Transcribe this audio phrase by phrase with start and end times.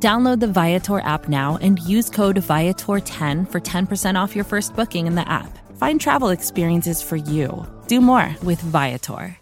[0.00, 5.08] Download the Viator app now and use code Viator10 for 10% off your first booking
[5.08, 5.58] in the app.
[5.76, 7.66] Find travel experiences for you.
[7.88, 9.36] Do more with Viator.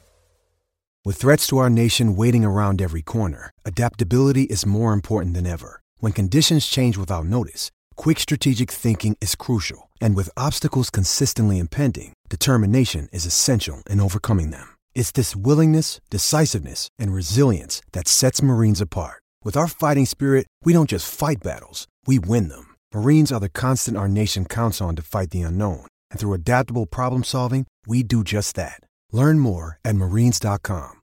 [1.05, 5.83] With threats to our nation waiting around every corner, adaptability is more important than ever.
[5.99, 9.91] When conditions change without notice, quick strategic thinking is crucial.
[10.01, 14.69] And with obstacles consistently impending, determination is essential in overcoming them.
[14.95, 19.23] It's this willingness, decisiveness, and resilience that sets Marines apart.
[19.47, 22.75] With our fighting spirit, we don't just fight battles, we win them.
[22.93, 25.87] Marines are the constant our nation counts on to fight the unknown.
[26.11, 28.81] And through adaptable problem solving, we do just that.
[29.13, 30.95] Learn more at marines.com.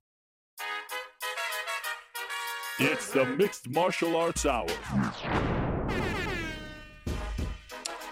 [2.80, 4.68] It's the Mixed Martial Arts Hour.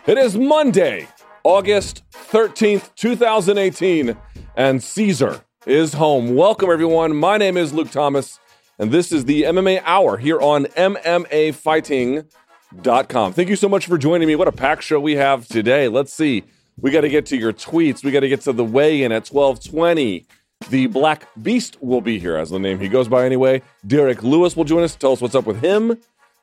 [0.07, 1.09] It is Monday,
[1.43, 4.15] August 13th, 2018,
[4.55, 6.35] and Caesar is home.
[6.35, 7.17] Welcome, everyone.
[7.17, 8.39] My name is Luke Thomas,
[8.81, 13.33] and this is the MMA Hour here on MMAfighting.com.
[13.33, 14.35] Thank you so much for joining me.
[14.35, 15.87] What a packed show we have today.
[15.87, 16.45] Let's see.
[16.79, 18.03] We got to get to your tweets.
[18.03, 20.25] We got to get to the weigh in at 1220.
[20.71, 23.61] The Black Beast will be here, as the name he goes by anyway.
[23.85, 24.95] Derrick Lewis will join us.
[24.95, 25.89] Tell us what's up with him.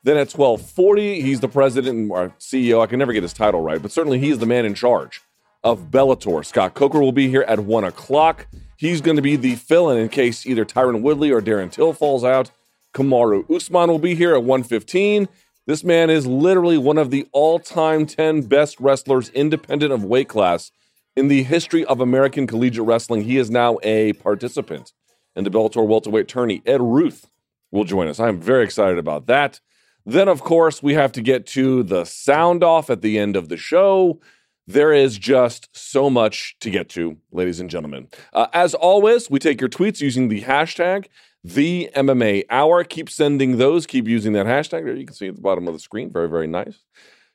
[0.05, 2.81] Then at 1240, he's the president or CEO.
[2.81, 5.23] I can never get his title right, but certainly he's the man in charge
[5.65, 6.47] of Bellator.
[6.47, 8.47] Scott Coker will be here at 1 o'clock.
[8.79, 12.23] He's going to be the fill-in in case either Tyron Woodley or Darren Till falls
[12.23, 12.53] out.
[12.95, 15.29] Kamaru Usman will be here at 115.
[15.67, 20.71] This man is literally one of the all-time 10 best wrestlers independent of weight class
[21.17, 23.25] in the history of American collegiate wrestling.
[23.25, 24.93] He is now a participant
[25.35, 26.63] in the Bellator welterweight tourney.
[26.65, 27.29] Ed Ruth
[27.73, 28.21] will join us.
[28.21, 29.59] I'm very excited about that.
[30.07, 33.49] Then, of course, we have to get to the sound off at the end of
[33.49, 34.21] the show.
[34.69, 38.09] There is just so much to get to, ladies and gentlemen.
[38.35, 41.07] Uh, as always, we take your tweets using the hashtag
[41.43, 42.85] the MMA Hour.
[42.85, 43.87] Keep sending those.
[43.87, 44.85] Keep using that hashtag.
[44.85, 46.13] There you can see at the bottom of the screen.
[46.13, 46.81] Very, very nice.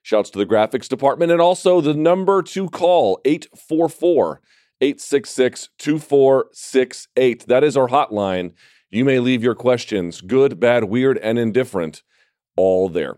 [0.04, 4.40] Shouts to the graphics department and also the number to call 844
[4.80, 7.48] 866 2468.
[7.48, 8.54] That is our hotline.
[8.92, 12.04] You may leave your questions, good, bad, weird, and indifferent,
[12.56, 13.18] all there.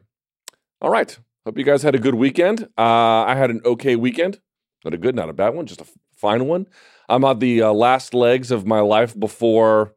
[0.79, 1.19] All right.
[1.45, 2.63] Hope you guys had a good weekend.
[2.75, 4.39] Uh, I had an okay weekend.
[4.83, 5.85] Not a good, not a bad one, just a
[6.17, 6.66] fine one.
[7.07, 9.94] I'm on the uh, last legs of my life before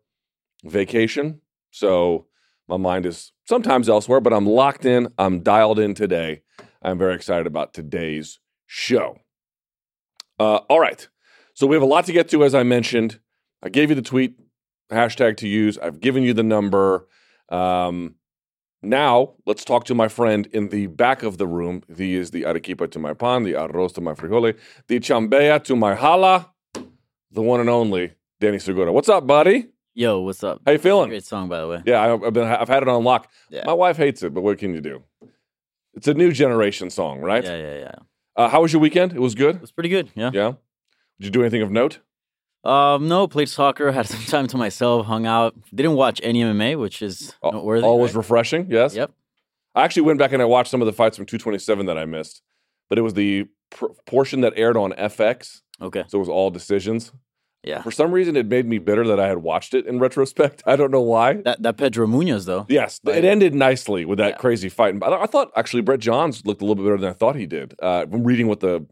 [0.62, 1.40] vacation.
[1.70, 2.26] So
[2.68, 5.08] my mind is sometimes elsewhere, but I'm locked in.
[5.16, 6.42] I'm dialed in today.
[6.82, 9.16] I'm very excited about today's show.
[10.38, 11.08] Uh, all right.
[11.54, 13.20] So we have a lot to get to, as I mentioned.
[13.62, 14.38] I gave you the tweet
[14.92, 15.78] hashtag to use.
[15.78, 17.08] I've given you the number.
[17.48, 18.16] Um,
[18.82, 21.82] now, let's talk to my friend in the back of the room.
[21.96, 24.56] He is the arequipa to my pan, the arroz to my frijole,
[24.86, 26.50] the chambea to my hala,
[27.30, 28.92] the one and only Danny Segura.
[28.92, 29.68] What's up, buddy?
[29.94, 30.60] Yo, what's up?
[30.64, 31.08] How you feeling?
[31.08, 31.82] Great song, by the way.
[31.84, 33.28] Yeah, I- I've been I've had it on lock.
[33.50, 33.64] Yeah.
[33.66, 35.02] My wife hates it, but what can you do?
[35.94, 37.42] It's a new generation song, right?
[37.42, 37.94] Yeah, yeah, yeah.
[38.36, 39.12] Uh, how was your weekend?
[39.12, 39.56] It was good.
[39.56, 40.10] It was pretty good.
[40.14, 40.30] Yeah.
[40.32, 40.52] Yeah.
[41.18, 41.98] Did you do anything of note?
[42.64, 45.54] Um, no, played soccer, had some time to myself, hung out.
[45.74, 47.84] Didn't watch any MMA, which is noteworthy.
[47.86, 48.18] Always right?
[48.18, 48.66] refreshing.
[48.70, 48.94] Yes.
[48.94, 49.12] Yep.
[49.74, 52.04] I actually went back and I watched some of the fights from 227 that I
[52.04, 52.42] missed,
[52.88, 56.02] but it was the pr- portion that aired on FX, Okay.
[56.08, 57.12] so it was all decisions.
[57.62, 57.82] Yeah.
[57.82, 60.62] For some reason, it made me bitter that I had watched it in retrospect.
[60.66, 61.34] I don't know why.
[61.42, 62.66] That that Pedro Munhoz though.
[62.68, 64.36] Yes, it ended nicely with that Yeah.
[64.36, 64.94] crazy fight.
[64.94, 67.34] And I I thought actually Brett Johns looked a little bit better than I thought
[67.36, 67.74] he did.
[67.80, 68.86] Uh, from reading what the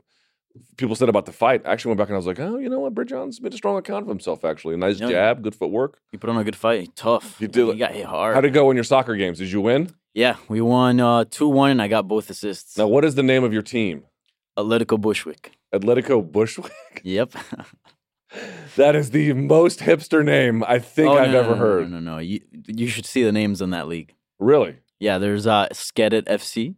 [0.76, 2.68] people said about the fight, I actually went back and I was like, oh, you
[2.68, 2.94] know what?
[2.94, 4.44] Brett Johns made a strong account of himself.
[4.44, 5.08] Actually, a nice Yeah.
[5.08, 5.98] jab, good footwork.
[6.12, 6.90] He put on a good fight.
[6.96, 7.38] Tough.
[7.38, 7.66] He did.
[7.68, 8.34] He got hit hard.
[8.34, 9.38] How'd it go in your soccer games?
[9.38, 9.90] Did you win?
[10.14, 12.76] yeah, we won uh two one, and I got both assists.
[12.78, 14.04] Now, what is the name of your team?
[14.58, 15.52] Atletico Bushwick.
[15.74, 16.72] Atletico Bushwick.
[17.02, 17.32] Yep.
[18.76, 21.90] That is the most hipster name I think Oh, I've no, no, ever no, heard.
[21.90, 22.18] No, no, no.
[22.18, 24.14] You you should see the names in that league.
[24.38, 24.78] Really?
[24.98, 26.74] Yeah, there's uh Skedet FC.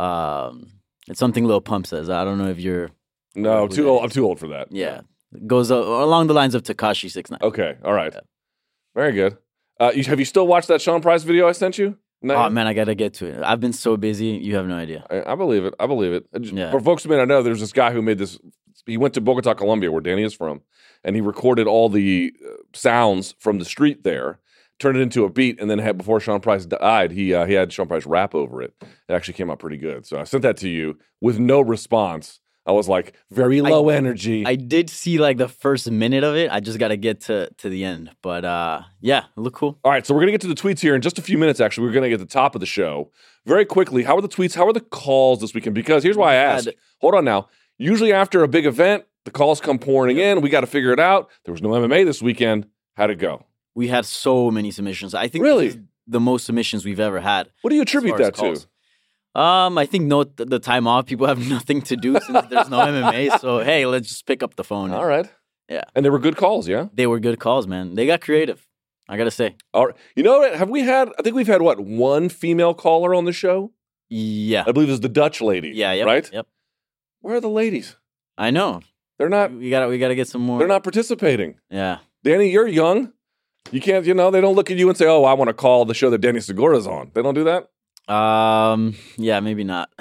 [0.00, 0.72] Um,
[1.08, 2.08] it's something Lil Pump says.
[2.08, 2.90] I don't know if you're.
[3.34, 4.02] No, Who too old.
[4.04, 4.68] I'm too old for that.
[4.72, 5.00] Yeah,
[5.32, 7.40] It goes uh, along the lines of Tekashi Six Nine.
[7.42, 7.76] Okay.
[7.84, 8.14] All right.
[8.94, 9.38] Very good.
[9.78, 11.96] Uh, you, have you still watched that Sean Price video I sent you?
[12.22, 12.34] No.
[12.34, 13.42] Oh man, I gotta get to it.
[13.42, 14.26] I've been so busy.
[14.42, 15.06] You have no idea.
[15.10, 15.74] I, I believe it.
[15.80, 16.26] I believe it.
[16.52, 16.70] Yeah.
[16.70, 18.38] For folks who may not know, there's this guy who made this.
[18.84, 20.60] He went to Bogota, Colombia, where Danny is from,
[21.04, 24.38] and he recorded all the uh, sounds from the street there.
[24.78, 27.54] turned it into a beat, and then had before Sean Price died, he uh, he
[27.54, 28.74] had Sean Price rap over it.
[28.82, 30.04] It actually came out pretty good.
[30.06, 32.40] So I sent that to you with no response.
[32.70, 34.46] I was like, very low energy.
[34.46, 36.52] I did see like the first minute of it.
[36.52, 38.10] I just got to get to to the end.
[38.22, 39.78] But uh, yeah, look cool.
[39.84, 41.60] All right, so we're gonna get to the tweets here in just a few minutes.
[41.60, 43.10] Actually, we're gonna get to the top of the show
[43.44, 44.04] very quickly.
[44.04, 44.54] How are the tweets?
[44.54, 45.74] How are the calls this weekend?
[45.74, 46.68] Because here's why I asked.
[47.00, 47.48] Hold on now.
[47.76, 50.40] Usually after a big event, the calls come pouring in.
[50.40, 51.28] We got to figure it out.
[51.44, 52.66] There was no MMA this weekend.
[52.94, 53.46] How'd it go?
[53.74, 55.14] We had so many submissions.
[55.14, 55.80] I think Really?
[56.06, 57.48] the most submissions we've ever had.
[57.62, 58.60] What do you attribute that to?
[59.34, 61.06] Um, I think no, the time off.
[61.06, 63.38] People have nothing to do since there's no MMA.
[63.40, 64.90] So hey, let's just pick up the phone.
[64.90, 65.28] All right.
[65.68, 65.84] Yeah.
[65.94, 66.88] And they were good calls, yeah?
[66.92, 67.94] They were good calls, man.
[67.94, 68.66] They got creative.
[69.08, 69.56] I gotta say.
[69.72, 69.96] All right.
[70.16, 70.54] You know what?
[70.56, 73.72] Have we had, I think we've had, what, one female caller on the show?
[74.08, 74.64] Yeah.
[74.66, 75.70] I believe it was the Dutch lady.
[75.74, 75.92] Yeah.
[75.92, 76.30] Yep, Right?
[76.32, 76.46] Yep.
[77.20, 77.96] Where are the ladies?
[78.38, 78.80] I know.
[79.18, 79.88] They're not, We gotta.
[79.88, 80.58] We gotta get some more.
[80.58, 81.56] they're not participating.
[81.70, 81.98] Yeah.
[82.24, 83.12] Danny, you're young.
[83.70, 85.54] You can't, you know, they don't look at you and say, oh, I want to
[85.54, 87.10] call the show that Danny Segura's on.
[87.14, 87.68] They don't do that?
[88.08, 88.94] Um.
[89.16, 89.40] Yeah.
[89.40, 89.90] Maybe not.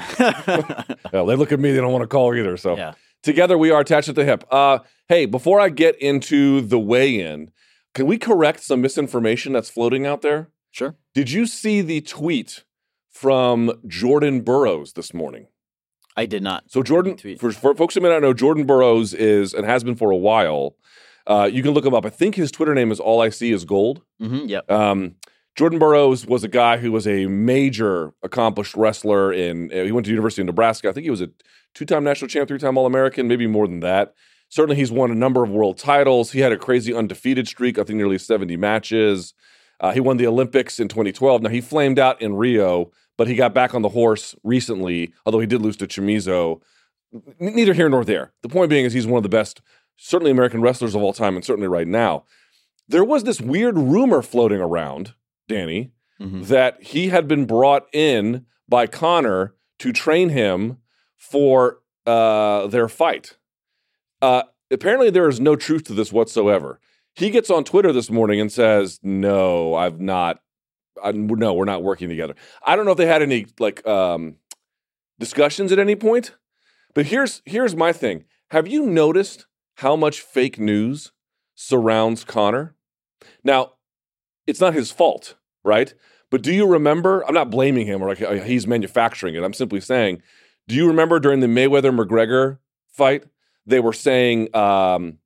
[1.11, 2.55] Yeah, they look at me, they don't want to call either.
[2.57, 2.93] So yeah.
[3.23, 4.43] together we are attached at the hip.
[4.51, 7.51] Uh, hey, before I get into the weigh in,
[7.95, 10.49] can we correct some misinformation that's floating out there?
[10.71, 10.95] Sure.
[11.15, 12.63] Did you see the tweet
[13.09, 15.47] from Jordan Burroughs this morning?
[16.15, 16.65] I did not.
[16.67, 19.95] So Jordan, for, for folks who may not know, Jordan Burroughs is and has been
[19.95, 20.75] for a while.
[21.25, 22.05] Uh, you can look him up.
[22.05, 24.01] I think his Twitter name is All I See Is Gold.
[24.19, 24.69] hmm Yep.
[24.71, 25.15] Um,
[25.59, 29.33] Jordan Burroughs was a guy who was a major accomplished wrestler.
[29.33, 30.87] In uh, he went to University of Nebraska.
[30.87, 31.31] I think he was a
[31.75, 34.13] two-time national champ, three-time All-American, maybe more than that.
[34.47, 36.31] Certainly, he's won a number of world titles.
[36.31, 37.77] He had a crazy undefeated streak.
[37.77, 39.33] I think nearly seventy matches.
[39.81, 41.41] Uh, he won the Olympics in 2012.
[41.41, 45.13] Now he flamed out in Rio, but he got back on the horse recently.
[45.25, 46.61] Although he did lose to Chamizo.
[47.13, 48.31] N- neither here nor there.
[48.43, 49.61] The point being is he's one of the best,
[49.97, 52.23] certainly American wrestlers of all time, and certainly right now.
[52.87, 55.15] There was this weird rumor floating around,
[55.49, 55.91] Danny,
[56.21, 56.45] Mhm.
[56.47, 60.77] that he had been brought in by Conor to train him
[61.17, 63.37] for uh, their fight.
[64.21, 66.79] Uh, apparently, there is no truth to this whatsoever.
[67.13, 70.41] He gets on Twitter this morning and says, "No, I've not.
[71.03, 72.35] I, no, we're not working together."
[72.65, 74.37] I don't know if they had any like um,
[75.19, 76.35] discussions at any point,
[76.93, 78.25] but here's here's my thing.
[78.51, 81.11] Have you noticed how much fake news
[81.55, 82.75] surrounds Conor?
[83.43, 83.73] Now,
[84.47, 85.93] it's not his fault, right?
[86.29, 87.25] But do you remember?
[87.27, 89.43] I'm not blaming him or like uh, he's manufacturing it.
[89.43, 90.21] I'm simply saying,
[90.67, 93.23] do you remember during the Mayweather McGregor fight,
[93.65, 95.17] they were saying um,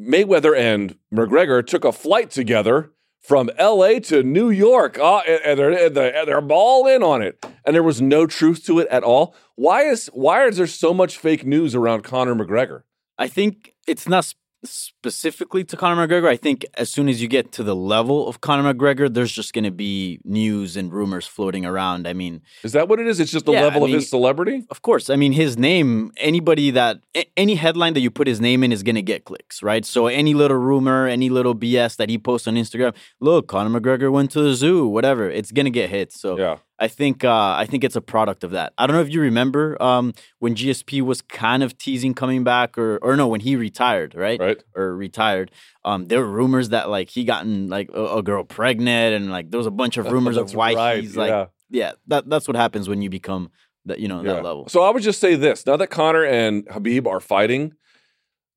[0.00, 3.98] Mayweather and McGregor took a flight together from L.A.
[3.98, 8.24] to New York, uh, and, they're they're, all in on it, and there was no
[8.24, 9.34] truth to it at all.
[9.56, 12.82] Why is why is there so much fake news around Conor McGregor?
[13.18, 14.32] I think it's not
[14.70, 16.28] specifically to Conor McGregor.
[16.28, 19.52] I think as soon as you get to the level of Conor McGregor, there's just
[19.52, 22.06] going to be news and rumors floating around.
[22.08, 23.20] I mean, Is that what it is?
[23.20, 24.64] It's just the Yeah, level I of his celebrity.
[24.70, 26.12] of course, I mean his name.
[26.18, 26.98] Anybody that
[27.36, 29.84] any headline that you put his name in is going to get clicks, right?
[29.84, 34.10] So any little rumor, any little BS that he posts on Instagram, look, Conor McGregor
[34.12, 36.20] went to the zoo, whatever, it's going to get hits.
[36.20, 36.56] So Yeah.
[36.78, 38.74] I think uh, I think it's a product of that.
[38.76, 42.76] I don't know if you remember um, when GSP was kind of teasing coming back,
[42.76, 44.38] or or no, when he retired, right?
[44.38, 44.62] Right.
[44.74, 45.50] Or retired.
[45.84, 49.50] Um, there were rumors that like he gotten like a, a girl pregnant, and like
[49.50, 51.46] there was a bunch of rumors of why right, he's like, yeah.
[51.70, 53.50] yeah, that that's what happens when you become
[53.86, 54.68] that you know that level.
[54.68, 57.72] So I would just say this: now that Conor and Khabib are fighting,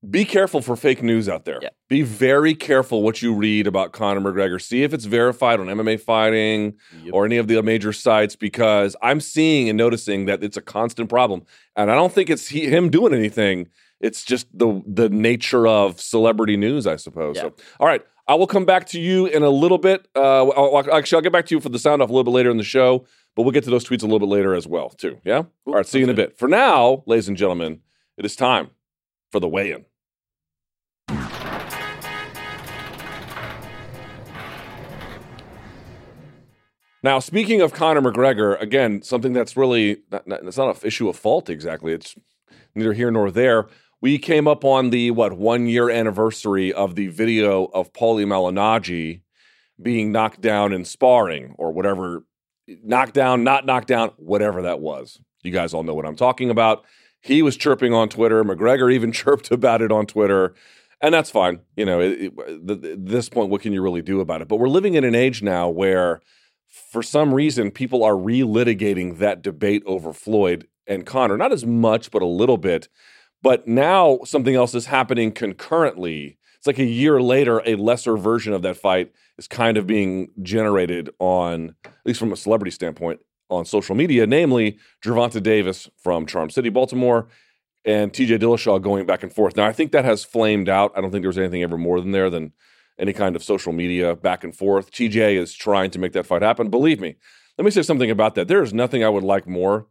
[0.08, 1.60] be careful for fake news out there.
[1.62, 1.70] Yeah.
[1.90, 4.62] Be very careful what you read about Conor McGregor.
[4.62, 7.14] See if it's verified on MMA Fighting Yep.
[7.14, 11.10] or any of the major sites because I'm seeing and noticing that it's a constant
[11.10, 11.44] problem,
[11.76, 13.68] and I don't think it's he, him doing anything.
[14.00, 17.36] It's just the the nature of celebrity news, I suppose.
[17.36, 17.42] Yeah.
[17.44, 18.02] So, all right.
[18.28, 20.08] I will come back to you in a little bit.
[20.16, 22.30] Uh, I'll- actually, I'll get back to you for the sound off a little bit
[22.30, 24.68] later in the show, but we'll get to those tweets a little bit later as
[24.68, 25.18] well, too.
[25.26, 25.44] Yeah.
[25.66, 25.84] All right.
[25.86, 26.38] See you in a bit.
[26.38, 27.80] For now, ladies and gentlemen,
[28.18, 28.70] it is time
[29.32, 29.84] for the weigh-in.
[37.02, 41.08] Now, speaking of Conor McGregor, again, something that's really not, not, it's not an issue
[41.08, 41.94] of fault exactly.
[41.94, 42.16] It's
[42.76, 43.68] neither here nor there.
[44.02, 49.22] We came up on the what one year anniversary of the video of Paulie Malignaggi
[49.82, 52.24] being knocked down in sparring or whatever,
[52.68, 55.20] knocked down, not knocked down, whatever that was.
[55.44, 56.84] You guys all know what I'm talking about.
[57.22, 58.44] He was chirping on Twitter.
[58.44, 60.54] McGregor even chirped about it on Twitter.
[61.02, 61.62] And that's fine.
[61.78, 64.50] You know, at this point, what can you really do about it?
[64.50, 66.22] But we're living in an age now where,
[66.70, 71.38] for some reason, people are relitigating that debate over Floyd and Conor.
[71.38, 72.90] Not as much, but a little bit.
[73.42, 78.52] But now something else is happening concurrently it's like a year later, a lesser version
[78.52, 83.22] of that fight is kind of being generated on, at least from a celebrity standpoint,
[83.50, 87.30] on social media, namely Gervonta Davis from Charm City, Baltimore,
[87.86, 89.56] and TJ Dillashaw going back and forth.
[89.56, 90.92] Now, I think that has flamed out.
[90.98, 92.52] I don't think there was anything ever more than there than
[93.00, 94.92] any kind of social media back and forth.
[94.92, 96.70] TJ is trying to make that fight happen.
[96.70, 97.16] Believe me,
[97.58, 98.48] let me say something about that.
[98.48, 99.88] There is nothing I would like more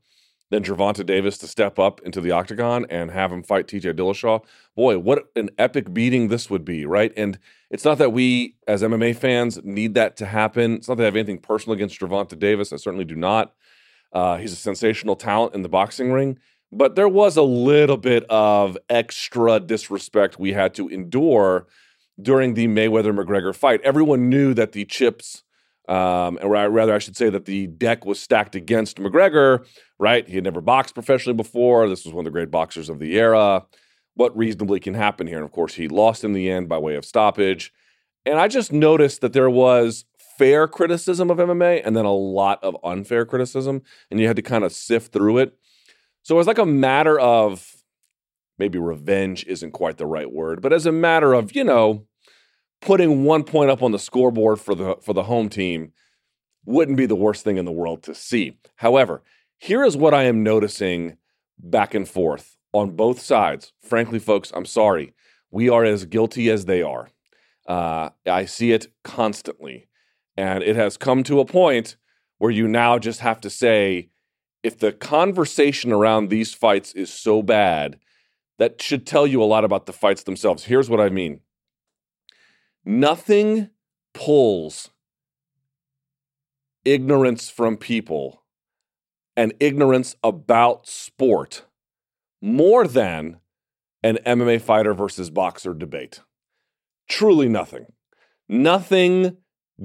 [0.51, 4.43] than Gervonta Davis to step up into the octagon and have him fight TJ Dillashaw.
[4.75, 7.13] Boy, what an epic beating this would be, right?
[7.17, 7.39] And
[7.71, 10.75] it's not that we, as MMA fans, need that to happen.
[10.75, 12.73] It's not that I have anything personal against Gervonta Davis.
[12.73, 13.55] I certainly do not.
[14.13, 16.39] Uh, he's a sensational talent in the boxing ring.
[16.71, 21.67] But there was a little bit of extra disrespect we had to endure
[22.21, 23.81] during the Mayweather McGregor fight.
[23.83, 25.45] Everyone knew that the chips,
[25.89, 29.65] um, or rather, I should say that the deck was stacked against McGregor,
[29.99, 30.29] right?
[30.29, 31.89] He had never boxed professionally before.
[31.89, 33.65] This was one of the great boxers of the era.
[34.15, 35.37] What reasonably can happen here?
[35.37, 37.73] And of course, he lost in the end by way of stoppage.
[38.27, 40.05] And I just noticed that there was
[40.39, 43.83] fair criticism of MMA and then a lot of unfair criticism.
[44.11, 45.57] And you had to kind of sift through it.
[46.23, 47.77] So it was like a matter of
[48.59, 52.08] maybe revenge isn't quite the right word, but as a matter of, you know,
[52.81, 55.93] putting one point up on the scoreboard for the for the home team
[56.65, 58.57] wouldn't be the worst thing in the world to see.
[58.77, 59.23] However,
[59.57, 61.17] here is what I am noticing
[61.59, 63.73] back and forth on both sides.
[63.83, 65.15] Frankly, folks, I'm sorry.
[65.51, 67.11] We are as guilty as they are.
[67.67, 69.89] Uh, I see it constantly.
[70.37, 71.97] And it has come to a point
[72.39, 74.11] where you now just have to say,
[74.63, 77.99] if the conversation around these fights is so bad,
[78.59, 80.65] that should tell you a lot about the fights themselves.
[80.65, 81.41] Here's what I mean
[82.89, 83.69] nothing
[84.15, 84.89] pulls
[86.87, 88.43] ignorance from people
[89.37, 91.67] and ignorance about sport
[92.41, 93.41] more than
[94.03, 96.23] an MMA fighter versus boxer debate.
[97.11, 97.93] Truly nothing.
[98.49, 99.37] Nothing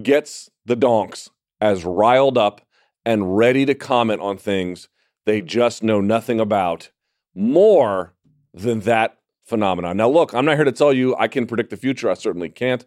[0.02, 1.30] gets the donks
[1.60, 2.62] as riled up
[3.04, 4.88] and ready to comment on things
[5.26, 6.92] they just know nothing about
[7.36, 8.14] more
[8.54, 9.98] than that phenomenon.
[9.98, 12.10] Now, look, I'm not here to tell you I can predict the future.
[12.10, 12.86] I certainly can't.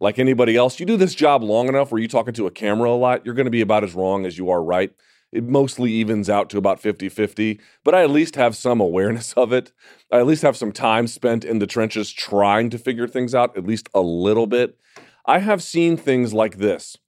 [0.00, 2.90] Like anybody else, you do this job long enough where you're talking to a camera
[2.90, 4.92] a lot, you're going to be about as wrong as you are right.
[5.30, 9.32] It mostly evens out to about 50 50, but I at least have some awareness
[9.34, 9.72] of it.
[10.10, 13.56] I at least have some time spent in the trenches trying to figure things out,
[13.56, 14.76] at least a little bit.
[15.24, 16.98] I have seen things like this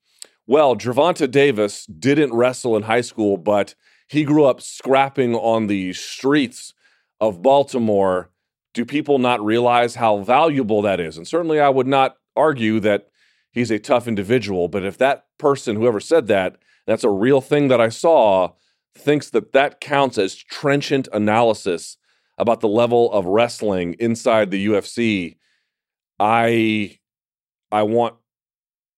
[0.47, 3.75] well, Gervonta Davis didn't wrestle in high school, but
[4.09, 6.75] he grew up scrapping on the streets
[7.21, 8.31] of Baltimore.
[8.75, 11.17] Do people not realize how valuable that is?
[11.17, 13.09] And certainly, I would not argue that
[13.53, 17.69] he's a tough individual, but if that person, whoever said that, that's a real thing
[17.69, 18.53] that I saw,
[18.97, 21.97] thinks that that counts as trenchant analysis
[22.37, 25.37] about the level of wrestling inside the UFC,
[26.19, 26.99] I
[27.71, 28.17] I want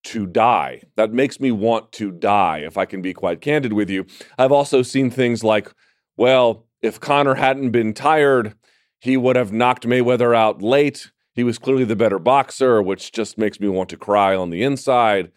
[0.04, 0.83] to die.
[0.97, 4.06] That makes me want to die, if I can be quite candid with you.
[4.38, 5.73] I've also seen things like,
[6.16, 8.54] well, if Conor hadn't been tired,
[8.98, 11.10] he would have knocked Mayweather out late.
[11.32, 14.62] He was clearly the better boxer, which just makes me want to cry on the
[14.62, 15.30] inside.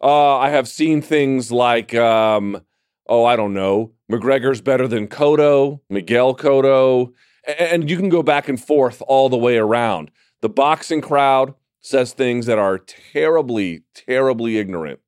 [0.00, 2.62] Uh, I have seen things like, um,
[3.08, 7.12] oh, I don't know, McGregor's better than Cotto, Miguel Cotto,
[7.58, 10.10] and you can go back and forth all the way around.
[10.40, 15.00] The boxing crowd says things that are terribly, terribly ignorant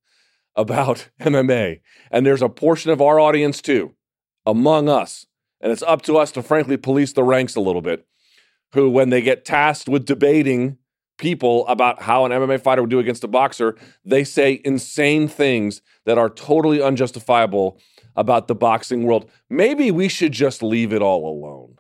[0.57, 1.81] about MMA.
[2.11, 3.95] And there's a portion of our audience too,
[4.45, 5.27] among us,
[5.65, 8.07] and it's up to us to frankly police the ranks a little bit,
[8.75, 10.77] who, when they get tasked with debating
[11.17, 15.81] people about how an MMA fighter would do against a boxer, they say insane things
[16.05, 17.81] that are totally unjustifiable
[18.15, 19.31] about the boxing world.
[19.49, 21.79] Maybe we should just leave it all alone,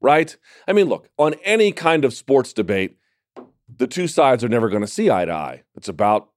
[0.00, 0.36] right?
[0.68, 2.96] I mean, look, on any kind of sports debate,
[3.68, 5.62] the two sides are never going to see eye to eye.
[5.74, 6.28] It's about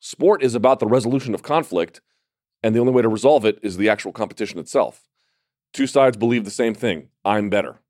[0.00, 2.00] sport is about the resolution of conflict,
[2.64, 5.04] and the only way to resolve it is the actual competition itself.
[5.72, 7.08] Two sides believe the same thing.
[7.24, 7.80] I'm better,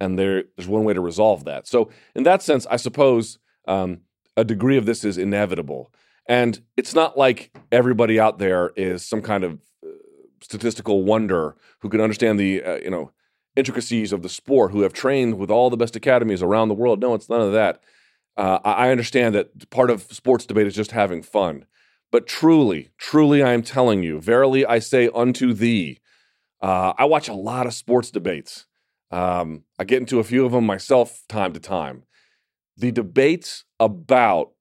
[0.00, 1.66] and there, there's one way to resolve that.
[1.66, 4.00] So, in that sense, I suppose um,
[4.36, 5.92] a degree of this is inevitable,
[6.26, 9.90] and it's not like everybody out there is some kind of uh,
[10.40, 13.12] statistical wonder who can understand the uh, you know
[13.56, 17.00] intricacies of the sport, who have trained with all the best academies around the world.
[17.00, 17.80] No, it's none of that.
[18.36, 21.66] Uh, I understand that part of sports debate is just having fun.
[22.12, 25.98] But truly, truly, I am telling you, verily I say unto thee,
[26.60, 28.66] uh, I watch a lot of sports debates.
[29.10, 32.02] Um, I get into a few of them myself time to time.
[32.76, 34.52] The debates about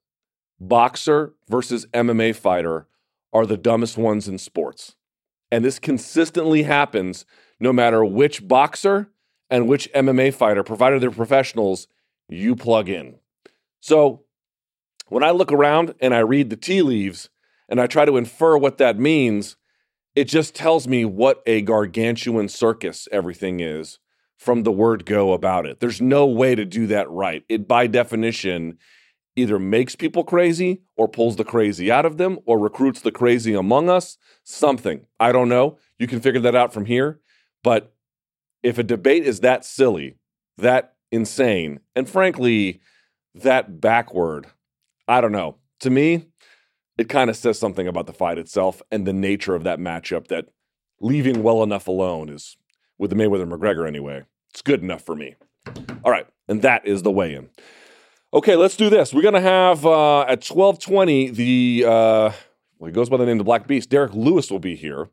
[0.59, 2.87] boxer versus MMA fighter
[3.33, 4.95] are the dumbest ones in sports.
[5.51, 7.25] And this consistently happens
[7.59, 9.09] no matter which boxer
[9.49, 11.87] and which MMA fighter, provided they're professionals,
[12.27, 13.15] you plug in.
[13.79, 14.23] So
[15.07, 17.29] when I look around and I read the tea leaves
[17.69, 19.55] and I try to infer what that means,
[20.17, 24.00] it just tells me what a gargantuan circus everything is
[24.36, 25.79] from the word go about it.
[25.79, 27.43] There's no way to do that right.
[27.47, 28.79] It, by definition,
[29.36, 33.53] either makes people crazy or pulls the crazy out of them or recruits the crazy
[33.53, 34.17] among us.
[34.43, 35.05] Something.
[35.19, 35.77] I don't know.
[36.00, 37.19] You can figure that out from here.
[37.63, 37.93] But
[38.63, 40.15] if a debate is that silly,
[40.57, 42.81] that insane, and frankly,
[43.36, 44.47] that backward,
[45.07, 45.57] I don't know.
[45.81, 46.25] To me,
[46.97, 50.27] it kind of says something about the fight itself and the nature of that matchup
[50.27, 50.45] that
[50.99, 52.57] leaving well enough alone is
[52.97, 54.23] with the Mayweather McGregor anyway.
[54.51, 55.35] It's good enough for me.
[56.03, 57.49] All right, and that is the weigh-in.
[58.33, 59.13] Okay, let's do this.
[59.13, 62.31] We're gonna have uh, at twelve twenty the uh,
[62.79, 63.89] well, he goes by the name of the Black Beast.
[63.89, 65.09] Derrick Lewis will be here.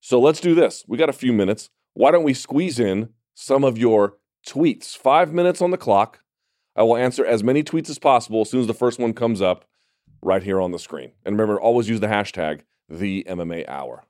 [0.00, 0.84] So let's do this.
[0.86, 1.70] We got a few minutes.
[1.94, 4.16] Why don't we squeeze in some of your
[4.46, 4.96] tweets?
[4.96, 6.20] Five minutes on the clock.
[6.76, 9.42] I will answer as many tweets as possible as soon as the first one comes
[9.42, 9.64] up
[10.22, 11.12] right here on the screen.
[11.24, 14.04] And remember, always use the hashtag the MMA Hour.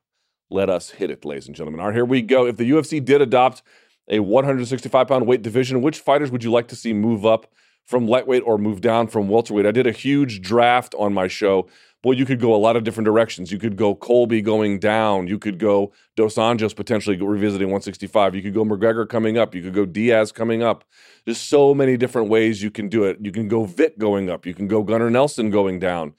[0.49, 1.79] Let us hit it, ladies and gentlemen.
[1.79, 2.45] All right, here we go.
[2.45, 3.61] If the UFC did adopt
[4.07, 7.51] a 165 pound weight division, which fighters would you like to see move up
[7.85, 9.65] from lightweight or move down from welterweight?
[9.65, 11.67] I did a huge draft on my show.
[12.01, 13.51] Boy, you could go a lot of different directions.
[13.51, 15.27] You could go Colby going down.
[15.27, 18.35] You could go Dos Anjos potentially revisiting 165.
[18.35, 19.53] You could go McGregor coming up.
[19.53, 20.85] You could go Diaz coming up.
[21.25, 23.17] There's so many different ways you can do it.
[23.21, 24.45] You can go Vick going up.
[24.45, 26.13] You can go Gunnar Nelson going down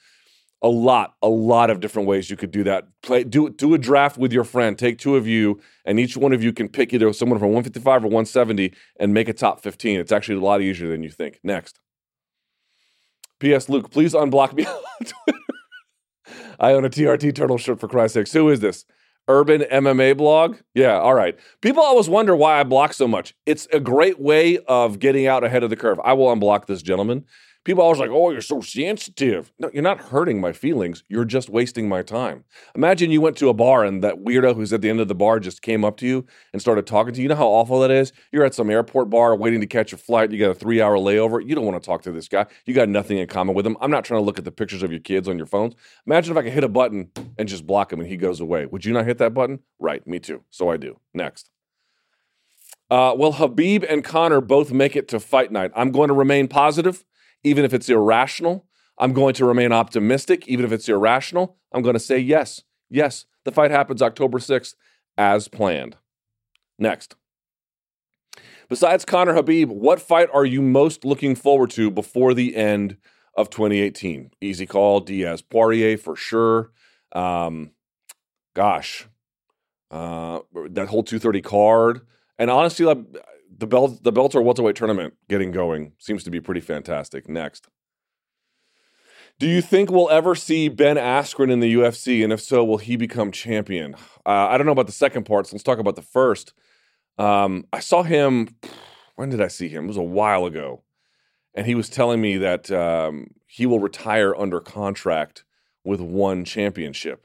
[0.62, 2.86] a lot, a lot of different ways you could do that.
[3.02, 4.78] Play, do do a draft with your friend.
[4.78, 8.04] Take two of you, and each one of you can pick either someone from 155
[8.04, 9.98] or 170 and make a top 15.
[9.98, 11.40] It's actually a lot easier than you think.
[11.42, 11.80] Next.
[13.38, 13.70] P.S.
[13.70, 15.38] Luke, please unblock me on Twitter.
[16.60, 18.32] I own a TRT Turtle shirt for Christ's sakes.
[18.32, 18.84] Who is this?
[19.28, 20.56] Urban MMA blog?
[20.74, 21.38] Yeah, all right.
[21.62, 23.34] People always wonder why I block so much.
[23.46, 26.00] It's a great way of getting out ahead of the curve.
[26.04, 27.24] I will unblock this gentleman
[27.64, 29.52] People always like, oh, you're so sensitive.
[29.58, 31.04] No, you're not hurting my feelings.
[31.08, 32.44] You're just wasting my time.
[32.74, 35.14] Imagine you went to a bar and that weirdo who's at the end of the
[35.14, 36.24] bar just came up to you
[36.54, 37.24] and started talking to you.
[37.24, 38.12] You know how awful that is?
[38.32, 40.30] You're at some airport bar waiting to catch a flight.
[40.30, 41.46] You got a three hour layover.
[41.46, 42.46] You don't want to talk to this guy.
[42.64, 43.76] You got nothing in common with him.
[43.82, 45.74] I'm not trying to look at the pictures of your kids on your phones.
[46.06, 48.64] Imagine if I could hit a button and just block him and he goes away.
[48.64, 49.60] Would you not hit that button?
[49.78, 50.44] Right, me too.
[50.48, 50.98] So I do.
[51.12, 51.50] Next.
[52.90, 55.70] Uh, will Khabib and Conor both make it to fight night?
[55.76, 57.04] I'm going to remain positive
[57.44, 58.66] even if it's irrational.
[58.98, 61.56] I'm going to remain optimistic, even if it's irrational.
[61.72, 62.62] I'm going to say yes.
[62.90, 64.74] Yes, the fight happens October 6th
[65.16, 65.96] as planned.
[66.78, 67.14] Next.
[68.68, 72.96] Besides Conor Khabib, what fight are you most looking forward to before the end
[73.34, 74.30] of 2018?
[74.40, 76.70] Easy call, Diaz Poirier for sure.
[77.12, 77.72] Um,
[78.54, 79.08] gosh,
[79.90, 82.00] uh, that whole 230 card.
[82.38, 82.86] And honestly,
[83.60, 87.28] the belt the Bellator welterweight tournament getting going seems to be pretty fantastic.
[87.28, 87.68] Next.
[89.38, 92.22] Do you think we'll ever see Ben Askren in the UFC?
[92.22, 93.94] And if so, will he become champion?
[94.26, 96.52] Uh, I don't know about the second part, so let's talk about the first.
[97.16, 98.54] Um, I saw him,
[99.16, 99.84] when did I see him?
[99.84, 100.82] It was a while ago.
[101.54, 105.44] And he was telling me that um, he will retire under contract
[105.84, 107.24] with one championship.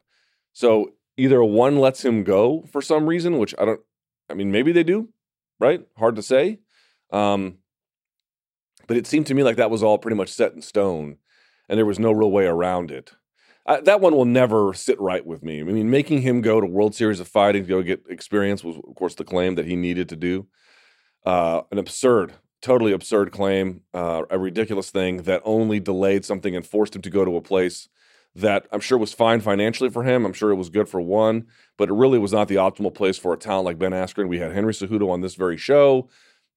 [0.54, 3.82] So either one lets him go for some reason, which I don't,
[4.30, 5.10] I mean, maybe they do
[5.60, 5.82] right?
[5.98, 6.60] Hard to say.
[7.12, 7.60] Um,
[8.88, 11.18] but it seemed to me like that was all pretty much set in stone
[11.70, 13.12] and there was no real way around it.
[13.66, 15.60] I, that one will never sit right with me.
[15.60, 18.78] I mean, making him go to World Series of Fighting to go get experience was,
[18.78, 20.48] of course, the claim that he needed to do.
[21.26, 26.68] Uh, an absurd, totally absurd claim, uh, a ridiculous thing that only delayed something and
[26.68, 27.90] forced him to go to a place
[28.36, 30.26] that I'm sure was fine financially for him.
[30.26, 33.18] I'm sure it was good for one, but it really was not the optimal place
[33.18, 34.28] for a talent like Ben Askren.
[34.28, 36.10] We had Henry Cejudo on this very show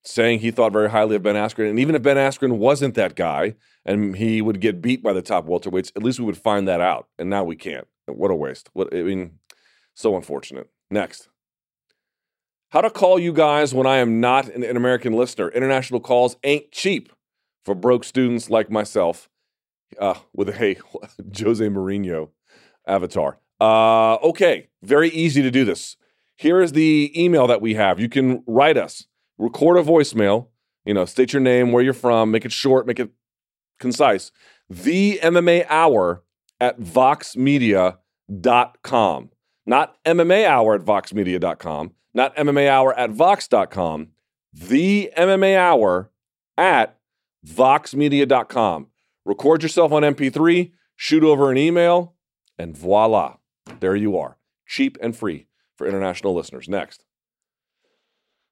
[0.03, 1.69] saying he thought very highly of Ben Askren.
[1.69, 5.21] And even if Ben Askren wasn't that guy and he would get beat by the
[5.21, 7.07] top welterweights, at least we would find that out.
[7.17, 7.87] And now we can't.
[8.07, 8.69] What a waste.
[8.73, 9.39] What I mean,
[9.93, 10.69] so unfortunate.
[10.89, 11.29] Next.
[12.71, 15.49] How to call you guys when I am not an, an American listener.
[15.49, 17.11] International calls ain't cheap
[17.65, 19.29] for broke students like myself
[19.99, 20.77] uh, with a hey,
[21.37, 22.29] Jose Mourinho
[22.87, 23.39] avatar.
[23.59, 25.97] Uh, okay, very easy to do this.
[26.37, 27.99] Here is the email that we have.
[27.99, 30.47] You can write us, record a voicemail,
[30.85, 33.09] you know, state your name, where you're from, make it short, make it
[33.79, 34.31] concise.
[34.69, 36.23] The MMA Hour
[36.61, 39.29] at voxmedia.com.
[39.65, 44.09] Not MMA Hour at voxmedia.com, not MMA Hour at vox.com.
[44.53, 46.09] The MMA Hour
[46.57, 46.97] at
[47.45, 48.87] voxmedia.com.
[49.25, 52.15] Record yourself on MP3, shoot over an email,
[52.57, 53.37] and voila,
[53.79, 54.37] there you are.
[54.67, 56.67] Cheap and free for international listeners.
[56.67, 57.03] Next.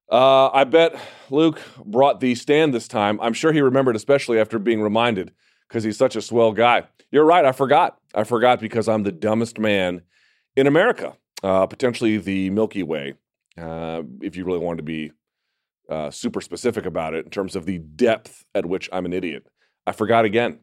[0.09, 0.99] Uh, I bet
[1.29, 3.19] Luke brought the stand this time.
[3.21, 5.33] I'm sure he remembered, especially after being reminded,
[5.67, 6.83] because he's such a swell guy.
[7.11, 7.43] You're right.
[7.43, 7.97] I forgot.
[8.15, 10.01] I forgot because I'm the dumbest man
[10.55, 13.15] in America, uh, potentially the Milky Way,
[13.57, 15.11] uh, if you really wanted to be
[15.89, 19.47] uh, super specific about it in terms of the depth at which I'm an idiot.
[19.87, 20.59] I forgot again.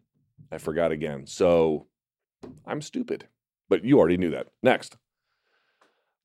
[0.53, 1.27] I forgot again.
[1.27, 1.87] So
[2.67, 3.27] I'm stupid.
[3.71, 4.49] But you already knew that.
[4.63, 4.99] Next.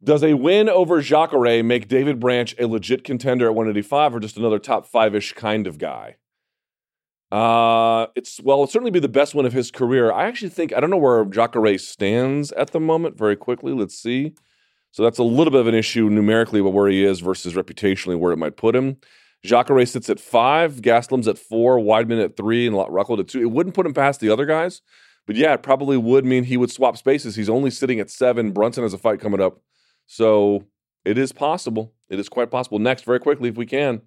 [0.03, 4.37] Does a win over Jacare make David Branch a legit contender at 185 or just
[4.37, 6.17] another top five ish kind of guy?
[7.31, 10.11] Uh, it's well, it'll certainly be the best one of his career.
[10.11, 13.17] I actually think I don't know where Jacare stands at the moment.
[13.17, 14.33] Very quickly, let's see.
[14.91, 18.17] So that's a little bit of an issue numerically, but where he is versus reputationally,
[18.17, 18.97] where it might put him.
[19.43, 23.41] Jacare sits at five, Gastelum's at four, Weidman at three, and Rockhold at two.
[23.41, 24.81] It wouldn't put him past the other guys,
[25.25, 27.35] but yeah, it probably would mean he would swap spaces.
[27.35, 28.51] He's only sitting at seven.
[28.51, 29.61] Brunson has a fight coming up,
[30.07, 30.65] so
[31.05, 31.93] it is possible.
[32.09, 32.79] It is quite possible.
[32.79, 34.01] Next, very quickly, if we can,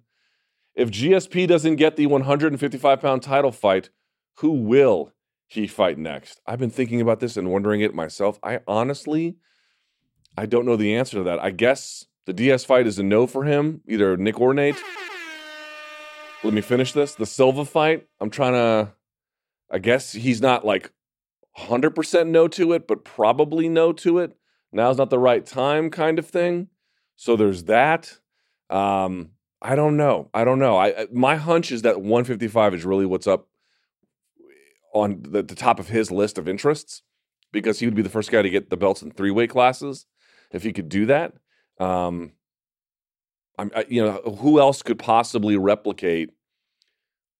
[0.75, 3.89] if GSP doesn't get the 155 pound title fight,
[4.37, 5.13] who will
[5.47, 6.41] he fight next?
[6.45, 8.39] I've been thinking about this and wondering it myself.
[8.43, 9.37] I honestly,
[10.37, 11.39] I don't know the answer to that.
[11.39, 14.81] I guess the Diaz fight is a no for him, either Nick or Nate.
[16.43, 17.15] Let me finish this.
[17.15, 18.91] The Silva fight, I'm trying to,
[19.71, 20.91] I guess he's not like
[21.57, 24.35] 100% no to it, but probably no to it.
[24.73, 26.67] Now's not the right time, kind of thing.
[27.15, 28.17] So there's that.
[28.69, 29.29] Um,
[29.61, 30.29] I don't know.
[30.33, 30.77] I don't know.
[30.77, 33.47] I my hunch is that 155 is really what's up
[34.93, 37.03] on the, the top of his list of interests
[37.53, 40.05] because he would be the first guy to get the belts in three weight classes
[40.51, 41.33] if he could do that.
[41.79, 42.33] Um,
[43.57, 46.31] I'm, I, you know, who else could possibly replicate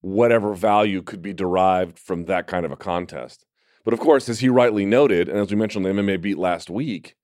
[0.02, 3.45] whatever value could be derived from that kind of a contest?
[3.84, 6.38] But of course, as he rightly noted, and as we mentioned on the MMA beat
[6.38, 7.15] last week,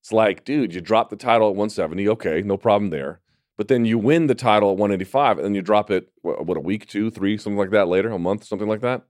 [0.00, 3.20] it's like, dude, you drop the title at 170, okay, no problem there.
[3.56, 6.56] But then you win the title at 185, and then you drop it what, what
[6.56, 9.02] a week, two, three, something like that later, a month, something like that.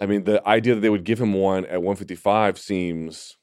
[0.00, 3.36] I mean, the idea that they would give him one at 155 seems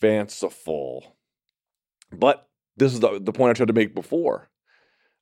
[0.00, 1.16] fanciful.
[2.10, 4.48] But this is the, the point I tried to make before.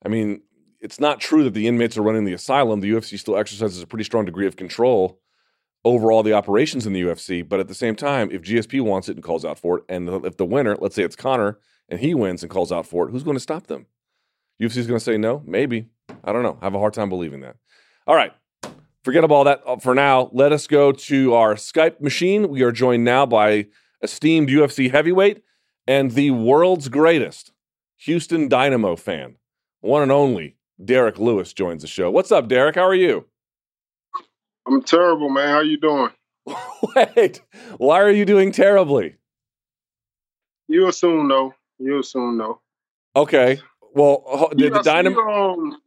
[0.05, 0.41] I mean,
[0.79, 2.79] it's not true that the inmates are running the asylum.
[2.79, 5.19] The UFC still exercises a pretty strong degree of control
[5.83, 7.47] over all the operations in the UFC.
[7.47, 10.09] But at the same time, if GSP wants it and calls out for it, and
[10.25, 11.59] if the winner, let's say it's Conor,
[11.89, 13.85] and he wins and calls out for it, who's going to stop them?
[14.61, 15.43] UFC is going to say no?
[15.45, 15.87] Maybe.
[16.23, 16.57] I don't know.
[16.61, 17.57] I have a hard time believing that.
[18.07, 18.31] All right.
[19.03, 20.29] Forget about all that uh, for now.
[20.31, 22.49] Let us go to our Skype machine.
[22.49, 23.67] We are joined now by
[24.03, 25.43] esteemed UFC heavyweight
[25.87, 27.51] and the world's greatest
[27.97, 29.37] Houston Dynamo fan,
[29.81, 32.09] one and only Derrick Lewis joins the show.
[32.09, 32.75] What's up, Derrick?
[32.75, 33.25] How are you?
[34.67, 35.49] I'm terrible, man.
[35.49, 36.09] How you doing?
[36.95, 37.41] Wait,
[37.77, 39.17] why are you doing terribly?
[40.67, 41.53] You'll soon know.
[41.79, 42.61] You'll soon know.
[43.15, 43.59] Okay.
[43.93, 45.19] Well, did the Dynamo?
[45.19, 45.77] Um,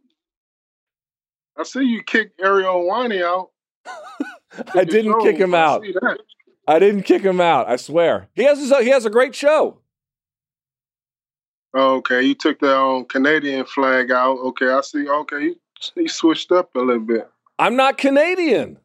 [1.56, 3.50] I see you kick Ariel Helwani out.
[4.74, 5.84] I didn't kick him out.
[6.66, 7.68] I didn't kick him out.
[7.68, 8.28] I swear.
[8.34, 9.80] He has a, he has a great show.
[11.74, 14.38] Okay, you took the um, Canadian flag out.
[14.38, 15.08] Okay, I see.
[15.08, 15.56] Okay, you,
[15.96, 17.28] you switched up a little bit.
[17.58, 18.78] I'm not Canadian.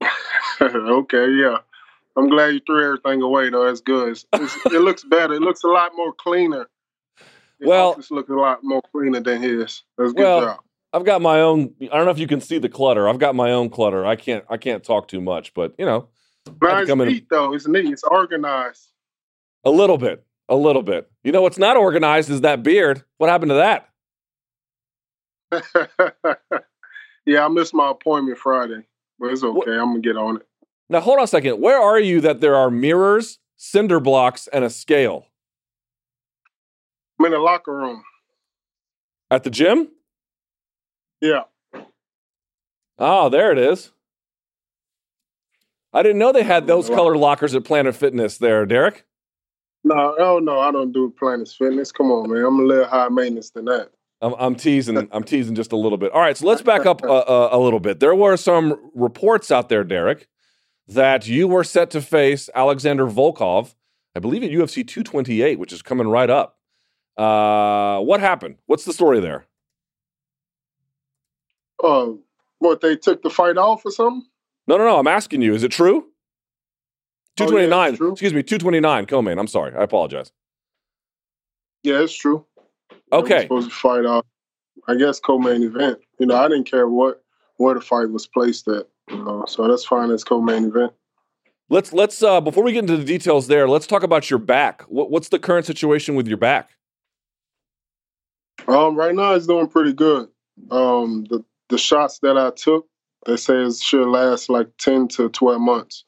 [0.60, 1.58] okay, yeah.
[2.16, 3.66] I'm glad you threw everything away, though.
[3.66, 4.10] That's good.
[4.10, 5.34] It's, it's, it looks better.
[5.34, 6.68] It looks a lot more cleaner.
[7.60, 9.82] It well, it's looking a lot more cleaner than his.
[9.96, 10.60] That's good well, job.
[10.92, 11.74] I've got my own.
[11.80, 13.08] I don't know if you can see the clutter.
[13.08, 14.04] I've got my own clutter.
[14.04, 14.44] I can't.
[14.48, 16.08] I can't talk too much, but you know,
[16.60, 17.54] nice neat though.
[17.54, 17.92] It's neat.
[17.92, 18.88] It's organized.
[19.64, 20.24] A little bit.
[20.48, 21.10] A little bit.
[21.22, 23.02] You know what's not organized is that beard.
[23.18, 23.88] What happened to that?
[27.26, 28.86] yeah, I missed my appointment Friday,
[29.18, 29.56] but it's okay.
[29.56, 29.68] What?
[29.68, 30.46] I'm gonna get on it.
[30.90, 31.60] Now hold on a second.
[31.60, 35.26] Where are you that there are mirrors, cinder blocks, and a scale?
[37.18, 38.02] I'm in the locker room.
[39.30, 39.88] At the gym?
[41.20, 41.44] Yeah.
[42.98, 43.90] Oh, there it is.
[45.92, 49.06] I didn't know they had those color lockers at Planet Fitness there, Derrick.
[49.84, 51.92] No, oh no, I don't do Planet Fitness.
[51.92, 52.44] Come on, man.
[52.44, 53.90] I'm a little high maintenance than that.
[54.22, 55.08] I'm, I'm teasing.
[55.12, 56.10] I'm teasing just a little bit.
[56.12, 58.00] All right, so let's back up a, a, a little bit.
[58.00, 60.28] There were some reports out there, Derrick,
[60.88, 63.74] that you were set to face Alexander Volkov,
[64.16, 66.58] I believe at UFC 228, which is coming right up.
[67.16, 68.56] Uh, what happened?
[68.66, 69.46] What's the story there?
[71.82, 72.12] Uh,
[72.58, 74.26] what they took the fight off or something?
[74.66, 74.98] No, no, no.
[74.98, 75.54] I'm asking you.
[75.54, 76.06] Is it true?
[77.36, 77.98] 229.
[78.00, 79.06] Oh, yeah, excuse me, 229.
[79.06, 79.38] Co-main.
[79.38, 79.74] I'm sorry.
[79.74, 80.32] I apologize.
[81.82, 82.46] Yeah, it's true.
[83.12, 83.42] Okay.
[83.42, 84.24] Supposed to fight off.
[84.88, 85.98] I guess co-main event.
[86.18, 87.22] You know, I didn't care what
[87.56, 88.86] where the fight was placed at.
[89.10, 90.92] You know, so that's fine as co-main event.
[91.70, 94.82] Let's let's uh before we get into the details there, let's talk about your back.
[94.82, 96.70] What, what's the current situation with your back?
[98.68, 100.28] Um, right now it's doing pretty good.
[100.70, 102.86] Um, the the shots that I took,
[103.26, 106.04] they say it should last like ten to twelve months.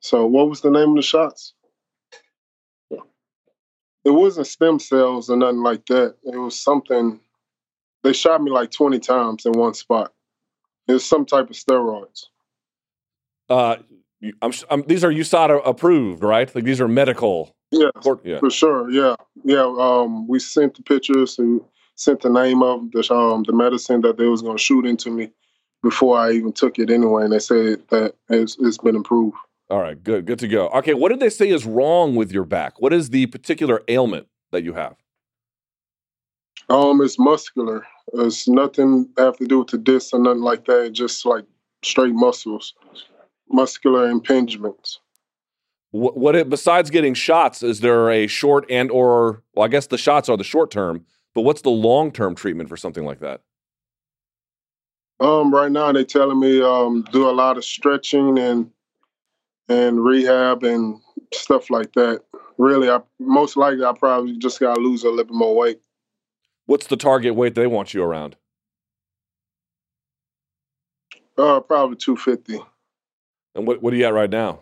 [0.00, 1.54] So, what was the name of the shots?
[4.04, 6.14] It wasn't stem cells or nothing like that.
[6.22, 7.18] It was something.
[8.04, 10.12] They shot me like twenty times in one spot.
[10.86, 12.26] It was some type of steroids.
[13.48, 13.76] Uh,
[14.40, 16.52] I'm, I'm, these are USADA approved, right?
[16.54, 17.54] Like these are medical.
[17.72, 18.38] Yeah, Court, yeah.
[18.38, 18.88] for sure.
[18.90, 19.66] Yeah, yeah.
[19.76, 21.60] Um, we sent the pictures and
[21.96, 25.10] sent the name of the um the medicine that they was going to shoot into
[25.10, 25.30] me
[25.82, 29.36] before I even took it anyway, and they said that it's, it's been improved.
[29.68, 30.68] All right, good, good to go.
[30.68, 32.80] Okay, what did they say is wrong with your back?
[32.80, 34.96] What is the particular ailment that you have?
[36.68, 37.86] Um, it's muscular.
[38.14, 40.86] It's nothing have to do with the disc or nothing like that.
[40.86, 41.44] It's just like
[41.82, 42.74] straight muscles,
[43.50, 44.98] muscular impingements.
[45.90, 49.88] What, what it, besides getting shots, is there a short and or well, I guess
[49.88, 53.20] the shots are the short term, but what's the long term treatment for something like
[53.20, 53.40] that?
[55.18, 58.70] Um, right now they're telling me um do a lot of stretching and
[59.68, 61.00] and rehab and
[61.34, 62.22] stuff like that.
[62.58, 65.80] Really, I most likely I probably just gotta lose a little bit more weight.
[66.66, 68.36] What's the target weight they want you around?
[71.36, 72.60] Uh, probably two fifty.
[73.54, 74.60] And what what are you at right now?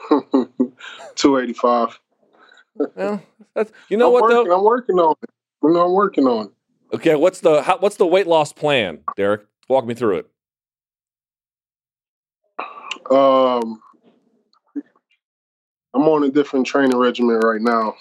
[0.10, 2.00] 285.
[2.76, 3.22] Well,
[3.54, 4.56] that's you know I'm what working, though.
[4.56, 5.30] I'm working on it.
[5.62, 6.52] You know, I'm working on it.
[6.96, 9.42] Okay, what's the how, what's the weight loss plan, Derrick?
[9.68, 10.30] Walk me through it.
[13.14, 13.80] Um,
[15.94, 17.94] I'm on a different training regimen right now,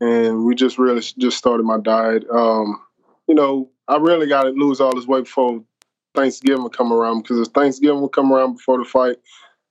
[0.00, 2.24] and we just really just started my diet.
[2.30, 2.80] Um,
[3.28, 5.62] you know, I really got to lose all this weight before
[6.14, 9.16] Thanksgiving come around because if Thanksgiving will come around before the fight,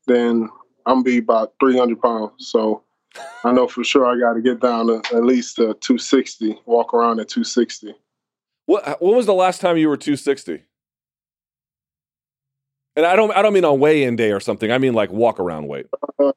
[0.06, 0.50] then
[0.86, 2.34] I'm be about 300 pounds.
[2.38, 2.84] So
[3.44, 6.94] I know for sure I got to get down to at least uh, 260, walk
[6.94, 7.96] around at 260.
[8.66, 10.64] What when was the last time you were 260?
[12.96, 14.72] And I don't I don't mean on weigh-in day or something.
[14.72, 15.88] I mean like walk around weight.
[16.20, 16.32] Uh,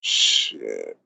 [0.00, 0.98] shit.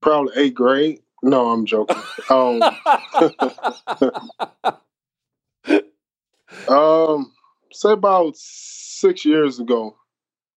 [0.00, 1.00] Probably eighth grade.
[1.22, 1.96] No, I'm joking.
[2.28, 2.62] Um,
[6.68, 7.32] um,
[7.72, 9.96] say about six years ago,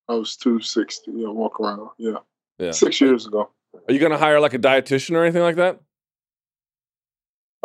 [0.10, 1.12] I was two sixty.
[1.12, 1.90] Yeah, walk around.
[1.98, 2.18] Yeah,
[2.58, 2.72] yeah.
[2.72, 3.50] six years ago.
[3.88, 5.80] Are you going to hire like a dietitian or anything like that?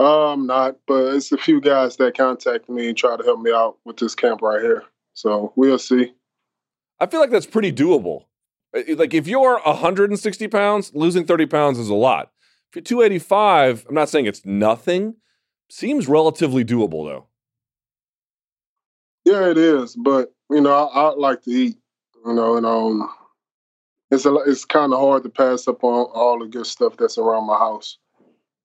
[0.00, 3.52] Um, not, but it's a few guys that contact me and try to help me
[3.52, 4.84] out with this camp right here.
[5.12, 6.14] So we'll see.
[6.98, 8.24] I feel like that's pretty doable.
[8.72, 12.30] Like if you're 160 pounds, losing 30 pounds is a lot.
[12.70, 15.16] If you're 285, I'm not saying it's nothing.
[15.68, 17.26] Seems relatively doable though.
[19.26, 21.76] Yeah, it is, but you know, I, I like to eat.
[22.24, 23.10] You know, and um,
[24.10, 27.18] it's a, it's kind of hard to pass up on all the good stuff that's
[27.18, 27.98] around my house.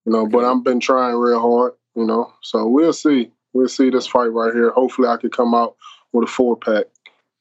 [0.05, 1.73] You know, but I've been trying real hard.
[1.95, 3.31] You know, so we'll see.
[3.53, 4.71] We'll see this fight right here.
[4.71, 5.75] Hopefully, I can come out
[6.11, 6.85] with a four pack.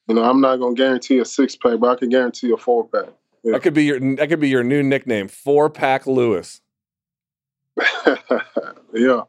[0.07, 2.87] You know, I'm not gonna guarantee a six pack, but I can guarantee a four
[2.87, 3.09] pack.
[3.43, 3.53] Yeah.
[3.53, 6.61] That could be your that could be your new nickname, Four Pack Lewis.
[8.93, 9.21] yeah.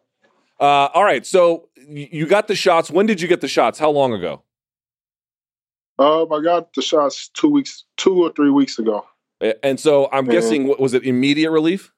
[0.58, 2.90] Uh, all right, so you got the shots.
[2.90, 3.78] When did you get the shots?
[3.78, 4.42] How long ago?
[5.98, 9.06] Um, I got the shots two weeks, two or three weeks ago.
[9.62, 10.30] And so I'm Mhm.
[10.30, 11.92] guessing what was it immediate relief?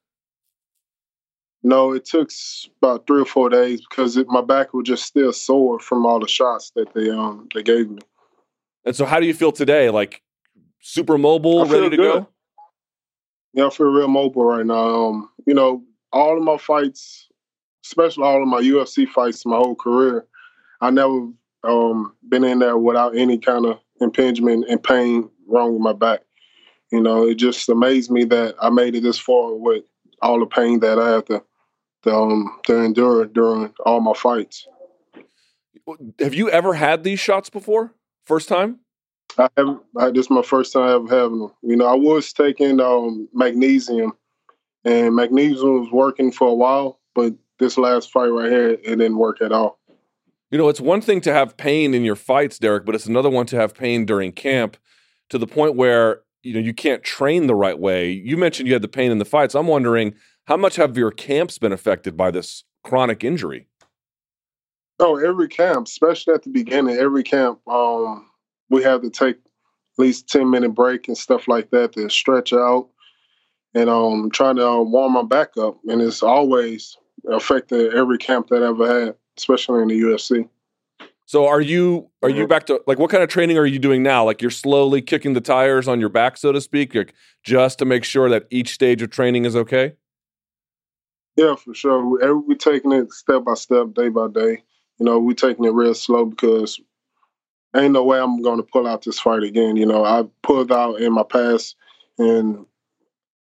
[1.63, 2.31] No, it took
[2.81, 6.21] about three or four days because it, my back was just still sore from all
[6.21, 8.01] the shots that they um they gave me.
[8.85, 9.91] And so how do you feel today?
[9.91, 10.23] Like
[10.81, 12.15] super mobile, ready to good.
[12.15, 12.29] go?
[13.55, 15.09] Yeah, I feel real mobile right now.
[15.09, 17.27] Um, you know, all of my fights,
[17.85, 20.27] especially all of my UFC fights, my whole career,
[20.81, 21.29] I never
[21.65, 26.21] um been in there without any kind of impingement and pain wrong with my back.
[26.93, 29.85] You know, it just amazed me that I made it this far with
[30.23, 31.43] all the pain that I have to,
[32.05, 34.67] to um to endure during all my fights.
[36.19, 37.95] Have you ever had these shots before?
[38.27, 38.81] First time?
[39.39, 39.81] I haven't.
[39.97, 41.53] I, this is my first time ever having them.
[41.63, 44.13] You know, I was taking um, magnesium,
[44.85, 49.19] and magnesium was working for a while, but this last fight right here, it didn't
[49.19, 49.79] work at all.
[50.51, 53.29] You know, it's one thing to have pain in your fights, Derrick, but it's another
[53.29, 54.77] one to have pain during camp
[55.29, 58.11] to the point where, you know, you can't train the right way.
[58.11, 59.55] You mentioned you had the pain in the fights.
[59.55, 60.15] I'm wondering
[60.47, 63.69] how much have your camps been affected by this chronic injury?
[65.01, 68.27] Oh, every camp, especially at the beginning, every camp, um,
[68.71, 72.53] we have to take at least ten minute break and stuff like that to stretch
[72.53, 72.89] out
[73.75, 75.79] and um trying to uh, warm my back up.
[75.87, 76.97] And it's always
[77.29, 80.49] affected every camp that I ever had, especially in the UFC.
[81.29, 84.03] So are you are you back to like what kind of training are you doing
[84.03, 84.25] now?
[84.25, 87.13] Like you're slowly kicking the tires on your back, so to speak, like
[87.43, 89.93] just to make sure that each stage of training is okay?
[91.37, 92.03] Yeah, for sure.
[92.03, 94.63] We, we taking it step by step, day by day.
[94.99, 96.81] You know, we're taking it real slow because
[97.77, 99.77] ain't no way I'm going to pull out this fight again.
[99.77, 101.77] You know, I pulled out in my past,
[102.17, 102.65] and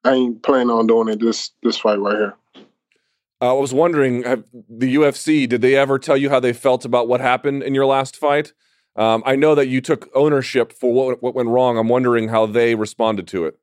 [0.04, 2.34] I ain't planning on doing it this this fight right here.
[3.40, 7.08] I was wondering, have, the UFC did they ever tell you how they felt about
[7.08, 8.54] what happened in your last fight?
[8.96, 11.78] Um, I know that you took ownership for what what went wrong.
[11.78, 13.60] I'm wondering how they responded to it.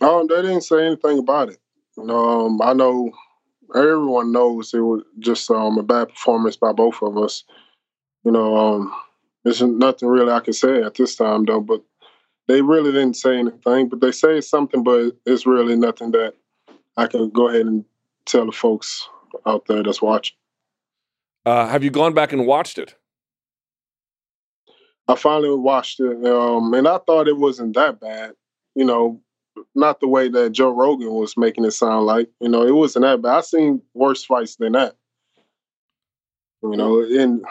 [0.00, 1.58] Um, they didn't say anything about it.
[1.96, 3.12] Um, I know
[3.72, 7.44] everyone knows it was just um, a bad performance by both of us.
[8.24, 8.92] You know, um,
[9.44, 11.60] there's nothing really I can say at this time though.
[11.60, 11.82] But
[12.48, 13.88] they really didn't say anything.
[13.88, 16.34] But they say something, but it's really nothing that
[16.96, 17.84] I can go ahead and
[18.26, 19.08] tell the folks
[19.46, 20.36] out there that's watching.
[21.44, 22.94] Uh, have you gone back and watched it?
[25.06, 28.32] I finally watched it, um, and I thought it wasn't that bad.
[28.74, 29.20] You know,
[29.74, 32.30] not the way that Joe Rogan was making it sound like.
[32.40, 33.36] You know, it wasn't that bad.
[33.38, 34.96] I've seen worse fights than that.
[36.62, 37.44] You know, and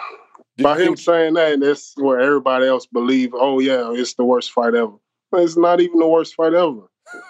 [0.58, 3.32] Did by him think- saying that, that's where everybody else believe.
[3.36, 4.94] Oh yeah, it's the worst fight ever.
[5.34, 6.82] It's not even the worst fight ever.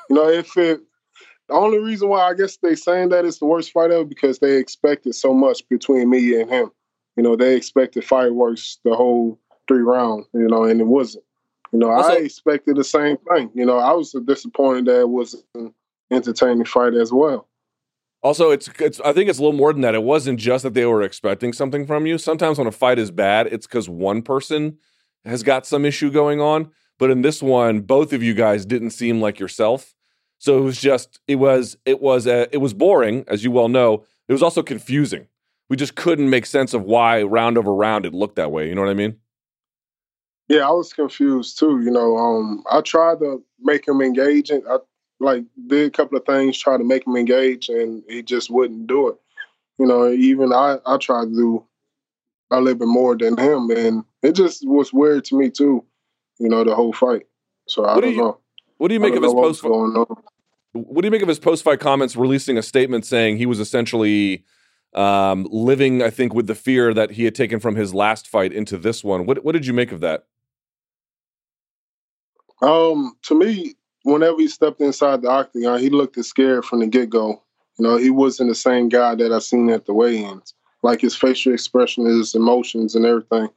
[0.09, 0.79] You know, if it
[1.53, 4.57] only reason why I guess they saying that it's the worst fight ever because they
[4.57, 6.71] expected so much between me and him.
[7.15, 10.25] You know, they expected fireworks the whole three round.
[10.33, 11.23] You know, and it wasn't.
[11.71, 13.49] You know, also, I expected the same thing.
[13.55, 15.73] You know, I was disappointed that it was an
[16.11, 17.47] entertaining fight as well.
[18.21, 18.99] Also, it's it's.
[19.01, 19.95] I think it's a little more than that.
[19.95, 22.17] It wasn't just that they were expecting something from you.
[22.17, 24.77] Sometimes when a fight is bad, it's because one person
[25.25, 26.71] has got some issue going on.
[26.99, 29.93] But in this one, both of you guys didn't seem like yourself.
[30.43, 33.69] So it was just it was it was uh, it was boring, as you well
[33.69, 34.03] know.
[34.27, 35.29] It was also confusing.
[35.69, 38.67] We just couldn't make sense of why round over round it looked that way.
[38.67, 39.15] You know what I mean?
[40.49, 41.81] Yeah, I was confused too.
[41.81, 44.79] You know, um, I tried to make him engage, and I
[45.21, 48.87] like did a couple of things, try to make him engage, and he just wouldn't
[48.87, 49.15] do it.
[49.79, 51.65] You know, even I, I tried to do
[52.51, 55.85] a little bit more than him, and it just was weird to me too.
[56.37, 57.27] You know, the whole fight.
[57.69, 58.39] So I what don't do you, know.
[58.75, 59.63] What do you make of his post?
[60.73, 63.59] What do you make of his post fight comments, releasing a statement saying he was
[63.59, 64.43] essentially
[64.95, 68.51] um, living, I think, with the fear that he had taken from his last fight
[68.51, 69.25] into this one?
[69.25, 70.25] What What did you make of that?
[72.61, 77.09] Um, to me, whenever he stepped inside the octagon, he looked scared from the get
[77.09, 77.41] go.
[77.77, 80.53] You know, he wasn't the same guy that I seen at the weigh-ins.
[80.81, 83.49] Like his facial expression, his emotions, and everything,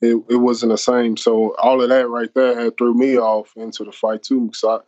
[0.00, 1.16] it, it wasn't the same.
[1.16, 4.82] So all of that right there had threw me off into the fight too, because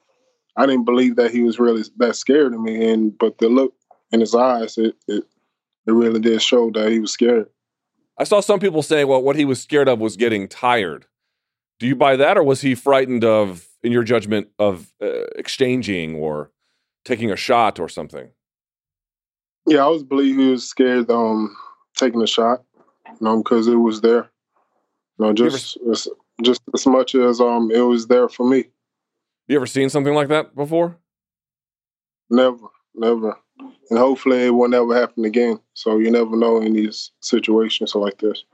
[0.57, 2.91] I, didn't believe that he was really that scared of me.
[2.91, 3.75] And but the look
[4.11, 5.25] in his eyes, it it,
[5.87, 7.49] it really did show that he was scared.
[8.19, 11.07] I saw some people saying, well, what he was scared of was getting tired.
[11.79, 16.15] Do you buy that, or was he frightened of, in your judgment, of uh, exchanging
[16.15, 16.53] or
[17.05, 18.29] taking a shot or something?
[19.67, 21.57] Yeah, I was believe he was scared um
[21.97, 22.63] taking a shot,
[23.09, 24.31] you know, because it was there.
[25.19, 26.09] You know, just you ever, as,
[26.43, 28.67] just as much as um it was there for me.
[29.49, 30.99] You ever seen something like that before?
[32.31, 33.37] Never, never.
[33.91, 35.61] And hopefully it will never happen again.
[35.75, 38.45] So you never know in these situations like this.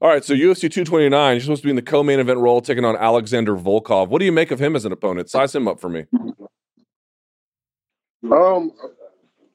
[0.00, 2.84] All right, so UFC 229, you're supposed to be in the co-main event role, taking
[2.84, 4.08] on Alexander Volkov.
[4.08, 5.28] What do you make of him as an opponent?
[5.28, 6.04] Size him up for me.
[8.30, 8.70] Um,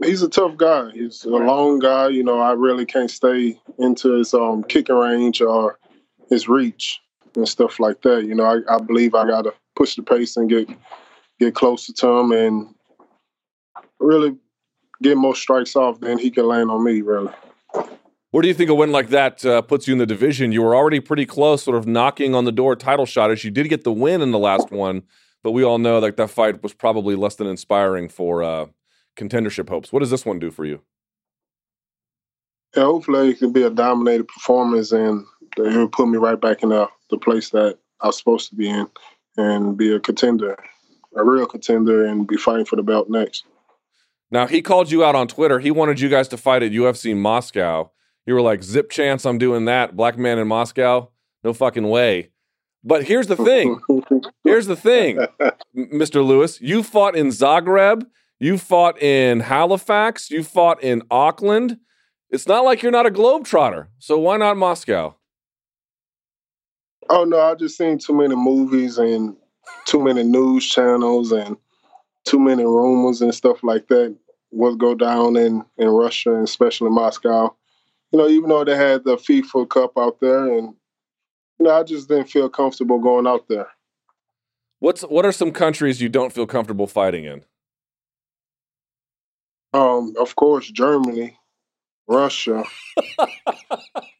[0.04, 0.90] he's a tough guy.
[0.92, 2.10] He's a long guy.
[2.10, 5.80] You know, I really can't stay into his um kicking range or
[6.30, 7.00] his reach
[7.36, 8.26] and stuff like that.
[8.26, 10.69] You know, I, I believe I got to push the pace and get
[11.39, 12.74] get closer to him and
[14.00, 14.36] really
[15.02, 17.02] get more strikes off than he can land on me.
[17.02, 17.32] Really.
[18.32, 20.52] Where do you think a win like that uh, puts you in the division?
[20.52, 23.52] You were already pretty close, sort of knocking on the door title shot as you
[23.52, 25.04] did get the win in the last one,
[25.43, 28.65] but we all know that that fight was probably less than inspiring for uh,
[29.15, 29.93] contendership hopes.
[29.93, 30.82] What does this one do for you?
[32.76, 36.69] Yeah, hopefully it can be a dominated performance and it'll put me right back in
[36.69, 38.88] the, the place that I was supposed to be in
[39.38, 40.58] and be a contender,
[41.15, 43.45] a real contender, and be fighting for the belt next.
[44.32, 45.60] Now, he called you out on Twitter.
[45.60, 47.91] He wanted you guys to fight at UFC Moscow.
[48.26, 49.95] You were like, zip chance I'm doing that.
[49.95, 51.10] Black man in Moscow?
[51.44, 52.31] No fucking way.
[52.83, 53.79] But here's the thing.
[54.44, 55.25] Here's the thing,
[55.75, 56.23] Mr.
[56.23, 56.60] Lewis.
[56.60, 58.06] You fought in Zagreb.
[58.40, 60.29] You fought in Halifax.
[60.29, 61.77] You fought in Auckland.
[62.29, 63.88] It's not like you're not a globetrotter.
[64.00, 65.15] So why not Moscow?
[67.10, 69.35] Oh no, I just seen too many movies and
[69.85, 71.58] too many news channels and
[72.25, 74.15] too many rumors and stuff like that.
[74.49, 77.56] What go down in in Russia and especially Moscow
[78.13, 80.75] you know, even though they had the FIFA Cup out there, and
[81.60, 83.67] you know, I just didn't feel comfortable going out there.
[84.79, 87.43] What's what are some countries you don't feel comfortable fighting in?
[89.73, 91.39] Um, of course, Germany,
[92.08, 92.63] Russia.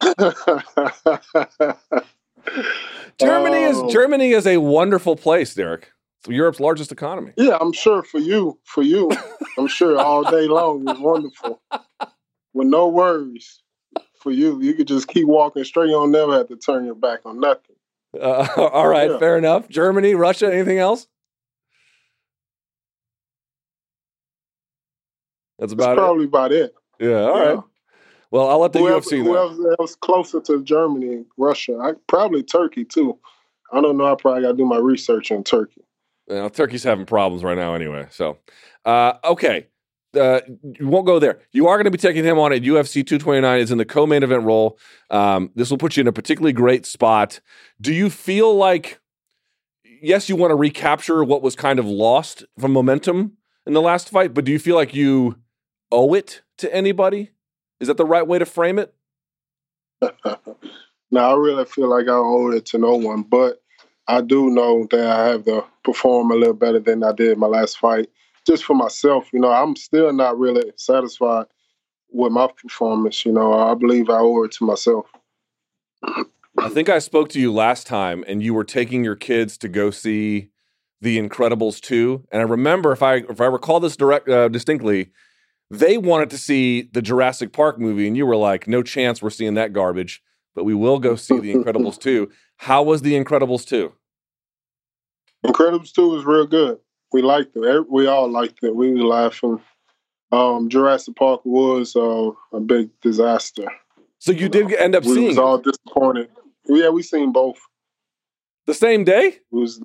[3.20, 3.90] Germany is Oh.
[3.90, 5.90] Germany is a wonderful place, Derrick.
[6.20, 7.32] It's Europe's largest economy.
[7.36, 9.10] Yeah, I'm sure for you, for you,
[9.58, 11.60] I'm sure all day long is wonderful.
[12.52, 13.60] With no worries.
[14.20, 15.86] For you, you could just keep walking straight.
[15.88, 17.76] You don't never have to turn your back on nothing.
[18.18, 19.18] Uh, all right, Yeah.
[19.18, 19.68] fair enough.
[19.68, 21.06] Germany, Russia, anything else?
[25.58, 26.00] That's That's about it.
[26.00, 26.74] probably about it.
[26.98, 27.52] Yeah, all Yeah.
[27.54, 27.64] right.
[28.34, 29.46] Well, I'll let the Whoever, UFC know.
[29.46, 33.16] whoever else closer to Germany, Russia, I, probably Turkey too.
[33.72, 34.12] I don't know.
[34.12, 35.82] I probably got to do my research on Turkey.
[36.28, 38.08] You know, Turkey's having problems right now anyway.
[38.10, 38.38] So,
[38.84, 39.68] uh, okay.
[40.16, 41.42] Uh, you won't go there.
[41.52, 43.60] You are going to be taking him on at UFC 229.
[43.60, 44.80] Is in the co-main event role.
[45.10, 47.38] Um, this will put you in a particularly great spot.
[47.80, 48.98] Do you feel like,
[50.02, 54.10] yes, you want to recapture what was kind of lost from momentum in the last
[54.10, 55.36] fight, but do you feel like you
[55.92, 57.30] owe it to anybody?
[57.80, 58.94] Is that the right way to frame it?
[61.10, 63.62] now, I really feel like I owe it to no one, but
[64.06, 67.46] I do know that I have to perform a little better than I did my
[67.46, 68.10] last fight.
[68.46, 71.46] Just for myself, you know, I'm still not really satisfied
[72.10, 73.24] with my performance.
[73.24, 75.06] You know, I believe I owe it to myself.
[76.58, 79.68] I think I spoke to you last time, and you were taking your kids to
[79.68, 80.50] go see
[81.00, 82.26] The Incredibles 2.
[82.30, 85.10] And I remember, if I if I recall this direct uh, distinctly,
[85.70, 89.30] they wanted to see the Jurassic Park movie, and you were like, "No chance, we're
[89.30, 90.22] seeing that garbage."
[90.54, 92.30] But we will go see The Incredibles 2.
[92.58, 93.92] How was The Incredibles 2?
[95.44, 96.78] Incredibles 2 was real good.
[97.12, 97.90] We liked it.
[97.90, 98.74] We all liked it.
[98.74, 99.60] We were laughing.
[100.32, 103.66] Um, Jurassic Park was uh, a big disaster.
[104.18, 106.30] So you did end up we seeing was all disappointed.
[106.66, 107.58] Yeah, we seen both.
[108.66, 109.26] the same day.
[109.26, 109.80] It was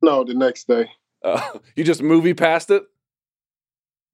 [0.00, 0.90] no the next day.
[1.24, 2.84] Uh, you just movie past it.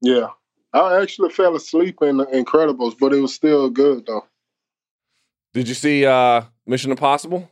[0.01, 0.29] Yeah,
[0.73, 4.25] I actually fell asleep in the Incredibles, but it was still good though.
[5.53, 7.51] Did you see uh, Mission Impossible?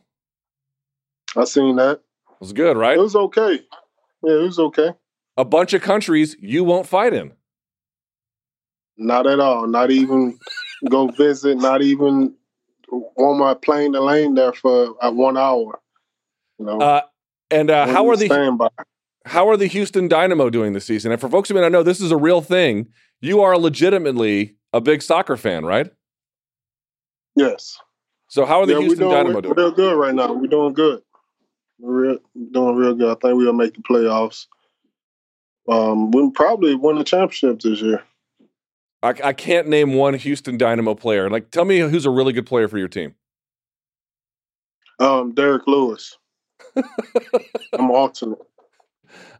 [1.35, 1.99] I seen that.
[2.29, 2.97] It was good, right?
[2.97, 3.59] It was okay.
[4.23, 4.91] Yeah, it was okay.
[5.37, 7.33] A bunch of countries you won't fight in.
[8.97, 9.67] Not at all.
[9.67, 10.37] Not even
[10.89, 11.57] go visit.
[11.57, 12.35] Not even
[12.91, 15.79] on my plane to lane there for uh, one hour.
[16.57, 17.01] You know, Uh,
[17.51, 18.69] and uh, how are the standby?
[19.29, 21.11] How are the Houston Dynamo doing this season?
[21.11, 22.87] And for folks who may not know, this is a real thing.
[23.21, 25.91] You are legitimately a big soccer fan, right?
[27.35, 27.77] Yes.
[28.27, 29.73] So how are the yeah, Houston we're doing we're, doing?
[29.75, 30.33] good right now.
[30.33, 31.03] We're doing good.
[31.79, 32.17] We're real,
[32.51, 33.09] doing real good.
[33.09, 34.47] I think we'll make the playoffs.
[35.67, 38.03] Um, we'll probably win the championship this year.
[39.03, 41.29] I, I can't name one Houston Dynamo player.
[41.29, 43.13] Like, tell me who's a really good player for your team.
[44.99, 46.17] Um, Derrick Lewis.
[47.73, 48.39] I'm alternate.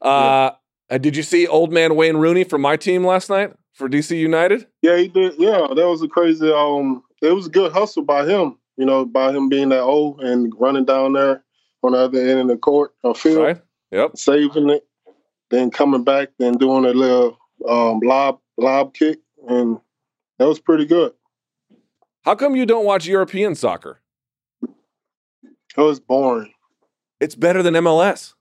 [0.01, 0.51] Uh,
[0.89, 4.17] uh, did you see old man Wayne Rooney from my team last night for DC
[4.17, 4.67] United?
[4.81, 5.33] Yeah, he did.
[5.37, 6.51] Yeah, that was a crazy.
[6.51, 8.57] Um, it was a good hustle by him.
[8.77, 11.43] You know, by him being that old and running down there
[11.83, 13.61] on the other end of the court or field, Right?
[13.91, 14.17] Yep.
[14.17, 14.85] saving it,
[15.49, 19.79] then coming back, then doing a little um, lob lob kick, and
[20.37, 21.11] that was pretty good.
[22.23, 24.01] How come you don't watch European soccer?
[24.63, 26.53] It was boring.
[27.19, 28.33] It's better than MLS.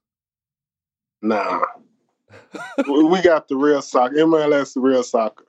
[1.22, 1.60] Nah.
[2.88, 4.14] we got the real soccer.
[4.16, 5.44] MLS, the real soccer.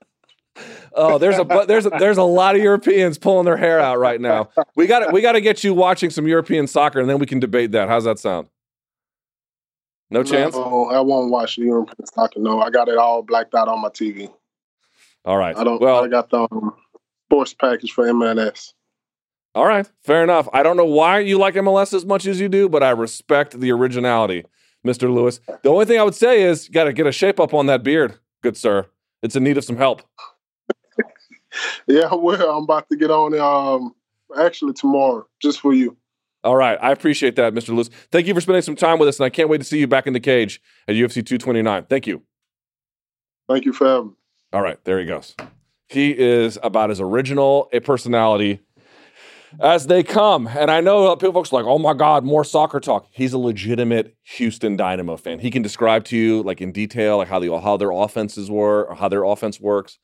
[0.93, 4.19] Oh, there's a there's a, there's a lot of Europeans pulling their hair out right
[4.19, 4.49] now.
[4.75, 7.39] We got we got to get you watching some European soccer, and then we can
[7.39, 7.87] debate that.
[7.87, 8.49] How's that sound?
[10.09, 10.55] No chance.
[10.55, 12.39] No, I won't watch the European soccer.
[12.39, 14.29] No, I got it all blacked out on my TV.
[15.23, 15.55] All right.
[15.55, 15.79] I don't.
[15.79, 16.73] Well, I got the um,
[17.27, 18.73] sports package for MLS.
[19.53, 19.89] all right.
[20.03, 20.49] Fair enough.
[20.51, 23.59] I don't know why you like MLS as much as you do, but I respect
[23.59, 24.45] the originality,
[24.85, 25.13] Mr.
[25.13, 25.39] Lewis.
[25.63, 27.65] The only thing I would say is you got to get a shape up on
[27.67, 28.87] that beard, good sir.
[29.21, 30.01] It's in need of some help.
[31.87, 33.37] Yeah, well, I'm about to get on.
[33.37, 33.95] Um,
[34.37, 35.97] actually tomorrow, just for you.
[36.43, 36.77] All right.
[36.81, 37.69] I appreciate that, Mr.
[37.69, 37.89] Lewis.
[38.11, 39.87] Thank you for spending some time with us, and I can't wait to see you
[39.87, 41.85] back in the cage at UFC 229.
[41.85, 42.21] Thank you.
[43.49, 44.13] Thank you for having me.
[44.53, 45.35] All right, there he goes.
[45.87, 48.61] He is about as original a personality
[49.59, 50.47] as they come.
[50.47, 53.07] And I know people folks are like, oh my God, more soccer talk.
[53.11, 55.39] He's a legitimate Houston Dynamo fan.
[55.39, 58.85] He can describe to you like in detail like how the how their offenses were
[58.85, 59.97] or how their offense works,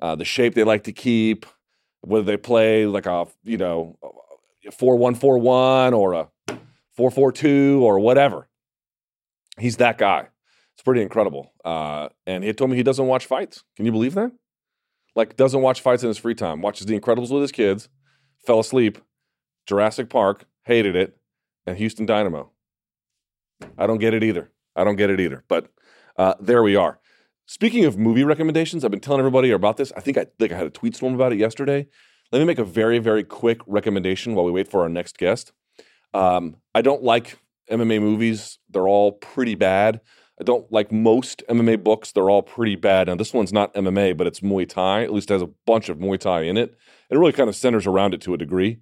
[0.00, 1.46] uh, the shape they like to keep,
[2.02, 3.98] whether they play like a you know
[4.72, 6.28] four one four one or a
[6.96, 8.48] four four two or whatever.
[9.58, 10.28] He's that guy.
[10.74, 11.52] It's pretty incredible.
[11.64, 13.62] Uh, and he told me he doesn't watch fights.
[13.76, 14.32] Can you believe that?
[15.14, 16.62] Like doesn't watch fights in his free time.
[16.62, 17.88] Watches The Incredibles with his kids.
[18.44, 18.98] Fell asleep.
[19.66, 20.44] Jurassic Park.
[20.64, 21.16] Hated it.
[21.66, 22.50] And Houston Dynamo.
[23.78, 24.50] I don't get it either.
[24.74, 25.44] I don't get it either.
[25.48, 25.68] But
[26.16, 26.98] uh, there we are.
[27.46, 29.92] Speaking of movie recommendations, I've been telling everybody about this.
[29.96, 31.86] I think I think I had a tweet storm about it yesterday.
[32.30, 35.52] Let me make a very very quick recommendation while we wait for our next guest.
[36.14, 37.38] Um, I don't like
[37.70, 40.00] MMA movies; they're all pretty bad.
[40.40, 43.08] I don't like most MMA books; they're all pretty bad.
[43.08, 45.02] Now, this one's not MMA, but it's Muay Thai.
[45.02, 46.76] At least has a bunch of Muay Thai in it.
[47.12, 48.78] It really kind of centers around it to a degree.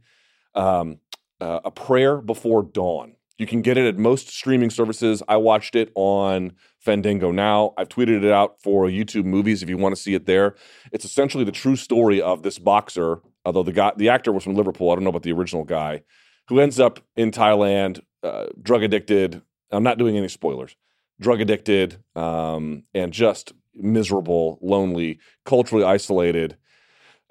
[0.55, 0.99] Um,
[1.41, 3.17] uh, a prayer before dawn.
[3.39, 5.23] You can get it at most streaming services.
[5.27, 7.73] I watched it on Fandango now.
[7.79, 10.55] I've tweeted it out for YouTube movies if you want to see it there.
[10.93, 14.55] It's essentially the true story of this boxer, although the guy, the actor was from
[14.55, 14.91] Liverpool.
[14.91, 16.03] I don't know about the original guy,
[16.49, 19.41] who ends up in Thailand, uh, drug addicted.
[19.73, 20.77] I'm not doing any spoilers.
[21.19, 26.59] Drug addicted um, and just miserable, lonely, culturally isolated,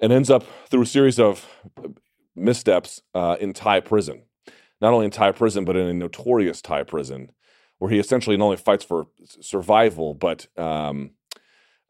[0.00, 1.46] and ends up through a series of
[2.34, 4.22] missteps uh, in Thai prison
[4.80, 7.30] not only in Thai prison, but in a notorious Thai prison,
[7.78, 9.06] where he essentially not only fights for
[9.40, 11.10] survival, but um,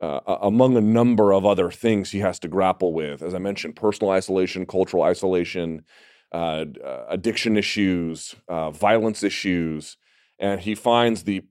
[0.00, 3.22] uh, among a number of other things he has to grapple with.
[3.22, 5.84] As I mentioned, personal isolation, cultural isolation,
[6.32, 9.96] uh, uh addiction issues, uh, violence issues.
[10.38, 11.42] And he finds the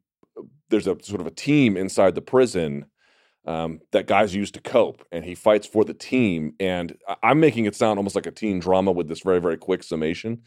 [0.70, 2.86] there's a sort of a team inside the prison
[3.46, 6.54] um, that guys use to cope, and he fights for the team.
[6.60, 9.84] And I'm making it sound almost like a teen drama with this very, very quick
[9.84, 10.44] summation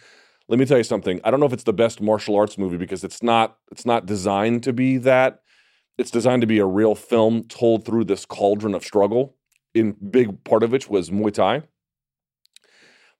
[0.49, 1.20] let me tell you something.
[1.24, 4.07] I don't know if it's the best martial arts movie because it's not it's not
[4.07, 5.40] designed to be that.
[5.99, 9.36] It's designed to be a real film told through this cauldron of struggle.
[9.74, 11.62] In big part of which was Muay Thai.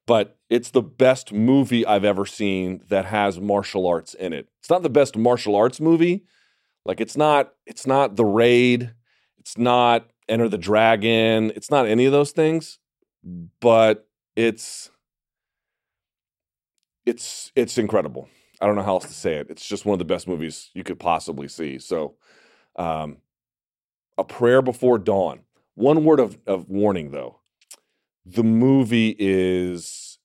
[0.07, 4.49] But it's the best movie I've ever seen that has martial arts in it.
[4.61, 6.25] It's not the best martial arts movie.
[6.85, 8.93] Like it's not it's not The Raid,
[9.43, 12.79] it's not Enter the Dragon, it's not any of those things,
[13.59, 14.89] but it's
[17.05, 18.29] it's it's incredible.
[18.61, 19.49] I don't know how else to say it.
[19.51, 21.81] It's just one of the best movies you could possibly see.
[21.81, 22.15] So,
[22.77, 23.17] um,
[24.17, 25.41] a prayer before dawn.
[25.75, 27.41] One word of, of warning though.
[28.25, 30.19] The movie is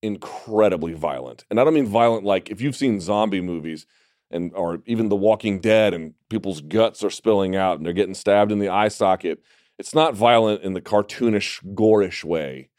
[0.00, 1.44] incredibly violent.
[1.50, 3.84] And I don't mean violent like if you've seen zombie movies
[4.30, 8.14] and or even The Walking Dead and people's guts are spilling out and they're getting
[8.14, 9.42] stabbed in the eye socket.
[9.78, 12.70] It's not violent in the cartoonish, gorish way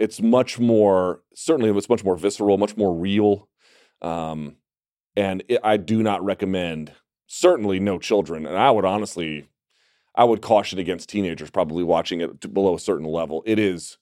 [0.00, 3.48] it's much more certainly it's much more visceral, much more real,
[4.02, 4.56] um,
[5.14, 6.92] and it, I do not recommend
[7.26, 8.46] certainly no children.
[8.46, 9.48] And I would honestly,
[10.16, 13.42] I would caution against teenagers probably watching it below a certain level.
[13.44, 13.98] It is,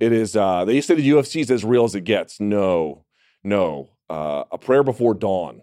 [0.00, 0.34] it is.
[0.34, 2.40] Uh, they say the UFC is as real as it gets.
[2.40, 3.04] No,
[3.44, 3.90] no.
[4.10, 5.62] Uh, a prayer before dawn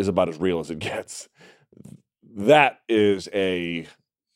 [0.00, 1.28] is about as real as it gets.
[2.34, 3.86] That is a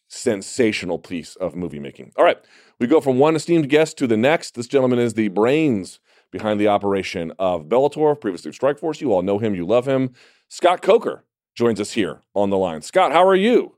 [0.08, 2.12] sensational piece of movie making.
[2.16, 2.38] All right.
[2.78, 4.54] We go from one esteemed guest to the next.
[4.54, 6.00] This gentleman is the brains
[6.30, 9.00] behind the operation of Bellator, previously Strikeforce.
[9.00, 10.12] You all know him, you love him.
[10.48, 12.82] Scott Coker joins us here on the line.
[12.82, 13.76] Scott, how are you?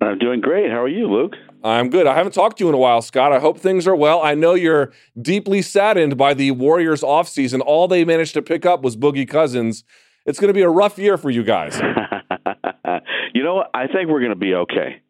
[0.00, 0.70] I'm doing great.
[0.70, 1.36] How are you, Luke?
[1.64, 2.06] I'm good.
[2.06, 3.32] I haven't talked to you in a while, Scott.
[3.32, 4.22] I hope things are well.
[4.22, 7.62] I know you're deeply saddened by the Warriors offseason.
[7.64, 9.84] All they managed to pick up was Boogie Cousins.
[10.26, 11.76] It's going to be a rough year for you guys.
[13.34, 13.70] you know what?
[13.74, 15.02] I think we're going to be okay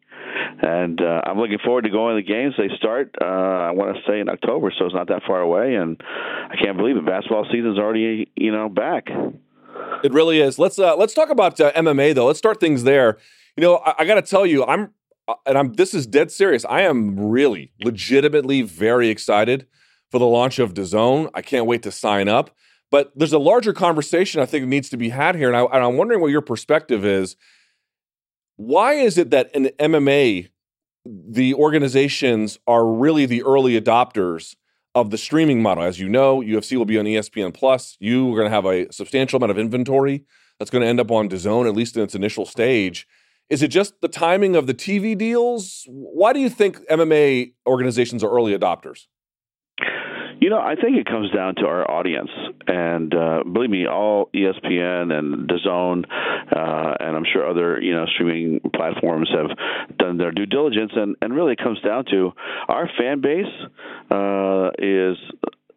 [0.61, 2.55] and uh, I'm looking forward to going to the games.
[2.57, 5.75] They start, uh, I want to say in October, so it's not that far away,
[5.75, 7.05] and I can't believe it.
[7.05, 9.07] Basketball season's already, you know, back.
[10.03, 10.57] It really is.
[10.57, 12.25] Let's uh, let's talk about uh, MMA though.
[12.25, 13.17] Let's start things there.
[13.55, 14.91] You know, I, I got to tell you, I'm
[15.27, 16.65] uh, and I'm this is dead serious.
[16.65, 19.67] I am really, legitimately very excited
[20.09, 21.29] for the launch of DAZN.
[21.33, 22.55] I can't wait to sign up.
[22.89, 25.83] But there's a larger conversation I think needs to be had here, and, I, and
[25.83, 27.35] I'm wondering what your perspective is
[28.57, 30.49] why is it that in MMA,
[31.05, 34.55] the organizations are really the early adopters
[34.95, 35.83] of the streaming model?
[35.83, 37.95] As you know, UFC will be on ESPN Plus.
[37.99, 40.25] You are going to have a substantial amount of inventory
[40.59, 43.07] that's going to end up on DAZN, at least in its initial stage.
[43.49, 45.83] Is it just the timing of the TV deals?
[45.87, 49.05] Why do you think MMA organizations are early adopters?
[50.39, 52.29] You know, I think it comes down to our audience,
[52.67, 56.05] and uh, believe me, all ESPN and DAZN,
[56.55, 61.15] uh, and I'm sure other you know streaming platforms have done their due diligence, and
[61.21, 62.33] and really it comes down to
[62.67, 63.45] our fan base
[64.11, 65.17] uh, is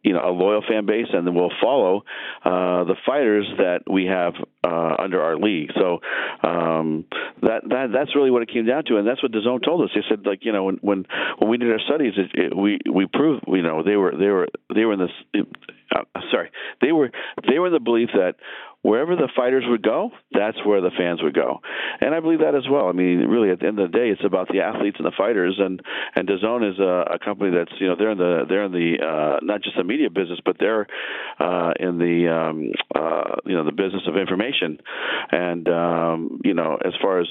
[0.03, 2.05] you know a loyal fan base, and then we'll follow
[2.45, 4.35] uh, the fighters that we have
[4.65, 5.71] uh, under our league.
[5.75, 6.01] So
[6.47, 7.05] um,
[7.43, 9.91] that that that's really what it came down to, and that's what DAZN told us.
[9.95, 11.07] They said like you know when when
[11.39, 14.29] when we did our studies, it, it, we we proved you know they were they
[14.29, 15.45] were they were in this.
[15.93, 17.11] Uh, sorry, they were
[17.49, 18.37] they were in the belief that
[18.83, 21.61] wherever the fighters would go, that's where the fans would go,
[22.01, 22.89] and I believe that as well.
[22.89, 25.17] I mean, really, at the end of the day, it's about the athletes and the
[25.17, 25.81] fighters, and
[26.15, 28.97] and DAZN is a, a company that's you know they're in the they're in the
[29.05, 30.87] uh, not just the media business, but they're
[31.39, 34.79] uh, in the um, uh, you know the business of information,
[35.31, 37.29] and um, you know as far as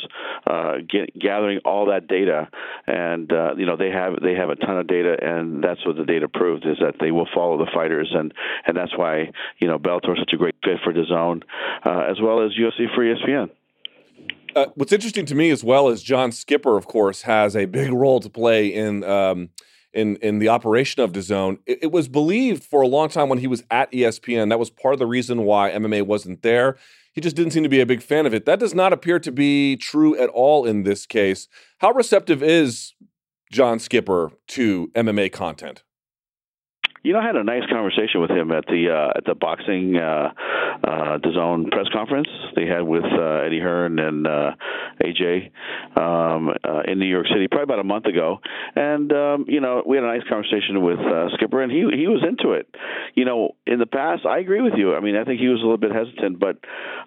[0.48, 2.48] uh, get, gathering all that data,
[2.88, 5.96] and uh, you know they have they have a ton of data, and that's what
[5.96, 8.34] the data proved is that they will follow the fighters, and
[8.66, 11.39] and that's why you know Bellator is such a great fit for DAZN,
[11.86, 13.50] uh, as well as UFC for ESPN.
[14.56, 17.92] Uh, what's interesting to me as well is John Skipper, of course, has a big
[17.94, 19.50] role to play in um,
[19.94, 21.60] in in the operation of DAZN.
[21.66, 24.70] It, it was believed for a long time when he was at ESPN that was
[24.70, 26.78] part of the reason why MMA wasn't there.
[27.14, 28.46] He just didn't seem to be a big fan of it.
[28.46, 31.48] That does not appear to be true at all in this case.
[31.80, 32.94] How receptive is
[33.52, 35.84] John Skipper to MMA content?
[37.02, 39.96] You know, I had a nice conversation with him at the uh, at the boxing
[39.96, 40.32] uh,
[40.84, 44.52] uh, DAZN press conference they had with uh, Eddie Hearn and uh,
[45.02, 45.52] AJ
[45.96, 48.40] um, uh, in New York City, probably about a month ago.
[48.76, 52.08] And um, you know, we had a nice conversation with uh, Skipper, and he he
[52.08, 52.68] was into it.
[53.16, 54.94] You know, in the past, I agree with you.
[54.94, 56.60] I mean, I think he was a little bit hesitant, but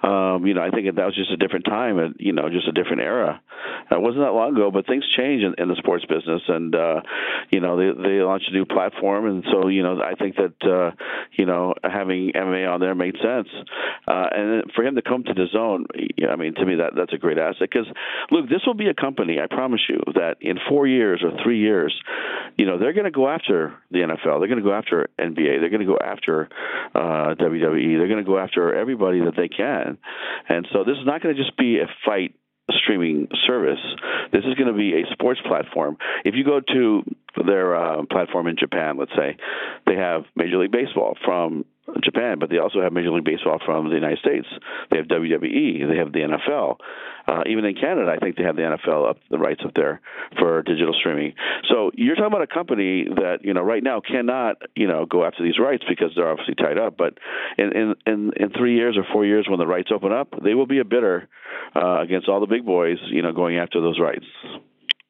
[0.07, 2.67] um, you know, I think that was just a different time, and you know, just
[2.67, 3.43] a different era.
[3.91, 7.03] It wasn't that long ago, but things change in, in the sports business, and uh,
[7.51, 10.55] you know, they they launched a new platform, and so you know, I think that
[10.69, 10.91] uh,
[11.33, 13.49] you know having MMA on there made sense,
[14.07, 15.87] uh, and for him to come to DAZN,
[16.29, 17.87] I mean, to me that that's a great asset because
[18.31, 19.39] look, this will be a company.
[19.41, 21.95] I promise you that in four years or three years,
[22.57, 24.41] you know, they're going to go after the NFL.
[24.41, 25.61] They're going to go after NBA.
[25.61, 26.49] They're going to go after
[26.95, 27.99] uh, WWE.
[27.99, 29.99] They're going to go after everybody that they can,
[30.49, 32.35] and so this is not going to just be a fight
[32.71, 33.81] streaming service.
[34.33, 35.97] This is going to be a sports platform.
[36.25, 37.03] If you go to
[37.47, 39.37] their uh, platform in Japan, let's say,
[39.87, 41.65] they have Major League Baseball from
[42.03, 44.47] Japan, but they also have Major League Baseball from the United States.
[44.91, 45.89] They have WWE.
[45.89, 46.77] They have the NFL.
[47.27, 50.01] Uh, even in Canada, I think they have the NFL up the rights up there
[50.39, 51.35] for digital streaming.
[51.69, 55.25] So you're talking about a company that you know right now cannot you know go
[55.25, 56.97] after these rights because they're obviously tied up.
[56.97, 57.19] But
[57.59, 60.55] in in in, in three years or four years, when the rights open up, they
[60.55, 61.29] will be a bidder
[61.75, 62.99] uh, against all the big boys.
[63.07, 64.27] You know, going after those rights.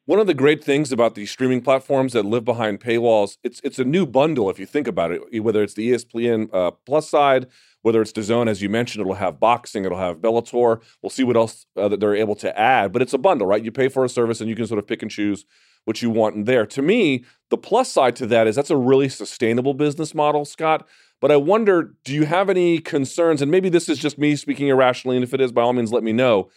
[0.05, 3.79] One of the great things about these streaming platforms that live behind paywalls, it's it's
[3.79, 5.41] a new bundle if you think about it.
[5.41, 7.47] Whether it's the ESPN uh, Plus side,
[7.83, 10.81] whether it's DAZN, as you mentioned, it'll have boxing, it'll have Bellator.
[11.01, 12.91] We'll see what else uh, that they're able to add.
[12.91, 13.63] But it's a bundle, right?
[13.63, 15.45] You pay for a service and you can sort of pick and choose
[15.85, 16.65] what you want in there.
[16.65, 20.85] To me, the plus side to that is that's a really sustainable business model, Scott.
[21.21, 23.41] But I wonder, do you have any concerns?
[23.41, 25.93] And maybe this is just me speaking irrationally, and if it is, by all means,
[25.93, 26.49] let me know.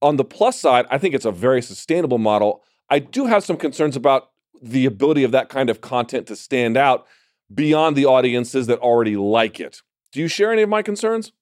[0.00, 2.62] On the plus side, I think it's a very sustainable model.
[2.90, 4.30] I do have some concerns about
[4.62, 7.06] the ability of that kind of content to stand out
[7.52, 9.82] beyond the audiences that already like it.
[10.12, 11.32] Do you share any of my concerns?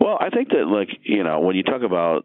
[0.00, 2.24] Well, I think that, like, you know, when you talk about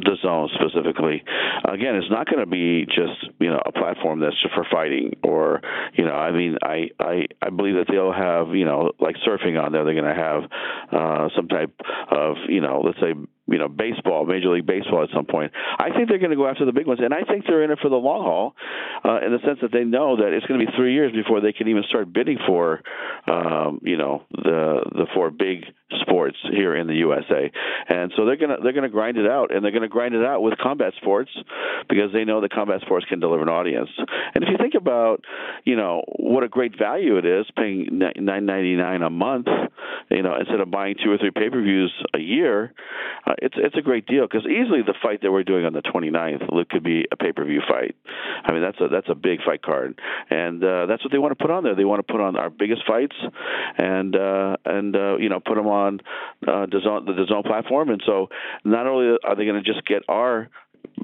[0.00, 1.22] DAZN specifically.
[1.64, 5.12] Again, it's not going to be just you know a platform that's just for fighting
[5.22, 5.60] or
[5.94, 9.62] you know I mean I I I believe that they'll have you know like surfing
[9.62, 9.84] on there.
[9.84, 10.42] They're going to have
[10.90, 11.74] uh, some type
[12.10, 13.14] of you know let's say
[13.46, 15.52] you know baseball, Major League Baseball at some point.
[15.78, 17.70] I think they're going to go after the big ones, and I think they're in
[17.70, 18.54] it for the long haul,
[19.04, 21.40] uh, in the sense that they know that it's going to be three years before
[21.40, 22.82] they can even start bidding for,
[23.26, 25.64] um, you know, the the four big
[26.00, 27.50] sports here in the USA,
[27.88, 30.42] and so they're gonna they're gonna grind it out, and they're gonna grind it out
[30.42, 31.30] with combat sports
[31.88, 33.90] because they know that combat sports can deliver an audience.
[34.34, 35.24] And if you think about,
[35.64, 39.48] you know, what a great value it is paying nine ninety nine a month,
[40.10, 42.72] you know, instead of buying two or three pay per views a year.
[43.26, 45.82] Uh, it's it's a great deal because easily the fight that we're doing on the
[45.82, 47.96] 29th could be a pay per view fight.
[48.44, 49.98] I mean that's a that's a big fight card,
[50.30, 51.74] and uh, that's what they want to put on there.
[51.74, 53.16] They want to put on our biggest fights,
[53.76, 56.00] and uh, and uh, you know put them on
[56.46, 57.90] uh, DAZN, the DAZN platform.
[57.90, 58.28] And so
[58.64, 60.48] not only are they going to just get our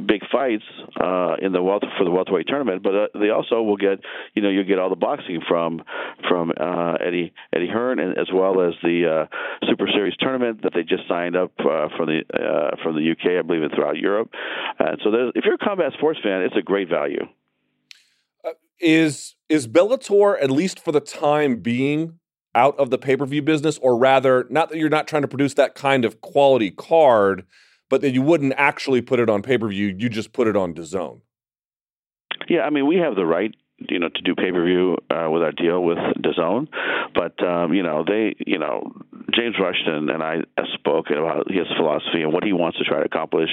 [0.06, 0.64] big fights
[1.00, 4.00] uh, in the welter for the welterweight tournament, but uh, they also will get
[4.34, 5.82] you know you get all the boxing from
[6.28, 10.72] from uh, Eddie Eddie Hearn and as well as the uh, Super Series tournament that
[10.74, 13.96] they just signed up uh, from the uh, from the UK, I believe, and throughout
[13.96, 14.30] Europe.
[14.78, 17.26] And so if you're a combat sports fan, it's a great value.
[18.80, 22.18] is is Bellator at least for the time being
[22.54, 25.28] out of the pay per view business, or rather, not that you're not trying to
[25.28, 27.44] produce that kind of quality card
[27.88, 29.94] but that you wouldn't actually put it on pay per view.
[29.96, 31.20] You just put it on DAZN.
[32.48, 35.28] Yeah, I mean, we have the right you know to do pay per view uh,
[35.30, 36.68] with our deal with DAZN,
[37.14, 38.92] but um, you know they you know
[39.34, 40.38] James Rushton and I
[40.74, 43.50] spoke about his philosophy and what he wants to try to accomplish,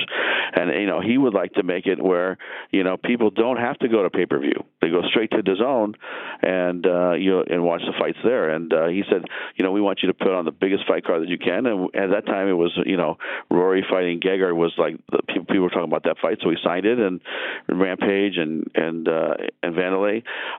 [0.54, 2.38] and you know he would like to make it where
[2.72, 5.44] you know people don't have to go to pay per view; they go straight to
[5.44, 5.94] DAZN
[6.42, 8.50] and uh, you know, and watch the fights there.
[8.50, 9.24] And uh, he said,
[9.56, 11.66] you know, we want you to put on the biggest fight card that you can.
[11.66, 13.18] And at that time, it was you know
[13.50, 16.86] Rory fighting Gegard was like the people, were talking about that fight, so we signed
[16.86, 17.22] it and
[17.68, 19.76] Rampage and and uh, and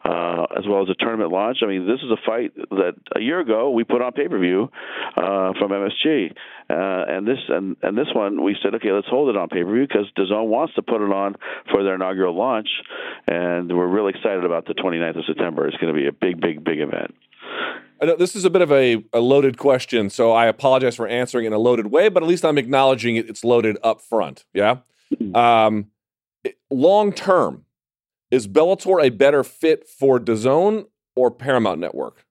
[0.04, 1.59] Uh, as well as a tournament launch.
[1.62, 4.38] I mean, this is a fight that a year ago we put on pay per
[4.38, 4.70] view
[5.16, 6.32] uh, from MSG,
[6.70, 9.62] uh, and this and and this one we said, okay, let's hold it on pay
[9.62, 11.36] per view because DAZN wants to put it on
[11.70, 12.68] for their inaugural launch,
[13.26, 15.66] and we're really excited about the 29th of September.
[15.66, 17.14] It's going to be a big, big, big event.
[18.00, 21.09] I know this is a bit of a, a loaded question, so I apologize for
[21.09, 24.44] answering in a loaded way, but at least I'm acknowledging it, it's loaded up front.
[24.52, 24.78] Yeah.
[25.14, 25.34] Mm-hmm.
[25.34, 25.86] Um,
[26.70, 27.64] long term,
[28.31, 32.24] is Bellator a better fit for DAZN or Paramount Network?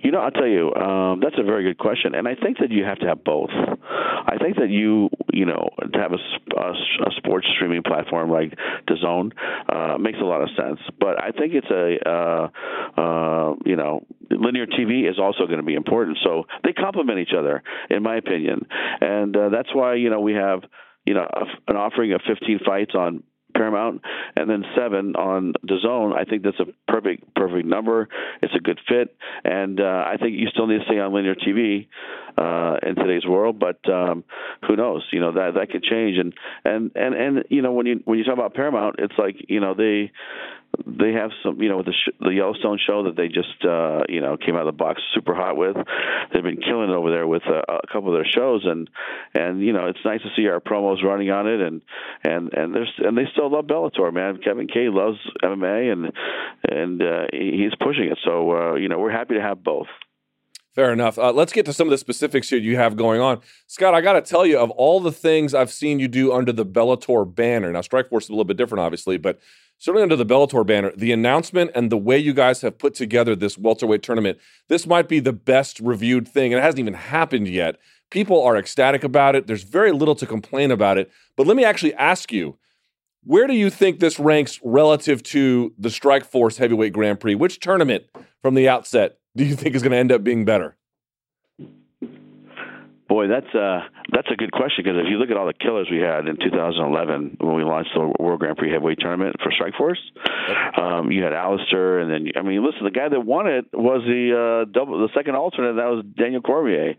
[0.00, 2.70] You know, I'll tell you, um, that's a very good question, and I think that
[2.70, 3.50] you have to have both.
[3.50, 8.54] I think that you, you know, to have a, a, a sports streaming platform like
[8.88, 9.32] DAZN
[9.68, 10.80] uh, makes a lot of sense.
[11.00, 15.64] But I think it's a, uh, uh, you know, linear TV is also going to
[15.64, 16.18] be important.
[16.22, 18.66] So they complement each other, in my opinion,
[19.00, 20.60] and uh, that's why you know we have
[21.04, 21.26] you know
[21.68, 23.22] an offering of 15 fights on
[23.56, 24.02] Paramount,
[24.36, 26.14] and then seven on DAZN.
[26.14, 28.08] I think that's a perfect perfect number.
[28.42, 31.34] It's a good fit, and uh, I think you still need to stay on linear
[31.34, 31.88] TV
[32.36, 33.58] uh, in today's world.
[33.58, 34.24] But um,
[34.66, 35.02] who knows?
[35.12, 36.18] You know that that could change.
[36.18, 36.34] And
[36.64, 39.60] and and and you know when you when you talk about Paramount, it's like you
[39.60, 40.12] know they
[40.86, 44.02] they have some, you know, with the, sh- the Yellowstone show that they just, uh,
[44.08, 45.76] you know, came out of the box super hot with.
[46.32, 48.88] They've been killing it over there with uh, a couple of their shows, and
[49.34, 51.82] and you know, it's nice to see our promos running on it, and
[52.24, 54.38] and and there's and they still love Bellator, man.
[54.42, 56.12] Kevin Kay loves MMA, and
[56.68, 58.18] and uh, he's pushing it.
[58.24, 59.88] So uh, you know, we're happy to have both.
[60.76, 61.18] Fair enough.
[61.18, 63.40] Uh, let's get to some of the specifics here you have going on.
[63.66, 66.52] Scott, I got to tell you, of all the things I've seen you do under
[66.52, 69.40] the Bellator banner, now Strikeforce is a little bit different, obviously, but
[69.78, 73.34] certainly under the Bellator banner, the announcement and the way you guys have put together
[73.36, 77.48] this welterweight tournament, this might be the best reviewed thing, and it hasn't even happened
[77.48, 77.76] yet.
[78.10, 79.46] People are ecstatic about it.
[79.46, 81.10] There's very little to complain about it.
[81.36, 82.56] But let me actually ask you,
[83.24, 87.34] where do you think this ranks relative to the Strikeforce Heavyweight Grand Prix?
[87.34, 88.04] Which tournament
[88.40, 90.76] from the outset do you think is going to end up being better?
[93.08, 95.86] Boy, that's uh that's a good question because if you look at all the killers
[95.90, 100.02] we had in 2011 when we launched the World Grand Prix Heavyweight Tournament for Strikeforce,
[100.80, 104.02] um, you had Alistair, and then I mean, listen, the guy that won it was
[104.06, 105.74] the uh, double, the second alternate.
[105.74, 106.94] That was Daniel Cormier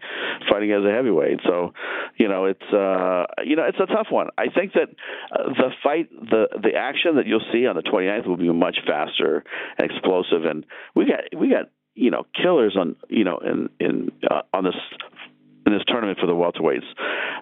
[0.50, 1.42] fighting as a heavyweight.
[1.46, 1.74] So,
[2.16, 4.28] you know, it's uh, you know, it's a tough one.
[4.38, 4.88] I think that
[5.32, 8.78] uh, the fight, the the action that you'll see on the 29th will be much
[8.88, 9.44] faster
[9.78, 14.12] and explosive, and we got we got you know killers on you know in in
[14.30, 14.76] uh, on this
[15.68, 16.88] in this tournament for the welterweights.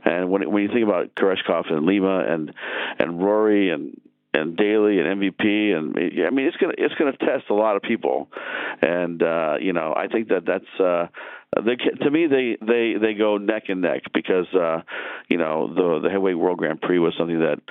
[0.04, 2.54] And when when you think about Koreshkov and Lima and
[3.00, 4.02] and Rory and
[4.34, 7.84] and Daley and MVP and I mean it's gonna it's gonna test a lot of
[7.84, 8.28] people,
[8.82, 11.08] and uh, you know I think that that's uh,
[11.64, 14.82] they, to me they they they go neck and neck because uh,
[15.30, 17.62] you know the the heavyweight world Grand Prix was something that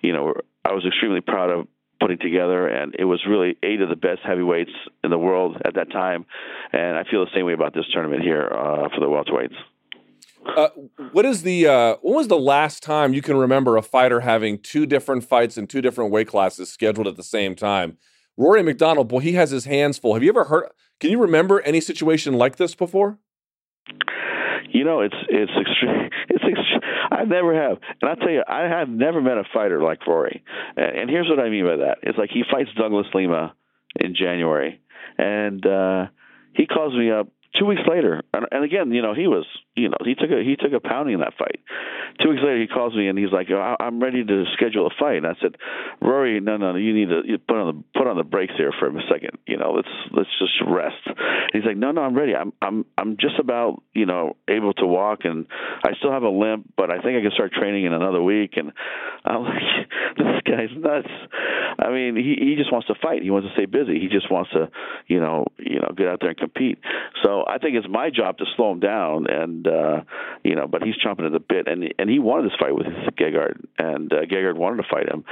[0.00, 0.34] you know
[0.64, 1.68] I was extremely proud of
[2.00, 4.70] putting together, and it was really eight of the best heavyweights
[5.04, 6.26] in the world at that time,
[6.72, 9.56] and I feel the same way about this tournament here uh, for the welterweights.
[10.56, 10.68] Uh,
[11.12, 14.58] what is the uh, when was the last time you can remember a fighter having
[14.58, 17.98] two different fights in two different weight classes scheduled at the same time?
[18.36, 20.14] Rory MacDonald, boy, he has his hands full.
[20.14, 20.70] Have you ever heard?
[21.00, 23.18] Can you remember any situation like this before?
[24.70, 26.10] You know, it's it's extreme.
[26.30, 26.80] It's extreme.
[27.10, 30.44] I never have, and I tell you, I have never met a fighter like Rory.
[30.76, 33.54] And, and here's what I mean by that: it's like he fights Douglas Lima
[33.98, 34.80] in January,
[35.16, 36.06] and uh,
[36.52, 37.28] he calls me up
[37.58, 39.46] two weeks later, and, and again, you know, he was,
[39.78, 41.60] you know, he took a he took a pounding in that fight.
[42.20, 45.18] Two weeks later, he calls me and he's like, "I'm ready to schedule a fight."
[45.18, 45.56] And I said,
[46.02, 48.88] "Rory, no, no, you need to put on the put on the brakes here for
[48.88, 49.38] a second.
[49.46, 52.34] You know, let's let's just rest." And he's like, "No, no, I'm ready.
[52.34, 55.46] I'm I'm I'm just about you know able to walk, and
[55.84, 58.54] I still have a limp, but I think I can start training in another week."
[58.56, 58.72] And
[59.24, 59.62] I'm like,
[60.16, 61.08] "This guy's nuts."
[61.78, 63.22] I mean, he he just wants to fight.
[63.22, 64.00] He wants to stay busy.
[64.00, 64.68] He just wants to,
[65.06, 66.78] you know, you know, get out there and compete.
[67.22, 70.02] So I think it's my job to slow him down, and uh,
[70.42, 72.86] you know, but he's chomping at the bit, and and he wanted this fight with
[73.16, 75.24] Gegard, and uh, Gegard wanted to fight him,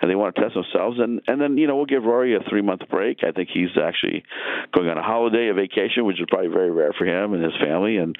[0.00, 2.40] and they want to test themselves, and and then you know we'll give Rory a
[2.48, 3.18] three month break.
[3.22, 4.24] I think he's actually
[4.74, 7.54] going on a holiday, a vacation, which is probably very rare for him and his
[7.62, 8.16] family, and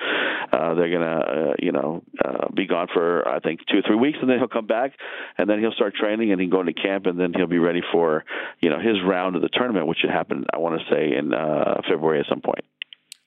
[0.52, 3.96] uh, they're gonna uh, you know uh, be gone for I think two or three
[3.96, 4.92] weeks, and then he'll come back,
[5.38, 7.58] and then he'll start training, and he can go into camp, and then he'll be
[7.58, 8.24] ready for
[8.60, 10.44] you know his round of the tournament, which should happen.
[10.52, 12.64] I want to say in uh, February at some point.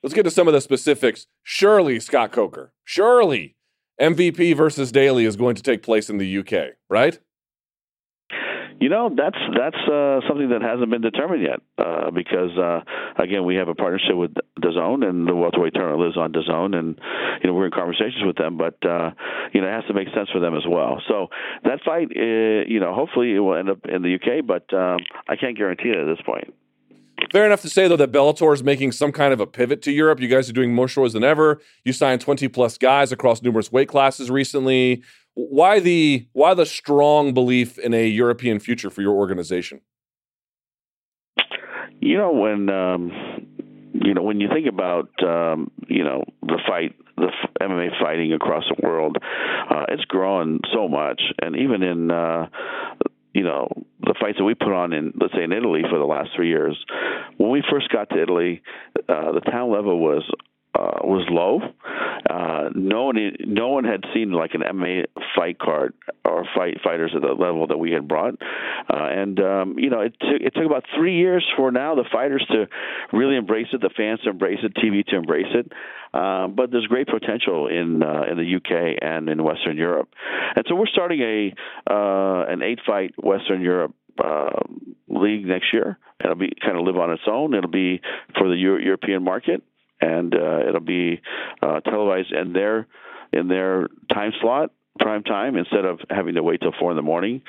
[0.06, 1.26] Let's get to some of the specifics.
[1.42, 3.56] Surely, Scott Coker, surely
[4.00, 7.18] MVP versus Daley is going to take place in the UK, right?
[8.80, 12.82] You know, that's that's uh, something that hasn't been determined yet uh, because uh,
[13.18, 17.02] again, we have a partnership with DAZN, and the welterweight tournament lives on DAZN, and
[17.42, 19.10] you know we're in conversations with them, but uh,
[19.54, 21.02] you know it has to make sense for them as well.
[21.08, 21.30] So
[21.64, 25.00] that fight, uh, you know, hopefully it will end up in the UK, but um,
[25.28, 26.54] I can't guarantee it at this point.
[27.32, 29.92] Fair enough to say though that Bellator is making some kind of a pivot to
[29.92, 30.20] Europe.
[30.20, 31.62] You guys are doing more shows than ever.
[31.84, 35.04] You signed 20 plus guys across numerous weight classes recently.
[35.34, 39.82] Why the why the strong belief in a European future for your organization?
[42.00, 43.12] You know when um,
[43.94, 48.66] you know when you think about um, you know the fight the MMA fighting across
[48.70, 49.18] the world,
[49.70, 52.48] uh, it's growing so much, and even in uh,
[53.36, 53.68] you know
[54.00, 56.48] the fights that we put on in let's say in Italy for the last three
[56.48, 56.78] years.
[57.38, 58.64] When we first got to Italy,
[59.10, 60.24] uh, the talent level was
[60.74, 61.62] uh, was low.
[62.30, 63.16] Uh, no one,
[63.46, 65.06] no one had seen like an MMA
[65.36, 65.94] fight card
[66.26, 68.34] or fight fighters at the level that we had brought,
[68.90, 72.06] uh, and um, you know it took it took about three years for now the
[72.12, 72.68] fighters to
[73.16, 75.72] really embrace it, the fans to embrace it, TV to embrace it.
[76.16, 80.08] Uh, but there's great potential in uh, in the UK and in Western Europe,
[80.56, 81.54] and so we're starting a
[81.92, 83.94] uh, an eight fight Western Europe
[84.24, 84.62] uh,
[85.10, 85.98] league next year.
[86.24, 87.54] It'll be kind of live on its own.
[87.54, 88.00] It'll be
[88.38, 89.62] for the Euro- European market,
[90.00, 91.20] and uh, it'll be
[91.62, 92.88] uh, televised in their
[93.34, 97.04] in their time slot prime time instead of having to wait till four in the
[97.04, 97.42] morning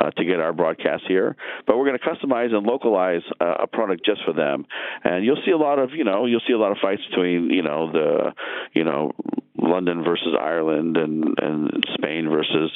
[0.00, 1.36] uh, to get our broadcast here.
[1.66, 4.66] But we're going to customize and localize uh, a product just for them,
[5.04, 7.50] and you'll see a lot of you know you'll see a lot of fights between
[7.50, 8.32] you know the
[8.72, 9.12] you know
[9.60, 12.70] London versus Ireland and and Spain versus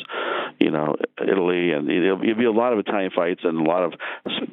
[0.62, 3.92] you know Italy and it'll be a lot of Italian fights and a lot of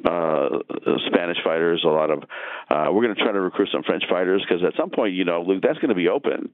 [0.04, 0.58] uh,
[1.06, 1.82] Spanish fighters.
[1.84, 2.22] A lot of
[2.70, 5.24] uh, we're going to try to recruit some French fighters because at some point you
[5.24, 6.50] know Luke that's going to be open,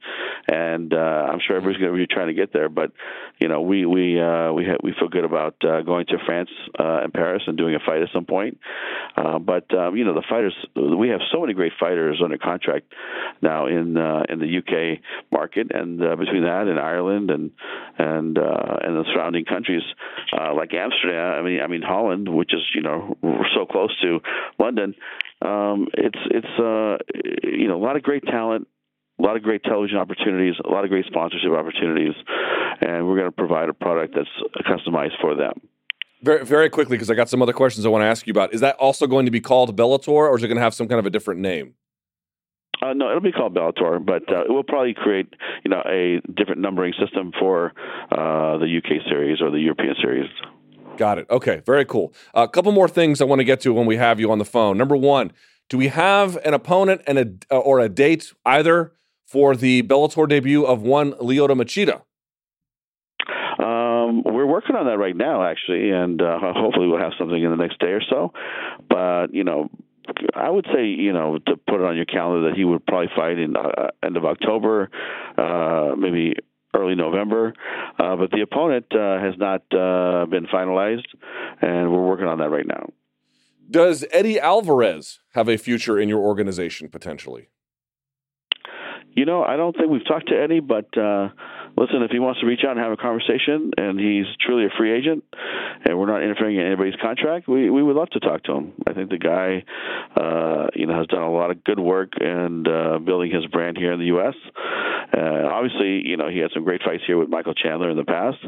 [0.46, 2.68] and uh, I'm sure everybody's going to be trying to get there.
[2.68, 2.92] But
[3.38, 6.50] you know we we uh, we ha- we feel good about uh, going to France
[6.78, 8.58] uh, and Paris and doing a fight at some point.
[9.16, 12.92] Uh, but um, you know the fighters we have so many great fighters under contract
[13.40, 15.00] now in uh, in the UK
[15.32, 17.50] market and uh, between that and Ireland and
[17.98, 19.82] and uh, and the surrounding countries
[20.32, 23.16] uh, like Amsterdam, I mean, I mean Holland, which is you know
[23.54, 24.20] so close to
[24.58, 24.94] London.
[25.42, 26.98] Um, it's it's uh,
[27.42, 28.68] you know a lot of great talent,
[29.18, 32.14] a lot of great television opportunities, a lot of great sponsorship opportunities,
[32.80, 35.60] and we're going to provide a product that's customized for them.
[36.22, 38.54] Very, very quickly, because I got some other questions I want to ask you about.
[38.54, 40.88] Is that also going to be called Bellator, or is it going to have some
[40.88, 41.74] kind of a different name?
[42.82, 45.32] Uh, no, it'll be called Bellator, but uh, it will probably create,
[45.64, 47.72] you know, a different numbering system for
[48.12, 50.28] uh, the UK series or the European series.
[50.96, 51.26] Got it.
[51.30, 52.12] Okay, very cool.
[52.34, 54.44] A couple more things I want to get to when we have you on the
[54.44, 54.78] phone.
[54.78, 55.32] Number one,
[55.68, 58.92] do we have an opponent and a uh, or a date either
[59.26, 62.02] for the Bellator debut of one Lyoto Machida?
[63.58, 67.50] Um, we're working on that right now, actually, and uh, hopefully we'll have something in
[67.50, 68.32] the next day or so.
[68.88, 69.70] But you know,
[70.34, 73.10] I would say, you know, to put it on your calendar that he would probably
[73.14, 74.90] fight in uh, end of October,
[75.36, 76.34] uh, maybe
[76.74, 77.54] early November.
[77.98, 81.06] Uh, but the opponent uh, has not uh, been finalized,
[81.60, 82.88] and we're working on that right now.
[83.68, 87.48] Does Eddie Alvarez have a future in your organization potentially?
[89.12, 91.30] You know, I don't think we've talked to Eddie, but uh,
[91.76, 94.70] listen, if he wants to reach out and have a conversation, and he's truly a
[94.76, 95.24] free agent,
[95.84, 98.72] and we're not interfering in anybody's contract, we we would love to talk to him.
[98.86, 99.64] I think the guy,
[100.16, 103.76] uh, you know, has done a lot of good work and uh, building his brand
[103.76, 104.34] here in the U.S.
[105.16, 108.04] Uh, obviously, you know, he had some great fights here with Michael Chandler in the
[108.04, 108.38] past,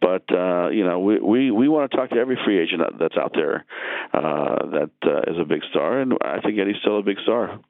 [0.00, 3.16] but uh, you know, we we we want to talk to every free agent that's
[3.16, 3.64] out there
[4.12, 7.60] uh, that uh, is a big star, and I think Eddie's still a big star.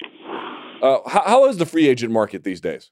[0.83, 2.91] Uh, how, how is the free agent market these days?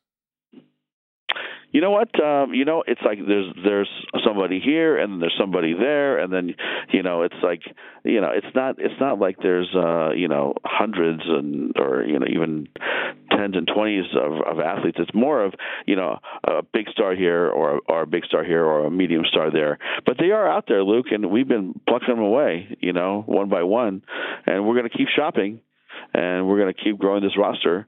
[1.71, 3.89] You know what um you know it's like there's there's
[4.25, 6.55] somebody here and there's somebody there and then
[6.93, 7.63] you know it's like
[8.05, 12.19] you know it's not it's not like there's uh you know hundreds and or you
[12.19, 12.69] know even
[13.31, 14.99] tens and twenties of, of athletes.
[15.01, 15.55] It's more of
[15.87, 19.25] you know a big star here or or a big star here or a medium
[19.31, 19.79] star there.
[20.07, 23.49] But they are out there luke and we've been plucking them away you know one
[23.49, 24.03] by one.
[24.47, 25.61] And we're going to keep shopping
[26.15, 27.87] and we're going to keep growing this roster.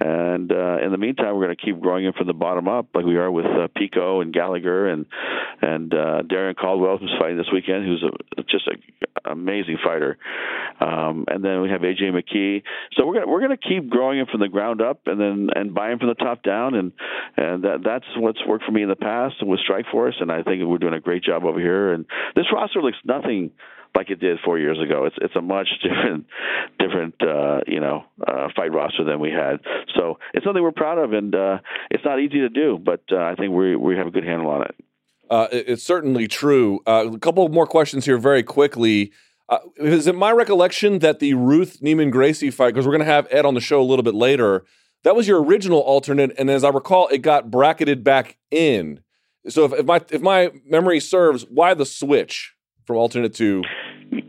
[0.00, 2.88] And uh, in the meantime, we're going to keep growing it from the bottom up,
[2.94, 5.06] like we are with uh, Pico and Gallagher and
[5.62, 8.80] and uh, Darrion Caldwell, who's fighting this weekend, who's a, just an
[9.24, 10.16] amazing fighter.
[10.80, 12.62] Um, and then we have AJ McKee.
[12.96, 15.74] So we're gonna we're gonna keep growing it from the ground up, and then and
[15.74, 16.92] buying from the top down, and
[17.36, 20.62] and that that's what's worked for me in the past with Strikeforce, and I think
[20.64, 21.92] we're doing a great job over here.
[21.92, 23.50] And this roster looks nothing
[23.94, 25.04] like it did four years ago.
[25.04, 26.26] It's it's a much different
[26.78, 29.60] different uh, you know uh, fight roster than we had.
[29.94, 31.58] So it's something we're proud of, and uh,
[31.90, 34.50] it's not easy to do, but uh, I think we we have a good handle
[34.50, 34.74] on it.
[35.30, 36.80] Uh, it it's certainly true.
[36.86, 39.12] Uh, a couple more questions here, very quickly.
[39.78, 43.26] Is it my recollection that the Ruth Neiman Gracie fight, because we're going to have
[43.32, 44.64] Ed on the show a little bit later,
[45.02, 49.00] that was your original alternate, and as I recall, it got bracketed back in.
[49.48, 52.54] So if, if my if my memory serves, why the switch
[52.90, 53.62] from alternate to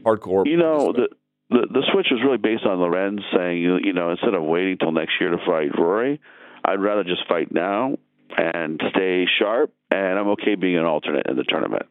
[0.06, 0.46] hardcore?
[0.46, 1.10] You know the.
[1.50, 4.78] The, the switch was really based on Lorenz saying, you, you know, instead of waiting
[4.78, 6.22] till next year to fight Rory,
[6.64, 7.98] I'd rather just fight now
[8.38, 11.88] and stay sharp, and I'm okay being an alternate in the tournament.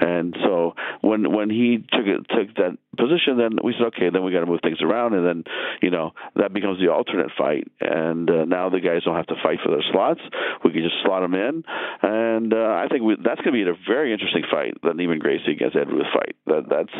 [0.00, 4.22] And so when when he took it took that position, then we said, okay, then
[4.22, 5.44] we got to move things around, and then
[5.82, 7.70] you know that becomes the alternate fight.
[7.80, 10.20] And uh, now the guys don't have to fight for their slots;
[10.64, 11.64] we can just slot them in.
[12.02, 15.18] And uh, I think we, that's going to be a very interesting fight, the Neiman
[15.18, 16.36] Gracie against Ed Ruth fight.
[16.46, 16.96] That that's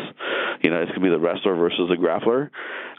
[0.61, 2.49] you know it's going to be the wrestler versus the grappler,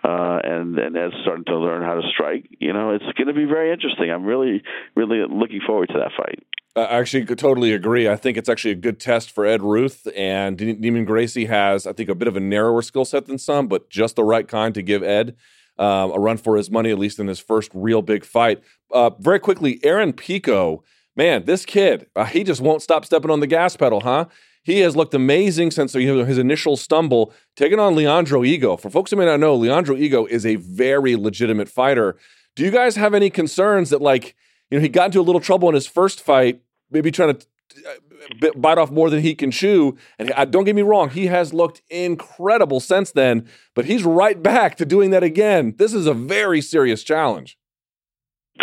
[0.04, 2.48] uh, and and Ed's starting to learn how to strike.
[2.58, 4.10] You know, it's going to be very interesting.
[4.10, 4.62] I'm really
[4.94, 6.44] really looking forward to that fight.
[6.76, 8.08] I actually totally agree.
[8.08, 10.06] I think it's actually a good test for Ed Ruth.
[10.16, 13.66] And Neiman Gracie has, I think, a bit of a narrower skill set than some,
[13.66, 15.36] but just the right kind to give Ed
[15.78, 18.62] um, a run for his money, at least in his first real big fight.
[18.92, 20.84] Uh, very quickly, Aaron Pico,
[21.16, 24.26] man, this kid, uh, he just won't stop stepping on the gas pedal, huh?
[24.62, 28.78] He has looked amazing since his initial stumble, taking on Leandro Higo.
[28.78, 32.16] For folks who may not know, Leandro Higo is a very legitimate fighter.
[32.54, 34.36] Do you guys have any concerns that, like,
[34.70, 36.60] you know, he got into a little trouble in his first fight,
[36.90, 37.46] maybe trying to
[37.86, 39.96] uh, bite off more than he can chew.
[40.18, 44.76] And don't get me wrong, he has looked incredible since then, but he's right back
[44.76, 45.74] to doing that again.
[45.78, 47.58] This is a very serious challenge.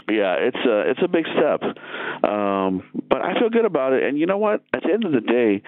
[0.10, 1.64] Yeah, it's a it's a big step,
[2.24, 4.04] um, but I feel good about it.
[4.04, 4.62] And you know what?
[4.74, 5.64] At the end of the day,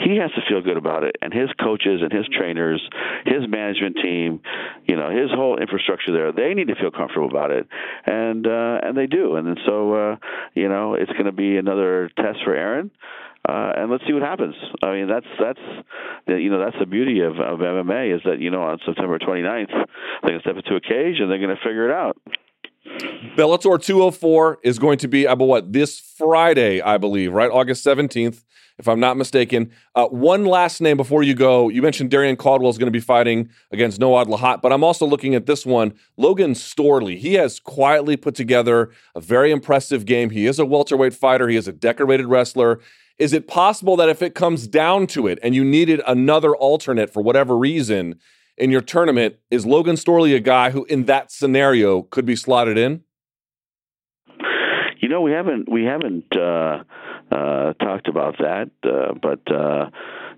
[0.00, 2.82] he has to feel good about it and his coaches and his trainers
[3.24, 4.40] his management team
[4.86, 7.66] you know his whole infrastructure there they need to feel comfortable about it
[8.06, 10.16] and uh and they do and so uh
[10.54, 12.90] you know it's going to be another test for Aaron
[13.48, 14.54] uh, and let's see what happens.
[14.82, 15.58] I mean, that's that's
[16.26, 19.70] you know that's the beauty of, of MMA is that you know on September 29th
[19.70, 19.86] they're
[20.22, 22.18] going to step into a cage and they're going to figure it out.
[23.36, 27.50] Bellator 204 is going to be, about what, this Friday, I believe, right?
[27.50, 28.42] August 17th
[28.80, 29.70] if I'm not mistaken.
[29.94, 31.68] Uh, one last name before you go.
[31.68, 35.06] You mentioned Darrion Caldwell is going to be fighting against Noad Lahat, but I'm also
[35.06, 35.92] looking at this one.
[36.16, 37.18] Logan Storley.
[37.18, 40.30] He has quietly put together a very impressive game.
[40.30, 42.80] He is a welterweight fighter, he is a decorated wrestler.
[43.18, 47.12] Is it possible that if it comes down to it and you needed another alternate
[47.12, 48.18] for whatever reason
[48.56, 52.78] in your tournament, is Logan Storley a guy who, in that scenario, could be slotted
[52.78, 53.02] in?
[55.02, 56.84] You know, we haven't we haven't uh,
[57.30, 59.90] uh, talked about that, uh, but uh,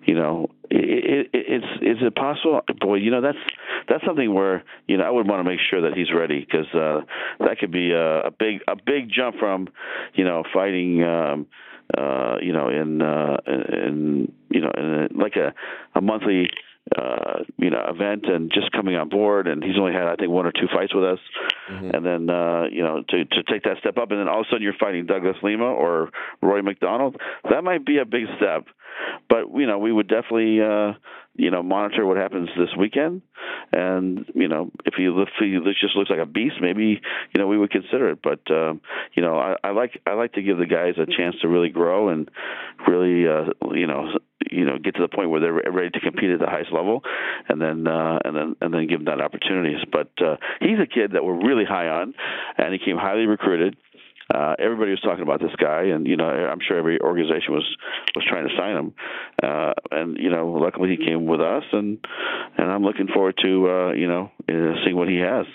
[0.04, 2.60] you know, it, it, it's is it possible?
[2.80, 3.38] Boy, you know that's
[3.88, 6.66] that's something where you know I would want to make sure that he's ready because
[6.74, 7.00] uh,
[7.40, 9.68] that could be a, a big a big jump from
[10.14, 11.02] you know fighting.
[11.02, 11.46] Um,
[11.96, 15.52] uh, you know, in uh, in you know, in a, like a
[15.94, 16.48] a monthly
[16.96, 20.30] uh, you know event and just coming on board and he's only had I think
[20.30, 21.18] one or two fights with us.
[21.70, 21.90] Mm-hmm.
[21.94, 24.46] and then uh, you know to to take that step up and then all of
[24.46, 26.10] a sudden you're fighting Douglas Lima or
[26.42, 27.16] Rory MacDonald,
[27.48, 28.66] that might be a big step
[29.28, 30.92] but you know we would definitely uh,
[31.34, 33.22] you know monitor what happens this weekend.
[33.72, 37.00] And you know if he, if he just looks like a beast maybe
[37.34, 38.18] you know we would consider it.
[38.22, 38.80] But um,
[39.14, 41.70] you know I, I like I like to give the guys a chance to really
[41.70, 42.30] grow and
[42.86, 44.12] really uh, you know
[44.50, 47.02] you know get to the point where they're ready to compete at the highest level,
[47.48, 49.78] and then uh, and then and then give them that opportunities.
[49.90, 52.14] But uh, he's a kid that we're really high on,
[52.58, 53.76] and he came highly recruited.
[54.32, 57.76] Uh, everybody was talking about this guy, and you know, I'm sure every organization was
[58.14, 58.94] was trying to sign him.
[59.42, 61.98] Uh, and you know, luckily he came with us, and
[62.56, 65.46] and I'm looking forward to uh, you know uh, seeing what he has.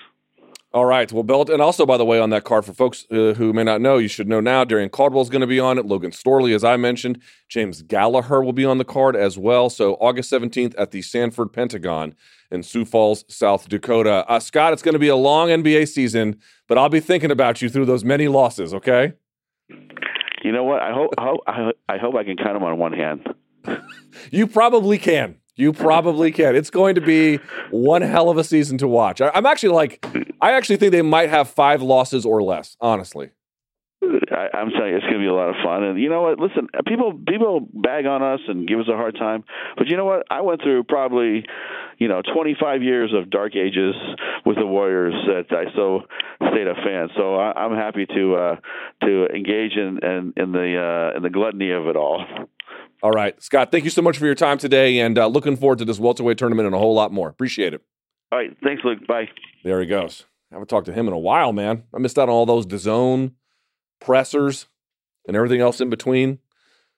[0.74, 1.12] All right.
[1.12, 3.64] Well, Belt, and also, by the way, on that card, for folks uh, who may
[3.64, 5.86] not know, you should know now, Darrion Caldwell is going to be on it.
[5.86, 7.22] Logan Storley, as I mentioned.
[7.48, 9.70] James Gallagher will be on the card as well.
[9.70, 12.16] So, August 17th at the Sanford Pentagon
[12.52, 14.26] in Sioux Falls, South Dakota.
[14.28, 17.62] Uh, Scott, it's going to be a long NBA season, but I'll be thinking about
[17.62, 19.14] you through those many losses, okay?
[20.44, 20.82] You know what?
[20.82, 23.28] I hope I hope, I hope I can count them on one hand.
[24.32, 25.38] you probably can.
[25.58, 26.56] You probably can.
[26.56, 27.40] It's going to be
[27.72, 29.22] one hell of a season to watch.
[29.22, 30.06] I, am actually like,
[30.40, 32.78] I actually think they might have five losses or less.
[32.80, 33.32] Honestly,
[34.04, 35.84] I, am telling you, it's going to be a lot of fun.
[35.84, 36.40] And you know what?
[36.40, 39.44] Listen, people people bag on us and give us a hard time,
[39.78, 40.28] but you know what?
[40.30, 41.44] I went through probably,
[41.98, 43.96] you know, 25 years of dark ages
[44.46, 46.02] with the Warriors that I so
[46.52, 47.10] stayed a fan.
[47.18, 48.56] So I, am happy to uh,
[49.04, 52.24] to engage in, in in the uh, in the gluttony of it all.
[53.04, 53.72] All right, Scott.
[53.72, 56.38] Thank you so much for your time today, and uh, looking forward to this welterweight
[56.38, 57.30] tournament and a whole lot more.
[57.30, 57.82] Appreciate it.
[58.32, 59.06] All right, thanks, Luke.
[59.08, 59.30] Bye.
[59.64, 60.26] There he goes.
[60.52, 61.84] I haven't talked to him in a while, man.
[61.94, 63.34] I missed out on all those DAZN
[64.00, 64.68] pressers
[65.28, 66.40] and everything else in between.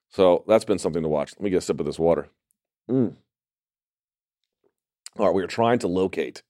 [0.09, 1.33] So that's been something to watch.
[1.37, 2.29] Let me get a sip of this water.
[2.89, 3.15] Mm.
[5.17, 6.43] All right, we are trying to locate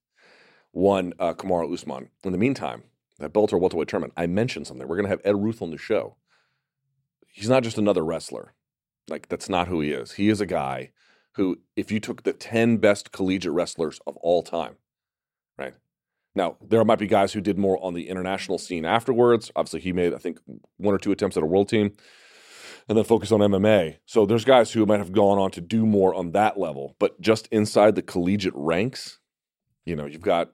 [0.72, 2.10] one uh, Kamaru Usman.
[2.24, 2.84] In the meantime,
[3.18, 4.88] that Bellator welterweight tournament, I mentioned something.
[4.88, 6.16] We're going to have Ed Ruth on the show.
[7.28, 8.54] He's not just another wrestler.
[9.10, 10.14] Like that's not who he is.
[10.14, 10.91] He is a guy
[11.34, 14.76] who, if you took the ten best collegiate wrestlers of all time,
[15.57, 15.74] right?
[16.36, 19.51] Now there might be guys who did more on the international scene afterwards.
[19.55, 20.39] Obviously, he made I think
[20.78, 21.93] one or two attempts at a world team,
[22.88, 23.97] and then focused on MMA.
[24.05, 26.95] So there's guys who might have gone on to do more on that level.
[26.99, 29.20] But just inside the collegiate ranks,
[29.86, 30.51] you know, you've got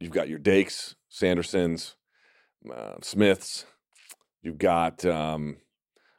[0.00, 1.94] you've got your Dakes, Sandersons,
[2.72, 3.64] uh, Smiths.
[4.42, 5.56] You've got um,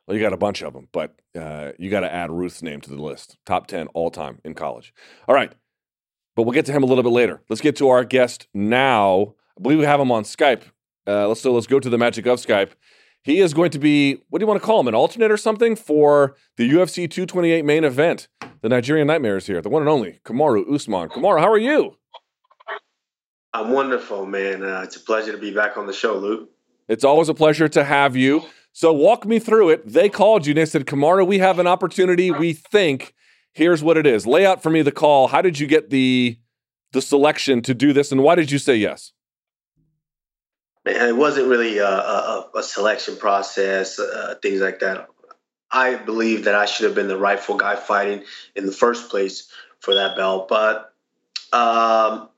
[0.09, 2.81] well, you got a bunch of them, but uh, you got to add Ruth's name
[2.81, 3.37] to the list.
[3.45, 4.91] Top ten all time in college.
[5.27, 5.53] All right,
[6.35, 7.43] but we'll get to him a little bit later.
[7.47, 9.35] Let's get to our guest now.
[9.55, 10.63] I believe we have him on Skype.
[11.05, 12.71] Uh, let's so let's go to the magic of Skype.
[13.21, 14.87] He is going to be what do you want to call him?
[14.87, 18.29] An alternate or something for the UFC 228 main event.
[18.61, 19.61] The Nigerian Nightmare is here.
[19.61, 21.09] The one and only Kamaru Usman.
[21.09, 21.97] Kamaru, how are you?
[23.53, 24.63] I'm wonderful, man.
[24.63, 26.49] Uh, it's a pleasure to be back on the show, Luke.
[26.87, 28.43] It's always a pleasure to have you.
[28.79, 29.85] So walk me through it.
[29.85, 32.31] They called you and they said, Kamaru, we have an opportunity.
[32.31, 33.13] We think
[33.51, 34.25] here's what it is.
[34.25, 35.27] Lay out for me the call.
[35.27, 36.39] How did you get the
[36.93, 39.11] the selection to do this, and why did you say yes?
[40.85, 45.09] It wasn't really a, a, a selection process, uh, things like that.
[45.69, 48.23] I believe that I should have been the rightful guy fighting
[48.55, 49.51] in the first place
[49.81, 50.93] for that belt, but
[51.51, 52.29] um,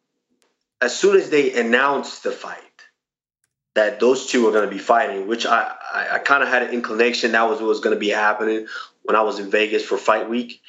[0.82, 2.71] as soon as they announced the fight,
[3.76, 6.64] that those two were going to be fighting, which I, I, I kind of had
[6.64, 8.68] an inclination that was what was going to be happening
[9.04, 10.62] when I was in Vegas for fight week.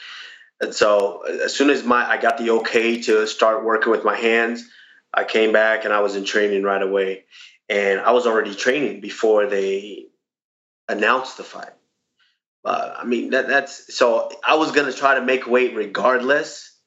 [0.61, 4.17] And so as soon as my I got the okay to start working with my
[4.17, 4.65] hands,
[5.13, 7.25] I came back and I was in training right away.
[7.69, 10.07] And I was already training before they
[10.89, 11.73] announced the fight.
[12.65, 16.79] Uh, I mean that, that's so I was gonna try to make weight regardless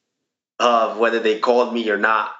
[0.58, 2.30] of whether they called me or not.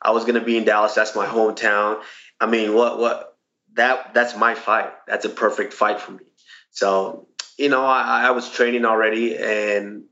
[0.00, 0.94] I was gonna be in Dallas.
[0.94, 2.00] That's my hometown.
[2.40, 3.36] I mean, what what
[3.74, 4.92] that that's my fight.
[5.06, 6.24] That's a perfect fight for me.
[6.70, 7.28] So
[7.58, 10.04] you know, I, I was training already, and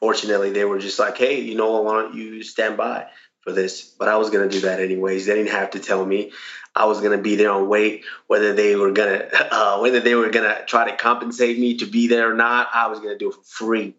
[0.00, 3.06] fortunately, they were just like, "Hey, you know, why don't you stand by
[3.42, 5.26] for this?" But I was gonna do that anyways.
[5.26, 6.32] They didn't have to tell me.
[6.74, 10.30] I was gonna be there on weight, whether they were gonna uh, whether they were
[10.30, 12.68] gonna try to compensate me to be there or not.
[12.74, 13.94] I was gonna do it for free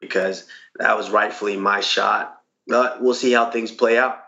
[0.00, 0.46] because
[0.78, 2.38] that was rightfully my shot.
[2.68, 4.18] But we'll see how things play out.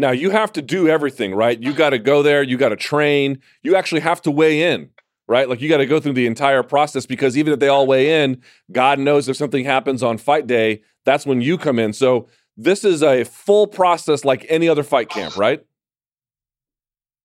[0.00, 1.62] Now you have to do everything, right?
[1.62, 4.88] You got to go there, you got to train, you actually have to weigh in,
[5.28, 5.46] right?
[5.46, 8.24] Like you got to go through the entire process because even if they all weigh
[8.24, 8.40] in,
[8.72, 11.92] God knows if something happens on fight day, that's when you come in.
[11.92, 15.64] So this is a full process like any other fight camp, right?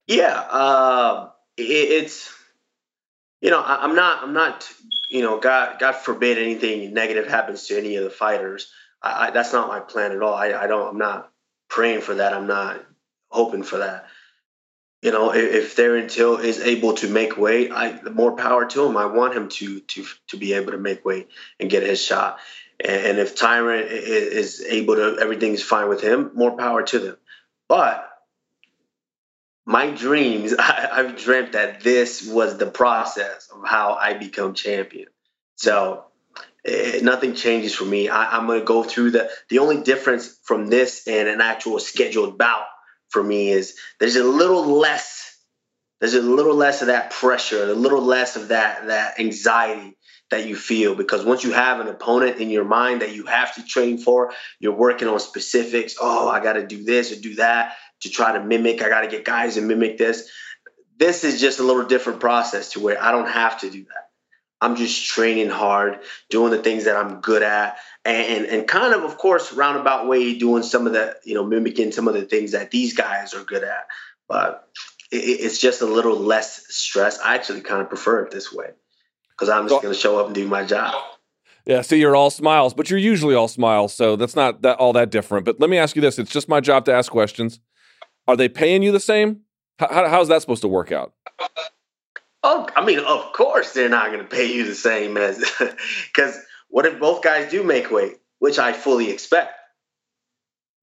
[0.08, 2.30] Yeah, uh, it, it's
[3.40, 4.70] you know I, am not I'm not
[5.10, 8.70] you know God God forbid anything negative happens to any of the fighters.
[9.02, 10.34] I, I, that's not my plan at all.
[10.34, 11.32] I, I don't I'm not
[11.70, 12.34] praying for that.
[12.34, 12.84] I'm not
[13.30, 14.07] hoping for that.
[15.01, 18.86] You know, if, if Darren Till is able to make weight, I more power to
[18.86, 18.97] him.
[18.97, 22.39] I want him to to to be able to make weight and get his shot.
[22.80, 26.32] And, and if Tyron is, is able to, everything's fine with him.
[26.34, 27.18] More power to them.
[27.70, 28.09] But
[29.66, 35.07] my dreams, I, I've dreamt that this was the process of how I become champion.
[35.55, 36.05] So
[36.66, 38.09] it, nothing changes for me.
[38.09, 39.30] I, am going to go through the.
[39.49, 42.66] The only difference from this and an actual scheduled bout
[43.09, 45.22] for me is there's a little less.
[46.01, 49.95] There's a little less of that pressure, a little less of that that anxiety
[50.32, 53.53] that you feel because once you have an opponent in your mind that you have
[53.55, 55.95] to train for, you're working on specifics.
[56.01, 58.82] Oh, I got to do this or do that to try to mimic.
[58.82, 60.30] I got to get guys to mimic this.
[60.97, 64.05] This is just a little different process to where I don't have to do that.
[64.62, 65.99] I'm just training hard,
[66.30, 70.38] doing the things that I'm good at, and and kind of, of course, roundabout way
[70.38, 73.43] doing some of the, you know, mimicking some of the things that these guys are
[73.43, 73.86] good at.
[74.28, 74.67] But
[75.12, 77.20] it, it's just a little less stress.
[77.20, 78.70] I actually kind of prefer it this way
[79.32, 80.96] because I'm just going to show up and do my job.
[81.66, 84.93] Yeah, see, you're all smiles, but you're usually all smiles, so that's not that all
[84.93, 85.46] that different.
[85.46, 87.59] But let me ask you this: It's just my job to ask questions.
[88.28, 89.42] Are they paying you the same?
[89.80, 91.13] How, how's that supposed to work out?
[92.47, 95.43] Oh, I mean, of course they're not going to pay you the same as
[96.13, 96.39] because
[96.70, 99.51] what if both guys do make weight, which I fully expect?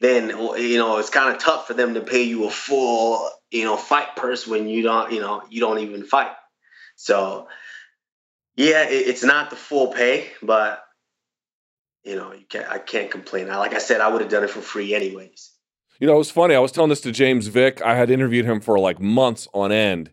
[0.01, 3.65] Then you know it's kind of tough for them to pay you a full you
[3.65, 6.33] know fight purse when you don't you know you don't even fight.
[6.97, 7.47] So
[8.57, 10.83] yeah, it, it's not the full pay, but
[12.03, 13.49] you know, you can't, I can't complain.
[13.49, 15.53] I, Like I said, I would have done it for free anyways.
[16.01, 16.57] You know, it was funny.
[16.57, 17.81] I was telling this to James Vick.
[17.81, 20.11] I had interviewed him for like months on end,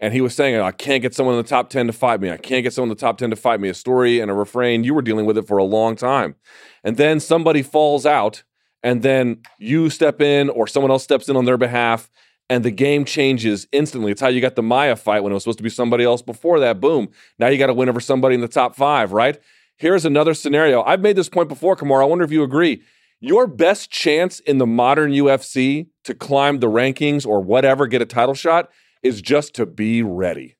[0.00, 2.30] and he was saying, I can't get someone in the top 10 to fight me.
[2.30, 3.68] I can't get someone in the top 10 to fight me.
[3.68, 4.84] A story and a refrain.
[4.84, 6.36] You were dealing with it for a long time.
[6.84, 8.44] And then somebody falls out,
[8.82, 12.10] and then you step in, or someone else steps in on their behalf,
[12.48, 14.12] and the game changes instantly.
[14.12, 16.22] It's how you got the Maia fight when it was supposed to be somebody else
[16.22, 16.80] before that.
[16.80, 17.08] Boom.
[17.38, 19.38] Now you got to win over somebody in the top five, right?
[19.76, 20.82] Here's another scenario.
[20.82, 22.02] I've made this point before, Kamaru.
[22.02, 22.82] I wonder if you agree.
[23.20, 28.06] Your best chance in the modern UFC to climb the rankings or whatever, get a
[28.06, 28.70] title shot,
[29.02, 30.56] is just to be ready.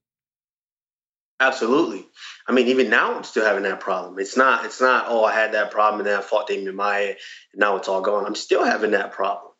[1.40, 2.06] Absolutely.
[2.48, 4.18] I mean, even now I'm still having that problem.
[4.18, 7.14] It's not, it's not, oh, I had that problem and then I fought Demian Maia
[7.52, 8.26] and now it's all gone.
[8.26, 9.52] I'm still having that problem.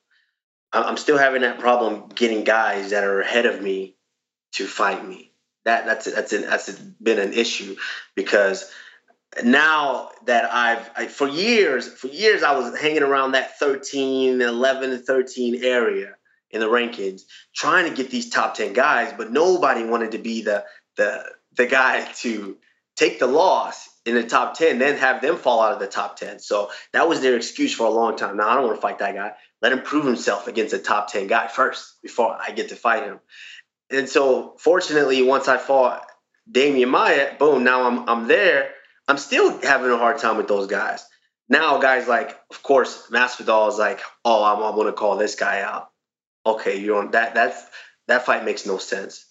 [0.73, 3.97] I'm still having that problem getting guys that are ahead of me
[4.53, 5.33] to fight me.
[5.65, 7.77] That that's that's an, that's been an issue
[8.15, 8.71] because
[9.43, 15.03] now that I've I, for years for years I was hanging around that 13 11
[15.03, 16.17] 13 area
[16.51, 17.23] in the rankings
[17.55, 20.65] trying to get these top 10 guys but nobody wanted to be the
[20.97, 21.25] the
[21.57, 22.57] the guy to
[22.97, 26.17] take the loss in the top 10 then have them fall out of the top
[26.17, 28.37] 10 so that was their excuse for a long time.
[28.37, 29.33] Now I don't want to fight that guy.
[29.61, 33.05] Let him prove himself against a top 10 guy first before I get to fight
[33.05, 33.21] him.
[33.91, 36.07] And so fortunately once I fought
[36.51, 38.71] Demian Maia, boom now I'm I'm there.
[39.07, 41.05] I'm still having a hard time with those guys.
[41.49, 45.35] Now, guys like, of course, Masvidal is like, oh, I'm, I want to call this
[45.35, 45.88] guy out.
[46.55, 47.35] Okay, you're on that.
[47.35, 47.63] That's
[48.07, 49.25] that fight makes no sense.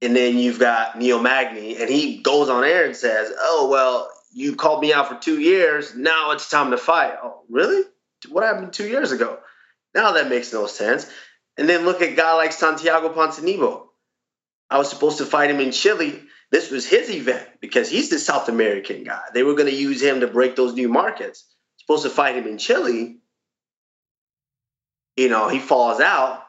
[0.00, 4.10] And then you've got Neil Magny, and he goes on air and says, "Oh well,
[4.32, 5.94] you called me out for two years.
[5.94, 7.84] Now it's time to fight." Oh, really?
[8.28, 9.38] What happened two years ago?
[9.94, 11.10] Now that makes no sense.
[11.56, 13.86] And then look at a guy like Santiago Ponzinibbio.
[14.70, 16.22] I was supposed to fight him in Chile
[16.52, 19.22] this was his event because he's the South American guy.
[19.32, 21.46] They were going to use him to break those new markets.
[21.78, 23.16] Supposed to fight him in Chile.
[25.16, 26.41] You know, he falls out.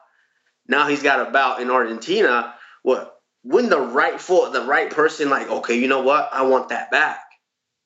[0.68, 2.54] Now he's got a bout in Argentina.
[2.84, 3.16] What?
[3.44, 6.30] When the right foot, the right person, like, okay, you know what?
[6.32, 7.20] I want that back.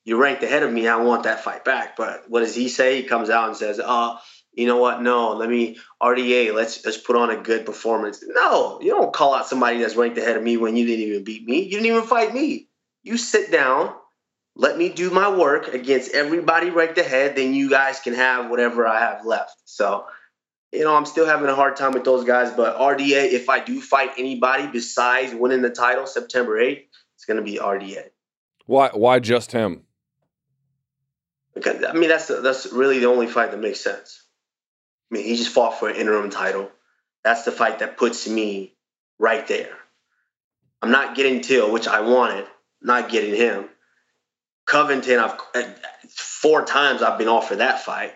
[0.05, 0.87] You're ranked ahead of me.
[0.87, 1.97] I want that fight back.
[1.97, 3.01] But what does he say?
[3.01, 4.19] He comes out and says, "Oh,
[4.53, 5.01] you know what?
[5.01, 6.53] No, let me RDA.
[6.53, 8.23] Let's let's put on a good performance.
[8.25, 11.23] No, you don't call out somebody that's ranked ahead of me when you didn't even
[11.23, 11.63] beat me.
[11.63, 12.67] You didn't even fight me.
[13.03, 13.93] You sit down,
[14.55, 17.35] let me do my work against everybody ranked ahead.
[17.35, 19.55] Then you guys can have whatever I have left.
[19.65, 20.05] So,
[20.71, 22.51] you know, I'm still having a hard time with those guys.
[22.51, 26.83] But RDA, if I do fight anybody besides winning the title September 8th,
[27.15, 28.09] it's going to be RDA.
[28.65, 28.89] Why?
[28.89, 29.83] Why just him?
[31.53, 34.23] Because I mean, that's that's really the only fight that makes sense.
[35.09, 36.69] I mean, he just fought for an interim title.
[37.23, 38.75] That's the fight that puts me
[39.19, 39.75] right there.
[40.81, 42.45] I'm not getting Till, which I wanted,
[42.81, 43.69] not getting him.
[44.65, 45.63] Covington, I've uh,
[46.09, 48.13] four times I've been offered that fight.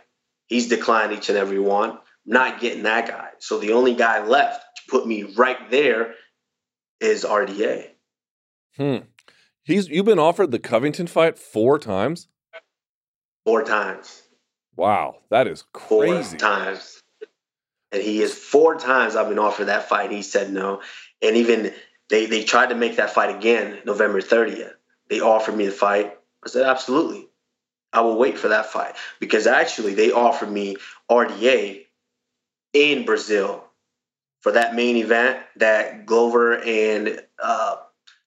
[0.48, 1.98] He's declined each and every one.
[2.26, 3.30] Not getting that guy.
[3.40, 6.14] So the only guy left to put me right there
[7.00, 7.88] is RDA.
[8.78, 8.98] Hmm.
[9.64, 12.28] He's you've been offered the Covington fight four times?
[13.46, 14.24] Four times.
[14.76, 16.38] Wow, that is crazy.
[16.38, 17.02] Four times.
[17.92, 20.12] And he is four times I've been offered that fight.
[20.12, 20.82] He said no.
[21.22, 21.74] And even
[22.10, 24.74] they they tried to make that fight again November 30th.
[25.10, 26.18] They offered me the fight.
[26.46, 27.28] I said, absolutely.
[27.94, 28.96] I will wait for that fight.
[29.20, 30.78] Because actually they offered me
[31.10, 31.86] RDA
[32.74, 33.64] in Brazil
[34.42, 37.78] for that main event that Glover and uh,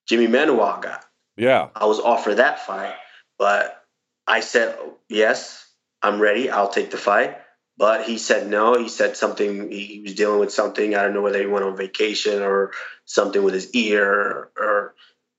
[0.07, 1.05] Jimmy Manuwa got.
[1.37, 1.69] Yeah.
[1.75, 2.95] I was offered that fight,
[3.37, 3.83] but
[4.25, 4.77] I said
[5.09, 5.67] yes,
[6.01, 6.49] I'm ready.
[6.49, 7.37] I'll take the fight.
[7.77, 8.77] But he said no.
[8.77, 9.69] He said something.
[9.69, 10.95] He was dealing with something.
[10.95, 12.71] I don't know whether he went on vacation or
[13.03, 14.95] something with his ear, or, or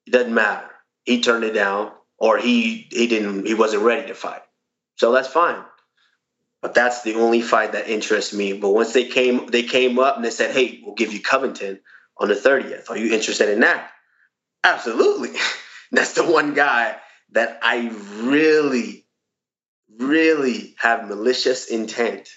[0.07, 0.69] it doesn't matter.
[1.05, 3.47] He turned it down, or he he didn't.
[3.47, 4.43] He wasn't ready to fight.
[4.97, 5.65] So that's fine.
[6.63, 8.55] But that's the only fight that interests me.
[8.55, 11.81] But once they came, they came up and they said, "Hey, we'll give you Covington
[12.19, 12.91] on the 30th.
[12.91, 13.91] Are you interested in that?"
[14.65, 15.31] Absolutely.
[15.93, 16.97] that's the one guy
[17.33, 17.93] that I
[18.23, 19.07] really
[19.99, 22.29] really have malicious intent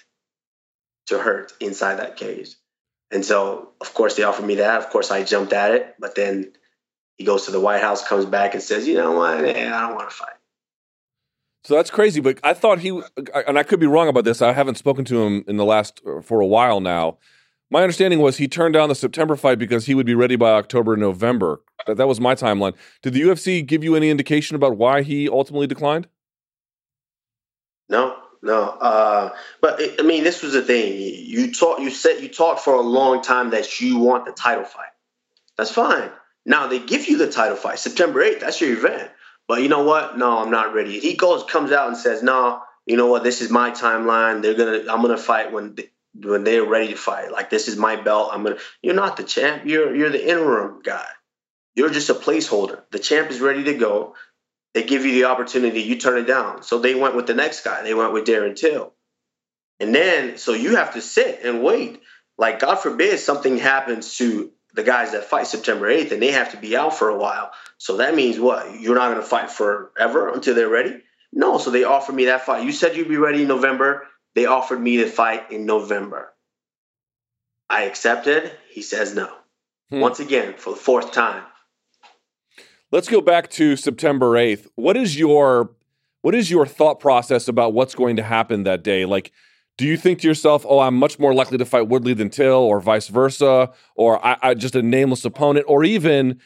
[1.06, 2.54] to hurt inside that cage.
[3.10, 4.78] And so, of course, they offered me that.
[4.78, 5.94] Of course, I jumped at it.
[5.98, 6.52] But then
[7.16, 9.44] he goes to the White House, comes back, and says, "You know what?
[9.44, 10.39] I don't want to fight."
[11.64, 12.20] So that's crazy.
[12.20, 13.00] But I thought he,
[13.46, 14.40] and I could be wrong about this.
[14.40, 17.18] I haven't spoken to him in the last uh, for a while now.
[17.70, 20.50] My understanding was he turned down the September fight because he would be ready by
[20.50, 21.60] October, November.
[21.86, 22.74] That that was my timeline.
[23.02, 26.08] Did the UFC give you any indication about why he ultimately declined?
[27.88, 28.62] No, no.
[28.62, 29.30] Uh,
[29.60, 30.98] but it, I mean, this was the thing.
[30.98, 31.78] You talk.
[31.78, 34.90] You said you talked for a long time that you want the title fight.
[35.56, 36.10] That's fine.
[36.44, 38.40] Now they give you the title fight September eighth.
[38.40, 39.10] That's your event.
[39.50, 40.16] But you know what?
[40.16, 41.00] No, I'm not ready.
[41.00, 44.42] He goes, comes out and says, "No, you know what, this is my timeline.
[44.42, 47.32] They're gonna, I'm gonna fight when they, when they're ready to fight.
[47.32, 48.30] Like this is my belt.
[48.32, 48.58] I'm gonna.
[48.80, 49.64] You're not the champ.
[49.66, 51.04] You're you're the interim guy.
[51.74, 52.82] You're just a placeholder.
[52.92, 54.14] The champ is ready to go.
[54.72, 55.80] They give you the opportunity.
[55.82, 56.62] You turn it down.
[56.62, 57.82] So they went with the next guy.
[57.82, 58.92] They went with Darren Till.
[59.80, 62.00] And then, so you have to sit and wait.
[62.38, 66.52] Like, God forbid something happens to the guys that fight September 8th and they have
[66.52, 67.50] to be out for a while.
[67.78, 68.80] So that means what?
[68.80, 70.96] You're not going to fight forever until they're ready?
[71.32, 71.58] No.
[71.58, 72.64] So they offered me that fight.
[72.64, 74.06] You said you'd be ready in November.
[74.34, 76.32] They offered me to fight in November.
[77.68, 78.52] I accepted.
[78.70, 79.30] He says no.
[79.90, 80.00] Hmm.
[80.00, 81.44] Once again, for the fourth time.
[82.92, 84.66] Let's go back to September 8th.
[84.74, 85.70] What is your
[86.22, 89.04] what is your thought process about what's going to happen that day?
[89.04, 89.32] Like
[89.80, 92.52] do you think to yourself, "Oh, I'm much more likely to fight Woodley than Till,"
[92.52, 96.38] or vice versa, or I, I just a nameless opponent, or even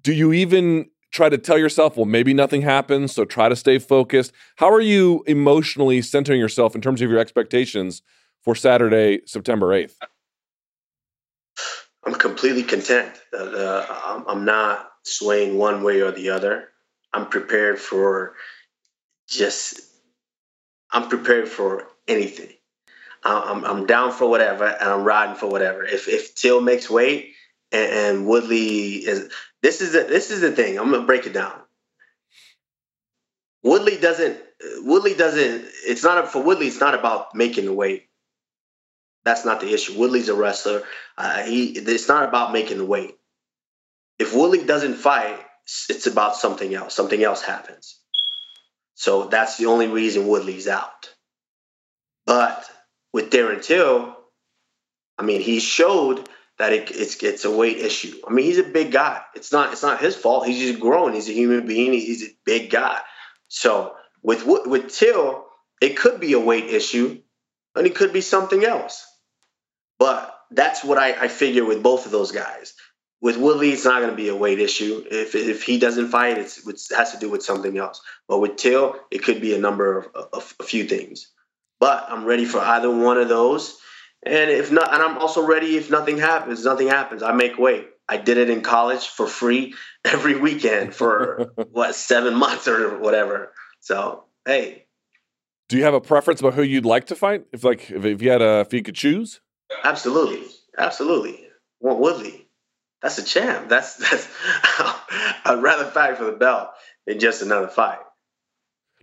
[0.00, 3.78] do you even try to tell yourself, "Well, maybe nothing happens, so try to stay
[3.78, 4.32] focused"?
[4.56, 8.00] How are you emotionally centering yourself in terms of your expectations
[8.42, 9.98] for Saturday, September eighth?
[12.06, 13.12] I'm completely content.
[13.38, 16.70] Uh, I'm not swaying one way or the other.
[17.12, 18.34] I'm prepared for
[19.28, 19.78] just.
[20.90, 22.54] I'm prepared for anything.
[23.24, 25.84] I'm, I'm down for whatever, and I'm riding for whatever.
[25.84, 27.34] If if Till makes weight
[27.72, 29.30] and, and Woodley is
[29.62, 30.78] this is the, this is the thing.
[30.78, 31.52] I'm gonna break it down.
[33.62, 34.38] Woodley doesn't.
[34.78, 35.64] Woodley doesn't.
[35.86, 36.68] It's not for Woodley.
[36.68, 38.08] It's not about making the weight.
[39.24, 39.98] That's not the issue.
[39.98, 40.82] Woodley's a wrestler.
[41.16, 41.70] Uh, he.
[41.70, 43.16] It's not about making the weight.
[44.18, 45.38] If Woodley doesn't fight,
[45.88, 46.94] it's about something else.
[46.94, 48.00] Something else happens.
[48.94, 51.08] So that's the only reason Woodley's out.
[52.26, 52.68] But
[53.12, 54.16] with Darren Till,
[55.18, 56.28] I mean, he showed
[56.58, 58.14] that it, it's it's a weight issue.
[58.26, 59.22] I mean, he's a big guy.
[59.34, 60.46] It's not it's not his fault.
[60.46, 61.14] He's just growing.
[61.14, 61.92] He's a human being.
[61.92, 63.00] He's a big guy.
[63.48, 65.46] So with with Till,
[65.80, 67.20] it could be a weight issue,
[67.74, 69.04] and it could be something else.
[69.98, 72.74] But that's what I, I figure with both of those guys.
[73.20, 75.04] With Woodley, it's not going to be a weight issue.
[75.10, 76.54] If, if he doesn't fight, it
[76.96, 78.00] has to do with something else.
[78.28, 81.28] But with Till, it could be a number of a few things.
[81.80, 83.78] But I'm ready for either one of those.
[84.24, 86.64] And if not, and I'm also ready if nothing happens.
[86.64, 87.22] Nothing happens.
[87.22, 87.88] I make weight.
[88.08, 89.74] I did it in college for free
[90.04, 93.52] every weekend for what seven months or whatever.
[93.80, 94.86] So hey,
[95.68, 97.44] do you have a preference about who you'd like to fight?
[97.52, 99.40] If like if, if you had a if you could choose,
[99.84, 100.46] absolutely,
[100.76, 101.46] absolutely.
[101.80, 102.48] Want Woodley?
[103.02, 103.68] That's a champ.
[103.68, 104.28] That's that's.
[105.44, 106.70] I'd rather fight for the belt
[107.06, 107.98] than just another fight.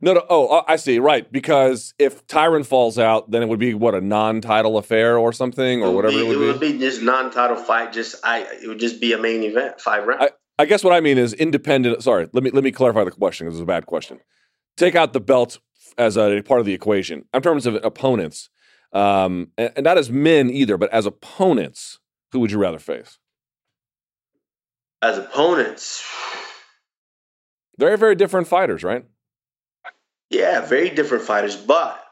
[0.01, 0.25] No, no.
[0.29, 0.99] Oh, I see.
[0.99, 5.31] Right, because if Tyron falls out, then it would be what a non-title affair or
[5.31, 6.43] something, or whatever be, it would be.
[6.43, 7.93] It would be just non-title fight.
[7.93, 10.23] Just I, it would just be a main event, five rounds.
[10.23, 12.03] I, I guess what I mean is independent.
[12.03, 14.19] Sorry, let me let me clarify the question because it's a bad question.
[14.77, 15.59] Take out the belt
[15.97, 18.49] as a part of the equation in terms of opponents,
[18.91, 21.99] um, and, and not as men either, but as opponents.
[22.31, 23.17] Who would you rather face?
[25.01, 26.03] As opponents,
[27.79, 29.05] very very different fighters, right?
[30.29, 32.03] Yeah, very different fighters, but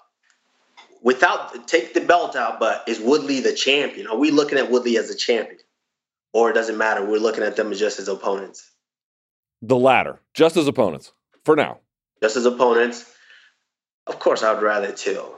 [1.01, 4.07] without take the belt out, but is Woodley the champion?
[4.07, 5.59] Are we looking at Woodley as a champion?
[6.31, 8.69] Or it doesn't matter, we're looking at them as just as opponents.
[9.61, 11.13] The latter, just as opponents,
[11.45, 11.79] for now.
[12.21, 13.09] Just as opponents.
[14.07, 15.35] Of course, I would rather Till.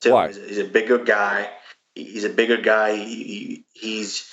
[0.00, 0.28] Till Why?
[0.28, 1.50] He's a, he's a bigger guy.
[1.94, 2.96] He's a bigger guy.
[2.96, 4.28] He, he's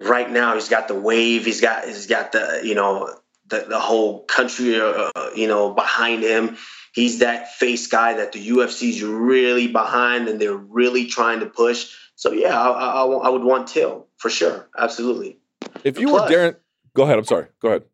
[0.00, 0.54] right now.
[0.54, 1.44] He's got the wave.
[1.44, 1.86] He's got.
[1.86, 2.60] He's got the.
[2.62, 3.08] You know
[3.46, 6.56] the, the whole country, uh, uh you know, behind him.
[6.92, 11.94] He's that face guy that the UFC's really behind and they're really trying to push.
[12.16, 15.38] So yeah, I, I, I would want Till for sure, absolutely.
[15.84, 16.56] If you plus, were Darren,
[16.94, 17.18] go ahead.
[17.18, 17.46] I'm sorry.
[17.60, 17.84] Go ahead.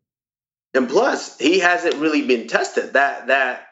[0.73, 2.93] And plus, he hasn't really been tested.
[2.93, 3.67] That that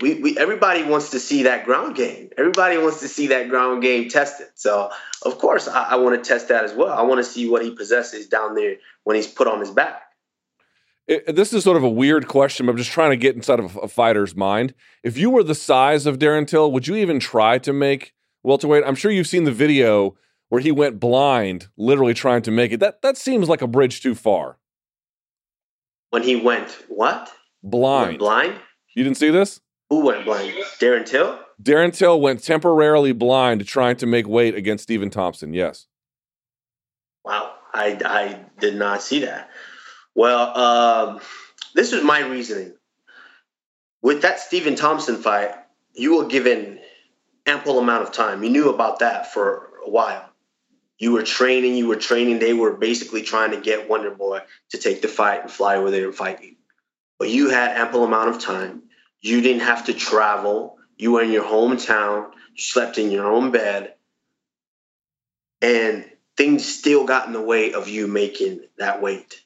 [0.00, 2.30] we, we everybody wants to see that ground game.
[2.36, 4.48] Everybody wants to see that ground game tested.
[4.54, 4.90] So
[5.24, 6.92] of course, I, I want to test that as well.
[6.92, 10.02] I want to see what he possesses down there when he's put on his back
[11.06, 13.60] it, this is sort of a weird question, but I'm just trying to get inside
[13.60, 14.74] of a, a fighter's mind.
[15.02, 18.84] If you were the size of Darren Till, would you even try to make welterweight?
[18.86, 20.16] I'm sure you've seen the video
[20.48, 22.80] where he went blind, literally trying to make it.
[22.80, 24.58] That that seems like a bridge too far.
[26.10, 27.32] When he went what?
[27.62, 28.08] Blind.
[28.08, 28.60] Went blind.
[28.94, 29.60] You didn't see this?
[29.90, 30.54] Who went blind?
[30.80, 31.38] Darren Till.
[31.62, 35.52] Darren Till went temporarily blind trying to make weight against Stephen Thompson.
[35.52, 35.86] Yes.
[37.24, 39.50] Wow, I I did not see that.
[40.14, 41.20] Well, um,
[41.74, 42.74] this was my reasoning.
[44.02, 45.54] With that Stephen Thompson fight,
[45.94, 46.78] you were given
[47.46, 48.42] ample amount of time.
[48.42, 50.28] You knew about that for a while.
[50.98, 52.38] You were training, you were training.
[52.38, 55.90] They were basically trying to get Wonder Boy to take the fight and fly over
[55.90, 56.54] there and fight you.
[57.18, 58.84] But you had ample amount of time.
[59.20, 60.78] You didn't have to travel.
[60.96, 62.30] You were in your hometown.
[62.54, 63.94] You slept in your own bed.
[65.60, 69.43] And things still got in the way of you making that weight.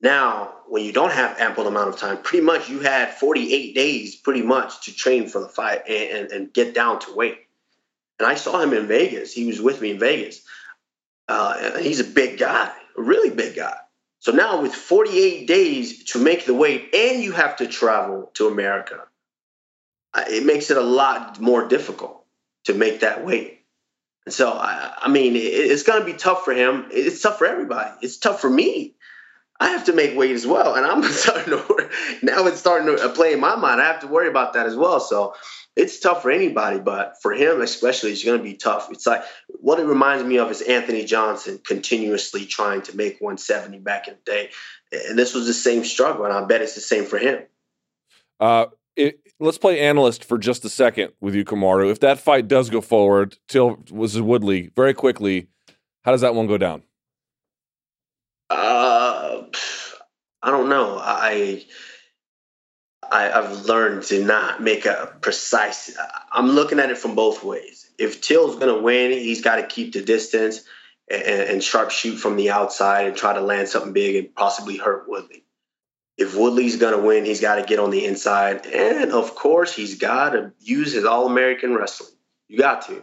[0.00, 4.16] Now, when you don't have ample amount of time, pretty much you had 48 days
[4.16, 7.38] pretty much to train for the fight and, and, and get down to weight.
[8.18, 9.32] And I saw him in Vegas.
[9.32, 10.42] He was with me in Vegas.
[11.28, 13.76] Uh, he's a big guy, a really big guy.
[14.20, 18.48] So now with 48 days to make the weight and you have to travel to
[18.48, 19.02] America,
[20.14, 22.24] uh, it makes it a lot more difficult
[22.64, 23.60] to make that weight.
[24.24, 26.88] And so, I, I mean, it, it's going to be tough for him.
[26.90, 27.90] It's tough for everybody.
[28.02, 28.95] It's tough for me.
[29.58, 31.88] I have to make weight as well, and I'm starting to worry.
[32.22, 32.46] now.
[32.46, 33.80] It's starting to play in my mind.
[33.80, 35.00] I have to worry about that as well.
[35.00, 35.34] So
[35.76, 38.88] it's tough for anybody, but for him especially, it's going to be tough.
[38.90, 39.22] It's like
[39.60, 44.14] what it reminds me of is Anthony Johnson continuously trying to make 170 back in
[44.14, 44.50] the day,
[45.08, 47.42] and this was the same struggle, and I bet it's the same for him.
[48.40, 48.66] Uh,
[48.96, 51.90] it, let's play analyst for just a second with you, Kamaru.
[51.90, 55.48] If that fight does go forward, Till was Woodley very quickly.
[56.04, 56.84] How does that one go down?
[58.48, 58.95] Uh,
[60.46, 60.96] I don't know.
[61.02, 61.64] I
[63.10, 65.96] I, have learned to not make a precise.
[66.32, 67.90] I'm looking at it from both ways.
[67.98, 70.62] If Till's going to win, he's got to keep the distance
[71.10, 75.42] and, and from the outside and try to land something big and possibly hurt Woodley.
[76.16, 78.66] If Woodley's going to win, he's got to get on the inside.
[78.66, 82.14] And of course, he's got to use his All American wrestling.
[82.46, 83.02] You got to.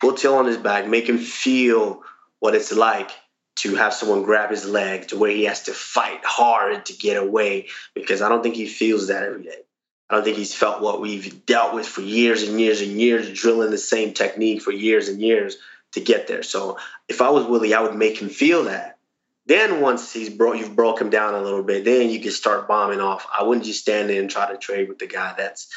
[0.00, 2.02] Put Till on his back, make him feel
[2.38, 3.10] what it's like
[3.60, 7.22] to have someone grab his leg to where he has to fight hard to get
[7.22, 9.62] away because I don't think he feels that every day.
[10.08, 13.30] I don't think he's felt what we've dealt with for years and years and years,
[13.38, 15.58] drilling the same technique for years and years
[15.92, 16.42] to get there.
[16.42, 18.96] So if I was Woodley, I would make him feel that.
[19.44, 21.84] Then once he's broke, you've broke him down a little bit.
[21.84, 23.26] Then you can start bombing off.
[23.36, 25.34] I wouldn't just stand there and try to trade with the guy.
[25.36, 25.68] That's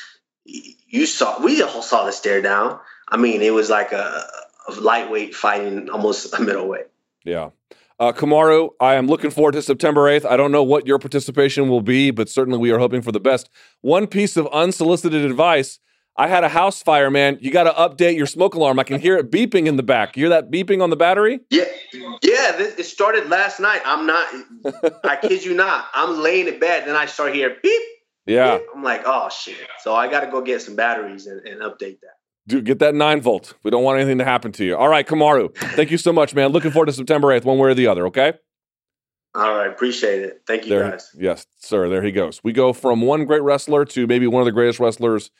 [0.45, 1.43] you saw.
[1.43, 2.79] We all saw the stare down.
[3.09, 4.25] I mean, it was like a,
[4.67, 6.87] a lightweight fighting almost a middleweight.
[7.23, 7.49] Yeah.
[7.99, 10.25] Uh, Kamaru, I am looking forward to September 8th.
[10.25, 13.19] I don't know what your participation will be, but certainly we are hoping for the
[13.19, 13.49] best.
[13.81, 15.79] One piece of unsolicited advice
[16.15, 17.39] I had a house fire, man.
[17.41, 18.77] You got to update your smoke alarm.
[18.77, 20.15] I can hear it beeping in the back.
[20.15, 21.39] You hear that beeping on the battery?
[21.49, 22.51] Yeah, yeah.
[22.55, 23.81] This, it started last night.
[23.83, 24.27] I'm not.
[25.03, 25.87] I kid you not.
[25.93, 27.81] I'm laying in bed, then I start hearing beep.
[28.27, 28.59] Yeah.
[28.59, 28.67] Beep.
[28.75, 29.57] I'm like, oh shit.
[29.79, 32.17] So I got to go get some batteries and, and update that.
[32.47, 33.53] Dude, get that nine volt.
[33.63, 34.75] We don't want anything to happen to you.
[34.75, 35.55] All right, Kamaru.
[35.55, 36.49] Thank you so much, man.
[36.49, 38.33] Looking forward to September 8th, one way or the other, okay?
[39.35, 40.41] All right, appreciate it.
[40.45, 41.09] Thank you, there, guys.
[41.17, 41.89] Yes, sir.
[41.89, 42.41] There he goes.
[42.43, 45.31] We go from one great wrestler to maybe one of the greatest wrestlers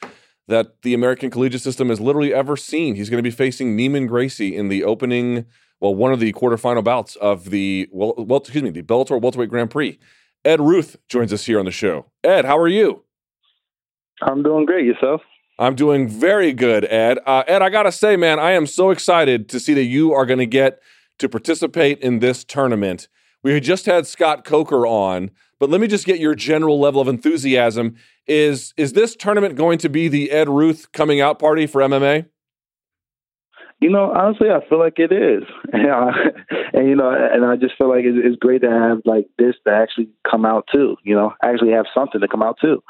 [0.48, 2.96] that the American collegiate system has literally ever seen.
[2.96, 5.46] He's going to be facing Neiman Gracie in the opening,
[5.80, 9.50] well, one of the quarterfinal bouts of the well, well, excuse me, the Bellator welterweight
[9.50, 10.00] Grand Prix.
[10.46, 12.08] Ed Ruth joins us here on the show.
[12.24, 13.04] Ed, how are you?
[14.22, 14.86] I'm doing great.
[14.86, 15.22] Yourself?
[15.60, 17.20] I'm doing very good, Ed.
[17.26, 20.12] Uh, Ed, I got to say, man, I am so excited to see that you
[20.14, 20.80] are going to get
[21.20, 23.08] to participate in this tournament.
[23.44, 27.08] We just had Scott Coker on, but let me just get your general level of
[27.08, 27.96] enthusiasm.
[28.26, 32.26] Is is this tournament going to be the Ed Ruth coming out party for MMA?
[33.80, 35.44] You know, honestly, I feel like it is,
[35.74, 35.84] and,
[36.74, 39.74] and you know, and I just feel like it's great to have like this to
[39.74, 40.96] actually come out too.
[41.04, 42.82] You know, actually have something to come out too.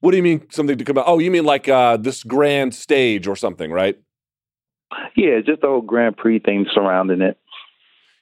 [0.00, 1.04] What do you mean something to come out?
[1.06, 3.98] Oh, you mean like uh, this grand stage or something, right?
[5.14, 7.38] Yeah, just the whole Grand Prix thing surrounding it.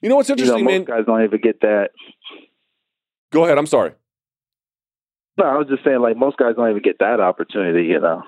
[0.02, 0.96] You know what's interesting, you know, most man?
[0.96, 1.90] guys don't even get that.
[3.32, 3.58] Go ahead.
[3.58, 3.92] I'm sorry.
[5.38, 7.86] No, I was just saying, like most guys don't even get that opportunity.
[7.86, 8.22] You know.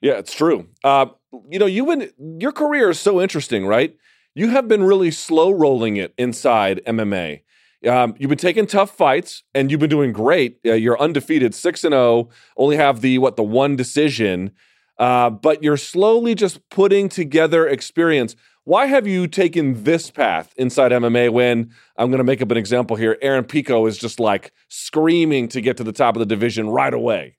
[0.00, 0.68] Yeah, it's true.
[0.84, 1.06] Uh,
[1.48, 2.10] you know, you've been
[2.40, 3.96] your career is so interesting, right?
[4.34, 7.42] You have been really slow rolling it inside MMA.
[7.86, 10.58] Um, you've been taking tough fights, and you've been doing great.
[10.64, 12.02] Uh, you're undefeated, six and zero.
[12.02, 14.52] Oh, only have the what the one decision,
[14.98, 18.36] uh, but you're slowly just putting together experience.
[18.64, 22.56] Why have you taken this path inside MMA when I'm going to make up an
[22.56, 23.18] example here?
[23.20, 26.94] Aaron Pico is just like screaming to get to the top of the division right
[26.94, 27.38] away.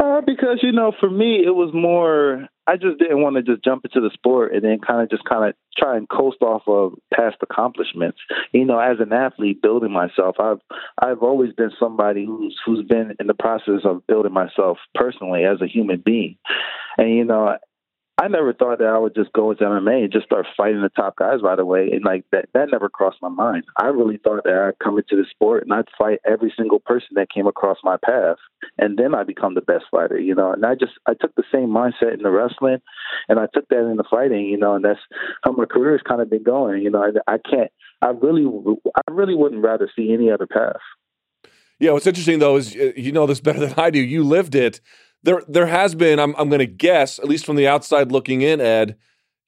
[0.00, 2.48] Uh, because you know, for me, it was more.
[2.66, 5.24] I just didn't want to just jump into the sport and then kind of just
[5.24, 8.18] kind of try and coast off of past accomplishments.
[8.52, 10.60] You know, as an athlete, building myself, I've
[11.02, 15.60] I've always been somebody who's who's been in the process of building myself personally as
[15.60, 16.36] a human being.
[16.96, 17.58] And you know,
[18.20, 20.90] I never thought that I would just go into MMA and just start fighting the
[20.90, 21.88] top guys right away.
[21.90, 23.64] And like that, that never crossed my mind.
[23.78, 27.08] I really thought that I'd come into the sport and I'd fight every single person
[27.14, 28.36] that came across my path,
[28.76, 30.18] and then I become the best fighter.
[30.18, 32.82] You know, and I just I took the same mindset in the wrestling,
[33.30, 34.44] and I took that in the fighting.
[34.44, 35.00] You know, and that's
[35.42, 36.82] how my career has kind of been going.
[36.82, 37.70] You know, I, I can't.
[38.02, 38.44] I really,
[38.96, 40.76] I really wouldn't rather see any other path.
[41.78, 43.98] Yeah, what's interesting though is uh, you know this better than I do.
[43.98, 44.82] You lived it.
[45.22, 46.18] There, there has been.
[46.18, 48.96] I'm, I'm going to guess, at least from the outside looking in, Ed.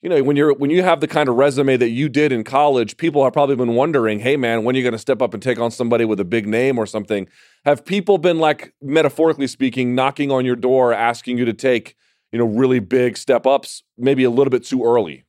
[0.02, 2.42] You know, when you're when you have the kind of resume that you did in
[2.42, 5.32] college, people have probably been wondering, "Hey, man, when are you going to step up
[5.32, 7.28] and take on somebody with a big name or something?"
[7.64, 11.94] Have people been like, metaphorically speaking, knocking on your door, asking you to take,
[12.32, 15.24] you know, really big step ups, maybe a little bit too early?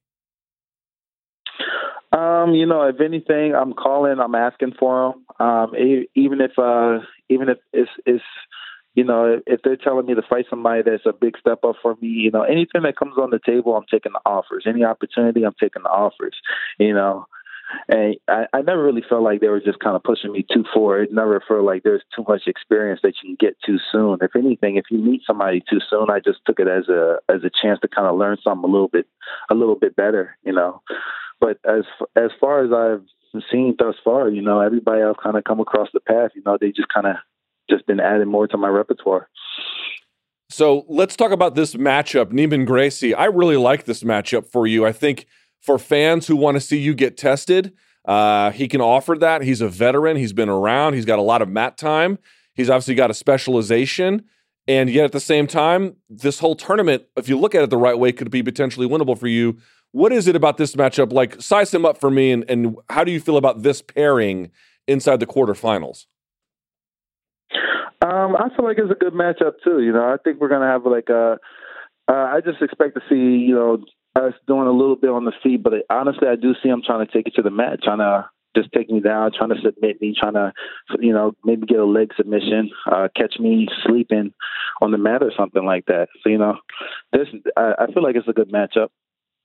[2.12, 5.48] Um, you know, if anything, I'm calling, I'm asking for them.
[5.48, 5.76] Um,
[6.16, 8.24] even if, uh, even if it's, it's,
[8.96, 11.96] you know, if they're telling me to fight somebody that's a big step up for
[12.02, 14.66] me, you know, anything that comes on the table, I'm taking the offers.
[14.68, 16.36] Any opportunity, I'm taking the offers.
[16.78, 17.26] You know,
[17.88, 20.64] and I, I never really felt like they were just kind of pushing me too
[20.74, 21.02] far.
[21.02, 24.20] It Never felt like there's too much experience that you can get too soon.
[24.22, 27.44] If anything, if you meet somebody too soon, I just took it as a as
[27.44, 29.08] a chance to kind of learn something a little bit
[29.50, 30.38] a little bit better.
[30.44, 30.82] You know,
[31.40, 31.84] but as
[32.16, 35.90] as far as I've seen thus far, you know, everybody I've kind of come across
[35.94, 37.16] the path, you know, they just kind of
[37.70, 39.30] just been adding more to my repertoire.
[40.50, 43.14] So let's talk about this matchup, Neiman Gracie.
[43.16, 44.86] I really like this matchup for you.
[44.86, 45.26] I think
[45.62, 47.74] for fans who want to see you get tested,
[48.06, 49.42] uh, he can offer that.
[49.42, 50.18] He's a veteran.
[50.18, 50.94] He's been around.
[50.94, 52.20] He's got a lot of mat time.
[52.54, 54.26] He's obviously got a specialization.
[54.68, 57.78] And yet at the same time, this whole tournament, if you look at it the
[57.78, 59.58] right way, could be potentially winnable for you
[59.94, 61.14] what is it about this matchup?
[61.14, 64.52] Like, size him up for me, and, and how do you feel about this pairing
[64.88, 66.08] inside the quarterfinals?
[68.04, 69.82] Um, I feel like it's a good matchup too.
[69.82, 71.38] You know, I think we're gonna have like a.
[72.08, 73.78] Uh, I just expect to see you know
[74.16, 77.06] us doing a little bit on the feet, but honestly, I do see him trying
[77.06, 80.02] to take it to the mat, trying to just take me down, trying to submit
[80.02, 80.52] me, trying to,
[81.00, 84.34] you know, maybe get a leg submission, uh, catch me sleeping
[84.82, 86.10] on the mat or something like that.
[86.22, 86.58] So, you know,
[87.12, 87.28] this
[87.58, 88.90] I, I feel like it's a good matchup.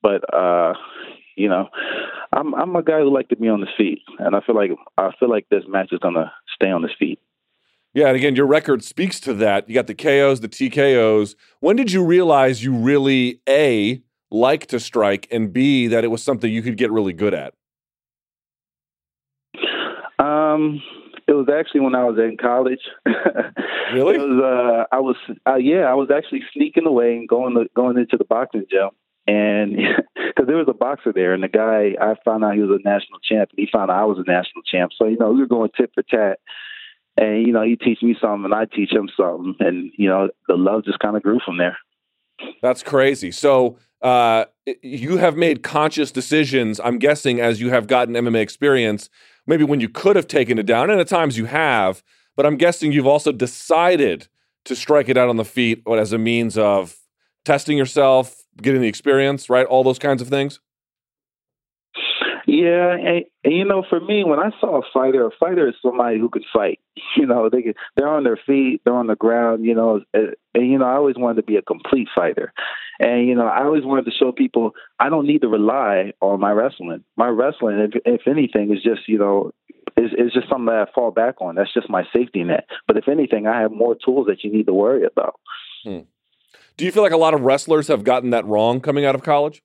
[0.01, 0.73] But uh,
[1.35, 1.69] you know,
[2.33, 4.71] I'm I'm a guy who like to be on his feet, and I feel like
[4.97, 7.19] I feel like this match is gonna stay on his feet.
[7.93, 9.67] Yeah, and again, your record speaks to that.
[9.67, 11.35] You got the KOs, the TKOs.
[11.59, 14.01] When did you realize you really a
[14.31, 17.53] like to strike, and b that it was something you could get really good at?
[20.19, 20.81] Um,
[21.27, 22.81] it was actually when I was in college.
[23.93, 24.15] really?
[24.15, 24.41] It was.
[24.43, 25.15] Uh, I was.
[25.47, 28.89] Uh, yeah, I was actually sneaking away and going to, going into the boxing gym
[29.29, 29.75] and
[30.15, 32.87] because there was a boxer there, and the guy I found out he was a
[32.87, 34.91] national champ, and he found out I was a national champ.
[34.97, 36.39] So you know we were going tit for tat,
[37.19, 40.29] and you know he teach me something, and I teach him something, and you know
[40.47, 41.77] the love just kind of grew from there.
[42.61, 43.31] That's crazy.
[43.31, 44.45] So uh,
[44.81, 46.79] you have made conscious decisions.
[46.79, 49.09] I'm guessing as you have gotten MMA experience,
[49.45, 52.01] maybe when you could have taken it down, and at times you have,
[52.37, 54.27] but I'm guessing you've also decided
[54.65, 56.95] to strike it out on the feet as a means of
[57.43, 59.65] testing yourself, getting the experience, right?
[59.65, 60.59] All those kinds of things.
[62.51, 65.75] Yeah, and, and, you know, for me, when I saw a fighter, a fighter is
[65.83, 66.79] somebody who could fight.
[67.17, 69.65] You know, they they're on their feet, they're on the ground.
[69.65, 72.53] You know, and, and you know, I always wanted to be a complete fighter,
[72.99, 76.39] and you know, I always wanted to show people I don't need to rely on
[76.39, 77.03] my wrestling.
[77.17, 79.51] My wrestling, if, if anything, is just you know,
[79.97, 81.55] is is just something that I fall back on.
[81.55, 82.67] That's just my safety net.
[82.87, 85.39] But if anything, I have more tools that you need to worry about.
[85.83, 86.01] Hmm.
[86.77, 89.23] Do you feel like a lot of wrestlers have gotten that wrong coming out of
[89.23, 89.61] college?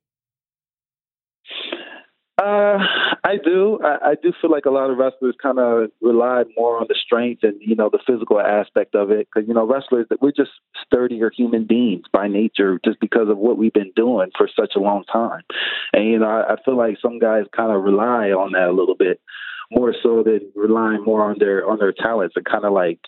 [2.45, 2.77] Uh,
[3.25, 3.79] I do.
[3.83, 6.95] I, I, do feel like a lot of wrestlers kind of relied more on the
[6.95, 10.51] strength and you know the physical aspect of it because you know wrestlers we're just
[10.85, 14.79] sturdier human beings by nature just because of what we've been doing for such a
[14.79, 15.41] long time,
[15.95, 18.77] and you know I, I feel like some guys kind of rely on that a
[18.77, 19.23] little bit
[19.71, 23.01] more so than relying more on their on their talents and kind of like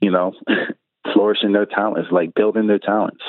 [0.00, 0.34] you know
[1.12, 3.24] flourishing their talents, like building their talents.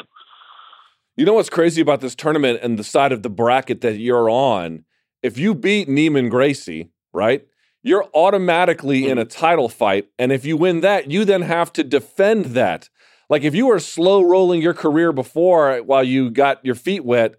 [1.16, 4.30] You know what's crazy about this tournament and the side of the bracket that you're
[4.30, 4.86] on?
[5.22, 7.46] If you beat Neiman Gracie, right,
[7.84, 9.40] you're automatically in a mm-hmm.
[9.40, 10.10] title fight.
[10.18, 12.90] And if you win that, you then have to defend that.
[13.30, 17.36] Like if you were slow rolling your career before while you got your feet wet,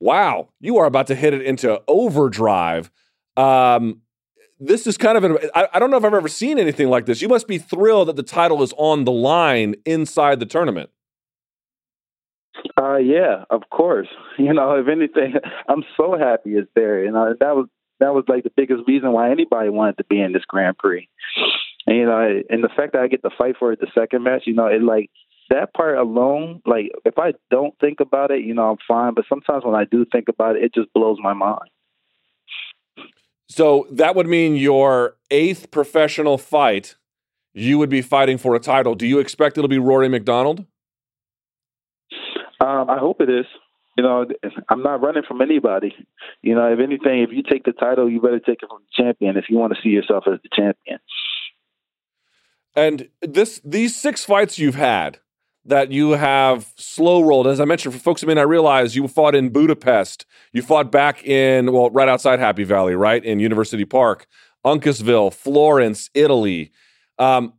[0.00, 2.90] wow, you are about to hit it into overdrive.
[3.36, 4.00] Um,
[4.58, 7.06] this is kind of an, I, I don't know if I've ever seen anything like
[7.06, 7.20] this.
[7.20, 10.90] You must be thrilled that the title is on the line inside the tournament.
[12.80, 14.08] Uh, yeah, of course.
[14.36, 15.34] You know, if anything,
[15.68, 17.04] I'm so happy it's there.
[17.04, 17.68] You know, that was
[18.00, 21.08] that was like the biggest reason why anybody wanted to be in this Grand Prix.
[21.86, 24.24] And, you know, and the fact that I get to fight for it the second
[24.24, 25.10] match, you know, it like
[25.50, 29.14] that part alone, like if I don't think about it, you know, I'm fine.
[29.14, 31.70] But sometimes when I do think about it, it just blows my mind.
[33.48, 36.96] So that would mean your eighth professional fight,
[37.52, 38.94] you would be fighting for a title.
[38.94, 40.66] Do you expect it'll be Rory MacDonald?
[42.64, 43.46] Um, I hope it is.
[43.96, 44.26] You know,
[44.68, 45.94] I'm not running from anybody.
[46.42, 49.02] You know, if anything, if you take the title, you better take it from the
[49.02, 50.98] champion if you want to see yourself as the champion.
[52.74, 55.18] And this these six fights you've had
[55.66, 59.06] that you have slow rolled, as I mentioned, for folks who may not realize, you
[59.06, 63.84] fought in Budapest, you fought back in well, right outside Happy Valley, right in University
[63.84, 64.26] Park,
[64.64, 66.72] Uncasville, Florence, Italy.
[67.18, 67.52] Um,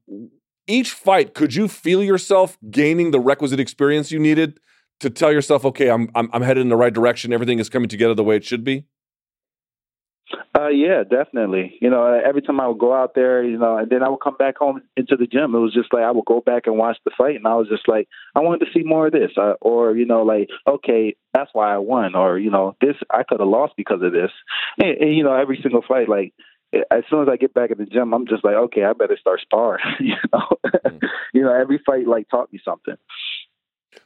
[0.68, 4.60] each fight, could you feel yourself gaining the requisite experience you needed
[5.00, 7.90] to tell yourself, okay, I'm I'm, I'm headed in the right direction, everything is coming
[7.90, 8.86] together the way it should be?
[10.58, 11.78] Uh, yeah, definitely.
[11.82, 14.22] You know, every time I would go out there, you know, and then I would
[14.22, 15.54] come back home into the gym.
[15.54, 17.68] It was just like I would go back and watch the fight, and I was
[17.68, 21.16] just like, I wanted to see more of this, uh, or you know, like, okay,
[21.34, 24.32] that's why I won, or you know, this I could have lost because of this.
[24.82, 26.34] And, and you know, every single fight, like
[26.74, 29.18] as soon as I get back at the gym, I'm just like, okay, I better
[29.20, 29.84] start sparring.
[30.00, 31.02] you know, mm.
[31.34, 32.96] you know, every fight like taught me something.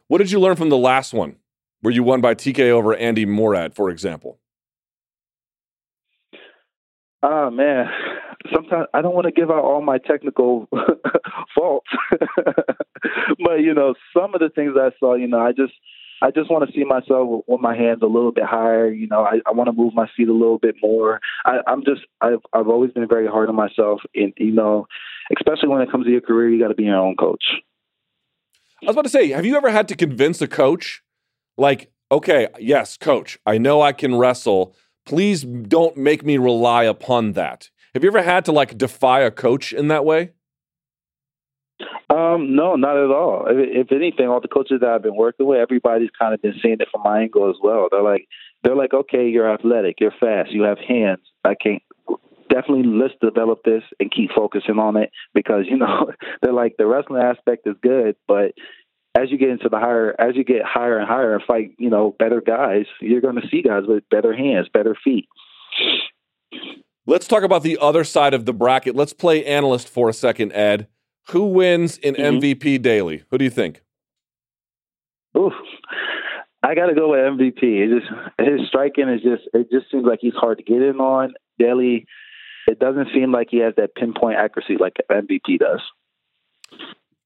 [0.10, 1.36] What did you learn from the last one,
[1.82, 4.40] where you won by TK over Andy Morad, for example?
[7.22, 7.86] Oh man,
[8.52, 10.68] sometimes I don't want to give out all my technical
[11.56, 11.90] faults,
[13.40, 15.74] but you know, some of the things I saw, you know, I just
[16.24, 18.92] I just want to see myself with my hands a little bit higher.
[18.92, 21.20] You know, I, I want to move my feet a little bit more.
[21.46, 24.88] I, I'm just I've I've always been very hard on myself, and you know,
[25.38, 27.44] especially when it comes to your career, you got to be your own coach.
[28.82, 31.04] I was about to say, have you ever had to convince a coach,
[31.58, 34.76] like, okay, yes, coach, I know I can wrestle
[35.10, 37.70] please don't make me rely upon that.
[37.96, 40.32] Have you ever had to like defy a coach in that way?
[42.12, 43.46] Um, no, not at all.
[43.48, 46.54] If, if, anything, all the coaches that I've been working with, everybody's kind of been
[46.62, 47.88] seeing it from my angle as well.
[47.90, 48.28] They're like,
[48.64, 51.22] they're like, okay, you're athletic, you're fast, you have hands.
[51.44, 51.82] I can't
[52.50, 56.12] definitely let's develop this and keep focusing on it because you know
[56.42, 58.54] they're like the wrestling aspect is good, but
[59.16, 61.90] as you get into the higher, as you get higher and higher and fight, you
[61.90, 65.28] know, better guys, you're going to see guys with better hands, better feet.
[67.06, 68.96] Let's talk about the other side of the bracket.
[68.96, 70.88] Let's play analyst for a second, Ed.
[71.30, 72.38] Who wins in mm-hmm.
[72.38, 73.24] MVP Daley?
[73.32, 73.82] Who do you think?
[75.38, 75.54] Oof.
[76.62, 77.64] I got to go with MVP.
[77.64, 80.98] It just his striking is just it just seems like he's hard to get in
[80.98, 81.34] on.
[81.58, 82.06] Daley,
[82.70, 85.82] it doesn't seem like he has that pinpoint accuracy like MVP does.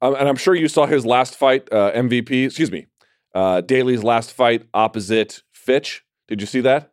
[0.02, 2.46] Um, and I'm sure you saw his last fight, uh, MVP.
[2.46, 2.88] Excuse me,
[3.36, 6.04] uh, Daley's last fight opposite Fitch.
[6.28, 6.92] Did you see that?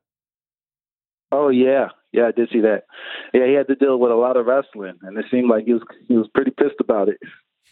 [1.30, 2.84] Oh yeah, yeah, I did see that.
[3.32, 5.74] Yeah, he had to deal with a lot of wrestling, and it seemed like he
[5.74, 7.18] was he was pretty pissed about it.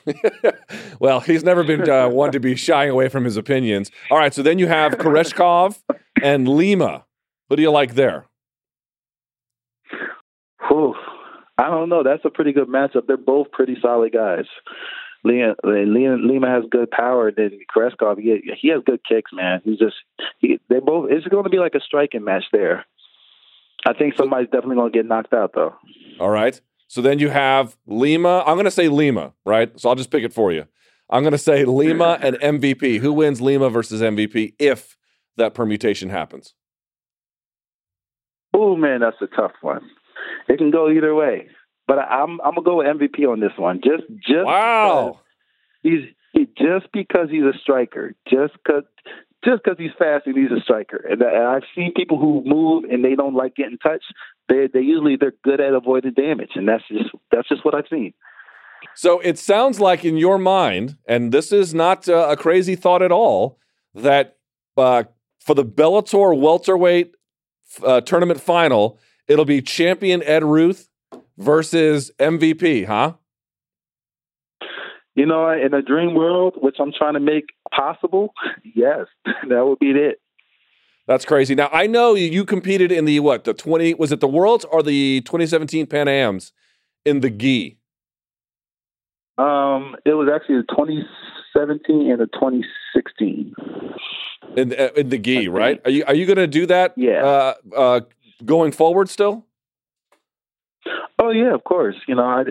[1.00, 3.90] well, he's never been uh, one to be shying away from his opinions.
[4.12, 5.82] All right, so then you have Koreshkov
[6.22, 7.04] and Lima.
[7.48, 8.27] Who do you like there?
[10.68, 10.94] Whew.
[11.56, 12.02] I don't know.
[12.02, 13.06] That's a pretty good matchup.
[13.06, 14.44] They're both pretty solid guys.
[15.24, 17.32] Lima, Lima has good power.
[17.32, 19.60] Then Koreshkov, he, he has good kicks, man.
[19.64, 19.96] He's just
[20.38, 21.10] he, they both.
[21.10, 22.84] It's going to be like a striking match there.
[23.86, 25.74] I think somebody's definitely going to get knocked out though.
[26.20, 26.60] All right.
[26.86, 28.42] So then you have Lima.
[28.46, 29.78] I'm going to say Lima, right?
[29.78, 30.66] So I'll just pick it for you.
[31.10, 32.98] I'm going to say Lima and MVP.
[33.00, 34.96] Who wins Lima versus MVP if
[35.36, 36.54] that permutation happens?
[38.54, 39.88] Oh man, that's a tough one.
[40.48, 41.48] It can go either way.
[41.86, 43.80] But I'm I'm gonna go with MVP on this one.
[43.82, 45.20] Just just wow.
[45.82, 46.02] He's
[46.32, 48.14] he, just because he's a striker.
[48.28, 48.84] Just because
[49.44, 50.96] just because he's fast and he's a striker.
[51.08, 54.12] And, and I've seen people who move and they don't like getting touched.
[54.48, 57.88] They they usually they're good at avoiding damage, and that's just that's just what I've
[57.90, 58.14] seen.
[58.94, 63.02] So it sounds like in your mind, and this is not uh, a crazy thought
[63.02, 63.58] at all,
[63.94, 64.36] that
[64.76, 65.04] uh,
[65.40, 67.14] for the Bellator welterweight
[67.82, 68.98] uh, tournament final,
[69.28, 70.88] it'll be champion Ed Ruth
[71.36, 73.14] versus MVP, huh?
[75.14, 78.32] You know, in a dream world, which I'm trying to make possible,
[78.62, 80.20] yes, that would be it.
[81.08, 81.54] That's crazy.
[81.54, 84.82] Now I know you competed in the what the twenty was it the Worlds or
[84.82, 86.52] the 2017 Pan Am's
[87.06, 87.78] in the gi.
[89.38, 93.54] Um, it was actually the 2017 and the 2016.
[94.56, 95.80] In uh, in the gi, right?
[95.84, 96.92] Are you are you going to do that?
[96.96, 97.24] Yeah.
[97.24, 98.00] Uh, uh,
[98.44, 99.44] going forward, still.
[101.18, 101.96] Oh yeah, of course.
[102.06, 102.44] You know, I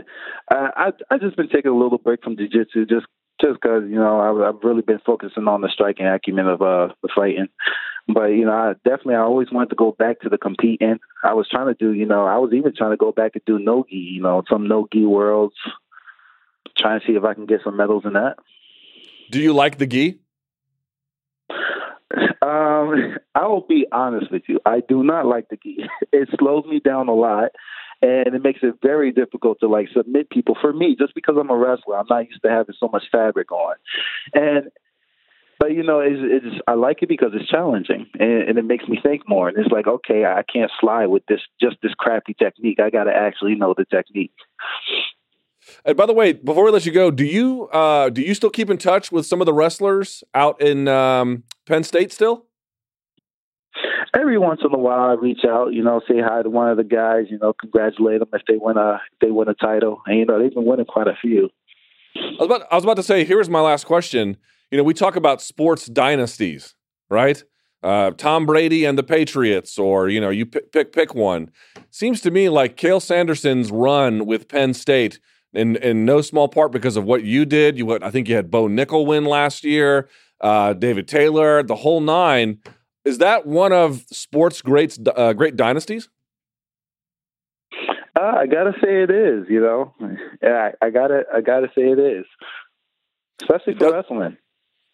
[0.51, 3.05] I I just been taking a little break from jiu-jitsu just
[3.41, 6.89] just because you know I, I've really been focusing on the striking acumen of uh
[7.01, 7.47] the fighting.
[8.07, 10.99] But you know, I definitely I always wanted to go back to the competing.
[11.23, 13.43] I was trying to do, you know, I was even trying to go back and
[13.45, 15.55] do no gi, you know, some no gi worlds,
[16.77, 18.37] trying to see if I can get some medals in that.
[19.29, 20.19] Do you like the gi?
[22.15, 24.59] Um, I will be honest with you.
[24.65, 25.85] I do not like the gi.
[26.13, 27.51] It slows me down a lot
[28.01, 31.49] and it makes it very difficult to like submit people for me just because i'm
[31.49, 31.97] a wrestler.
[31.97, 33.75] I'm not used to having so much fabric on.
[34.33, 34.69] And
[35.59, 38.87] but you know it's, it's i like it because it's challenging and, and it makes
[38.87, 39.49] me think more.
[39.49, 42.79] And it's like okay i can't slide with this just this crappy technique.
[42.79, 44.31] I got to actually know the technique
[45.85, 48.49] And by the way, before we let you go, do you uh, do you still
[48.49, 52.45] keep in touch with some of the wrestlers out in um, Penn State still?
[54.15, 56.77] Every once in a while, I reach out, you know, say hi to one of
[56.77, 60.01] the guys, you know, congratulate them if they win a if they win a title,
[60.05, 61.49] and you know they've been winning quite a few.
[62.15, 64.37] I was about I was about to say, here's my last question.
[64.71, 66.75] You know, we talk about sports dynasties,
[67.09, 67.43] right?
[67.83, 71.51] Uh, Tom Brady and the Patriots, or you know, you pick pick, pick one.
[71.91, 75.19] Seems to me like Cael Sanderson's run with Penn State,
[75.53, 77.77] in in no small part because of what you did.
[77.77, 80.09] You, I think you had Bo Nickal win last year,
[80.41, 82.59] uh, David Taylor, the whole nine.
[83.05, 86.09] Is that one of sports greats, uh, great dynasties?
[88.19, 89.45] Uh, I gotta say it is.
[89.49, 89.93] You know,
[90.41, 92.25] yeah, I, I gotta I gotta say it is,
[93.41, 94.37] especially for wrestling.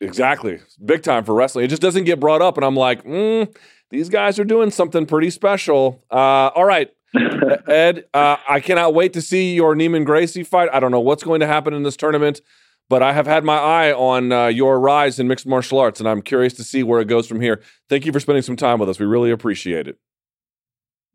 [0.01, 0.59] Exactly.
[0.84, 1.65] Big time for wrestling.
[1.65, 2.57] It just doesn't get brought up.
[2.57, 3.55] And I'm like, mm,
[3.89, 6.03] these guys are doing something pretty special.
[6.11, 6.89] Uh, all right.
[7.68, 10.69] Ed, uh, I cannot wait to see your Neiman Gracie fight.
[10.73, 12.41] I don't know what's going to happen in this tournament,
[12.90, 16.10] but I have had my eye on uh, your rise in mixed martial arts, and
[16.10, 17.61] I'm curious to see where it goes from here.
[17.88, 18.99] Thank you for spending some time with us.
[18.99, 19.99] We really appreciate it.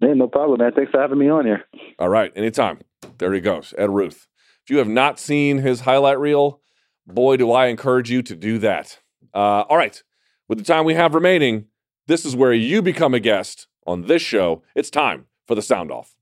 [0.00, 0.72] Man, no problem, man.
[0.72, 1.64] Thanks for having me on here.
[1.98, 2.80] All right, anytime.
[3.18, 4.28] There he goes, Ed Ruth.
[4.64, 6.60] If you have not seen his highlight reel,
[7.06, 9.00] boy, do I encourage you to do that.
[9.34, 10.00] Uh, all right,
[10.46, 11.66] with the time we have remaining,
[12.06, 14.62] this is where you become a guest on this show.
[14.76, 16.14] It's time for the sound off.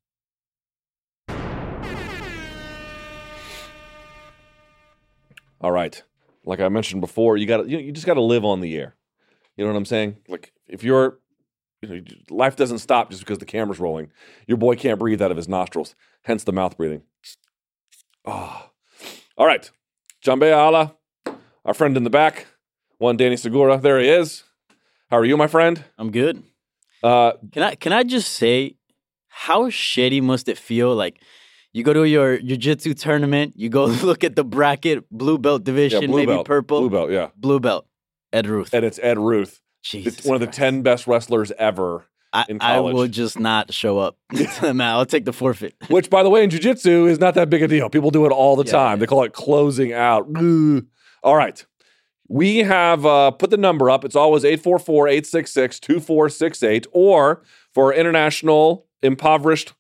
[5.61, 6.01] All right,
[6.44, 8.94] like I mentioned before, you got you, you just got to live on the air.
[9.57, 10.19] You know what I'm saying?
[10.28, 11.19] Like if you're
[11.82, 12.01] you know,
[12.31, 14.11] life doesn't stop just because the camera's rolling.
[14.47, 17.03] Your boy can't breathe out of his nostrils, hence the mouth breathing.
[18.24, 18.70] Oh.
[19.36, 19.70] All right.
[20.24, 20.94] Jambe Ala,
[21.65, 22.47] our friend in the back,
[22.98, 23.78] one Danny Segura.
[23.78, 24.44] There he is.
[25.11, 25.85] How are you, my friend?
[25.98, 26.43] I'm good.
[27.03, 28.77] Uh, Can I can I just say
[29.38, 31.20] how shitty must it feel like
[31.74, 35.64] you go to your jiu-jitsu tournament, you go look at the bracket, blue belt yeah,
[35.66, 36.46] division, blue maybe belt.
[36.46, 37.28] purple, Blue belt, yeah.
[37.36, 37.86] blue belt.
[38.32, 38.72] Ed Ruth.
[38.72, 42.06] And it's Ed Ruth, Jesus one of the 10 best wrestlers ever.
[42.32, 44.16] I, I will just not show up.
[44.62, 45.74] I'll take the forfeit.
[45.88, 47.88] Which, by the way, in jiu-jitsu is not that big a deal.
[47.90, 48.98] People do it all the Yeah, time.
[48.98, 50.26] They call it closing out.
[51.22, 51.64] All right.
[52.28, 54.04] We have uh, put the number up.
[54.04, 56.86] It's always 844-866-2468.
[56.92, 57.42] Or
[57.72, 59.74] for international impoverished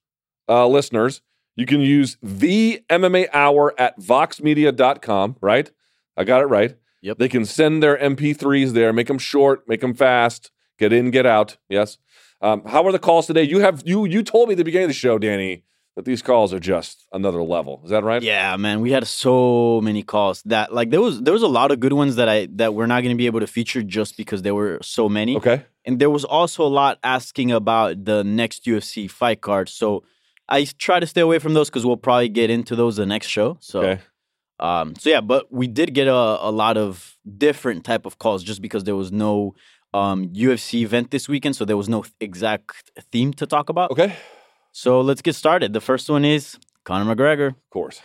[0.48, 1.22] uh, listeners,
[1.56, 5.70] you can use the MMA hour at voxmedia.com, right?
[6.16, 6.76] I got it right.
[7.02, 7.18] Yep.
[7.18, 11.26] They can send their MP3s there, make them short, make them fast, get in, get
[11.26, 11.56] out.
[11.68, 11.98] Yes.
[12.40, 13.42] Um, how are the calls today?
[13.42, 15.64] You have you you told me at the beginning of the show, Danny,
[15.96, 17.80] that these calls are just another level.
[17.84, 18.22] Is that right?
[18.22, 21.70] Yeah, man, we had so many calls that like there was there was a lot
[21.72, 24.16] of good ones that I that we're not going to be able to feature just
[24.16, 25.36] because there were so many.
[25.36, 25.64] Okay.
[25.86, 29.68] And there was also a lot asking about the next UFC fight card.
[29.68, 30.02] So
[30.48, 33.28] I try to stay away from those because we'll probably get into those the next
[33.28, 33.56] show.
[33.60, 34.02] So Okay.
[34.60, 36.14] um so yeah, but we did get a,
[36.50, 39.54] a lot of different type of calls just because there was no
[39.94, 43.90] um UFC event this weekend, so there was no exact theme to talk about.
[43.92, 44.14] Okay.
[44.76, 45.72] So let's get started.
[45.72, 47.48] The first one is Conor McGregor.
[47.48, 48.02] Of course.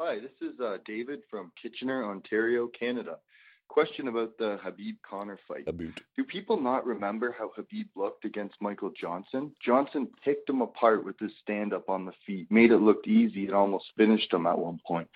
[0.00, 3.16] Hi, this is uh, David from Kitchener, Ontario, Canada.
[3.66, 5.64] Question about the Khabib Conor fight.
[5.66, 6.00] A boot.
[6.16, 9.50] Do people not remember how Khabib looked against Michael Johnson?
[9.60, 13.46] Johnson picked him apart with his stand up on the feet, made it look easy,
[13.46, 15.08] and almost finished him at one point.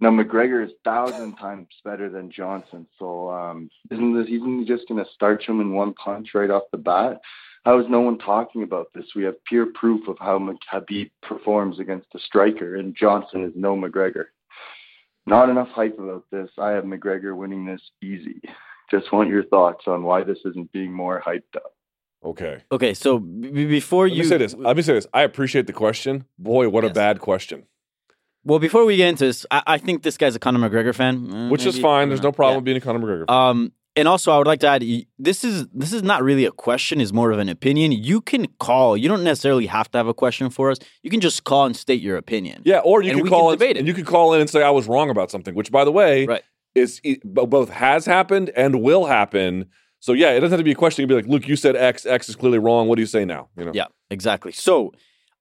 [0.00, 4.88] Now McGregor is thousand times better than Johnson, so um, isn't this isn't he just
[4.88, 7.20] going to starch him in one punch right off the bat?
[7.64, 9.06] How is no one talking about this?
[9.16, 13.52] We have pure proof of how Mc- Khabib performs against a striker, and Johnson is
[13.56, 14.26] no McGregor.
[15.26, 16.48] Not enough hype about this.
[16.58, 18.40] I have McGregor winning this easy.
[18.90, 21.74] Just want your thoughts on why this isn't being more hyped up.
[22.24, 22.62] Okay.
[22.70, 24.54] Okay, so b- b- before Let you me say this.
[24.54, 25.06] Let me say this.
[25.12, 26.24] I appreciate the question.
[26.38, 27.66] Boy, what a bad question.
[28.46, 31.32] Well, before we get into this, I, I think this guy's a Conor McGregor fan,
[31.32, 32.08] uh, Which is fine.
[32.08, 32.64] There's no problem Yeah.
[32.64, 33.28] being a Conor McGregor.
[33.28, 34.84] Um, and also, I would like to add,
[35.18, 37.92] this is this is not really a question; it's more of an opinion.
[37.92, 38.94] You can call.
[38.96, 40.78] You don't necessarily have to have a question for us.
[41.02, 42.62] You can just call and state your opinion.
[42.64, 43.78] yeah, or you and can call can debate it.
[43.80, 45.92] and you can call in and say I was wrong about something, which by the
[45.92, 46.42] way, Right.
[46.74, 49.66] is both has happened and will happen.
[49.98, 51.02] So yeah, it doesn't have to be a question.
[51.02, 52.04] You'd be like, Luke, you said X.
[52.04, 52.86] X is clearly wrong.
[52.88, 53.48] What do you say now?
[53.56, 53.72] You know.
[53.74, 54.52] Yeah, exactly.
[54.52, 54.92] So,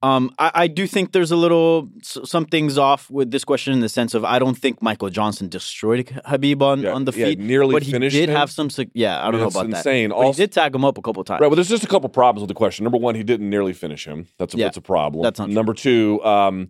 [0.06, 3.80] um, I, I do think there's a little some things off with this question in
[3.80, 7.26] the sense of I don't think Michael Johnson destroyed Khabib on, Yeah, on the yeah,
[7.28, 8.36] feet, nearly but he finished did him.
[8.36, 8.70] have some.
[8.94, 10.10] Yeah, I don't know about insane.
[10.10, 10.16] that.
[10.16, 11.42] Also- he did tag him up a couple times.
[11.42, 12.84] Right, but there's just a couple problems with the question.
[12.84, 14.28] Number one, he didn't nearly finish him.
[14.38, 15.24] That's a, Yeah, that's a problem.
[15.24, 15.54] that's not true.
[15.56, 16.70] Number two, um,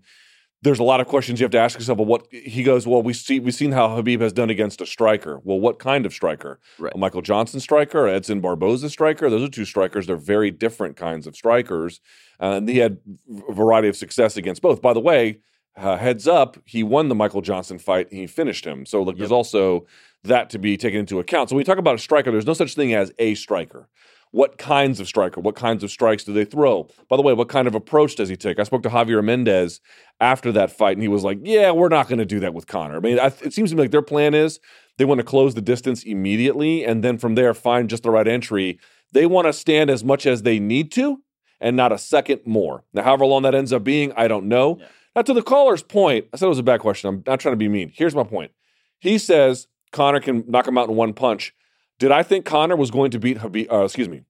[0.61, 1.97] there's a lot of questions you have to ask yourself.
[1.99, 4.85] Well, what he goes, well, we see we've seen how Khabib has done against a
[4.85, 5.39] striker.
[5.43, 6.59] Well, what kind of striker?
[6.79, 6.93] Right.
[6.93, 9.29] A Michael Johnson striker, Edson Barboza striker.
[9.29, 10.07] Those are two strikers.
[10.07, 12.01] They're very different kinds of strikers,
[12.39, 12.97] uh, and he had
[13.47, 14.81] a variety of success against both.
[14.81, 15.39] By the way,
[15.77, 18.07] uh, heads up, he won the Michael Johnson fight.
[18.11, 18.85] He finished him.
[18.85, 19.85] So like, there's also
[20.23, 21.49] that to be taken into account.
[21.49, 23.89] So when we talk about a striker, there's no such thing as a striker.
[24.35, 25.39] What kinds of striker?
[25.39, 26.89] What kinds of strikes do they throw?
[27.07, 28.59] By the way, what kind of approach does he take?
[28.59, 29.79] I spoke to Javier Mendez
[30.19, 32.67] after that fight, and he was like, "Yeah, we're not going to do that with
[32.67, 34.59] Conor." I mean, I, it seems to me like their plan is
[34.97, 38.27] they want to close the distance immediately, and then from there find just the right
[38.27, 38.77] entry.
[39.13, 41.21] They want to stand as much as they need to,
[41.61, 42.83] and not a second more.
[42.93, 44.79] Now, however long that ends up being, I don't know.
[44.81, 44.87] Yeah.
[45.15, 47.07] Now, to the caller's point, I said it was a bad question.
[47.07, 47.93] I'm not trying to be mean.
[47.95, 48.51] Here's my point.
[48.99, 51.53] He says Conor can knock him out in one punch.
[51.99, 53.71] Did I think Conor was going to beat Khabib?
[53.71, 54.21] Uh, excuse me,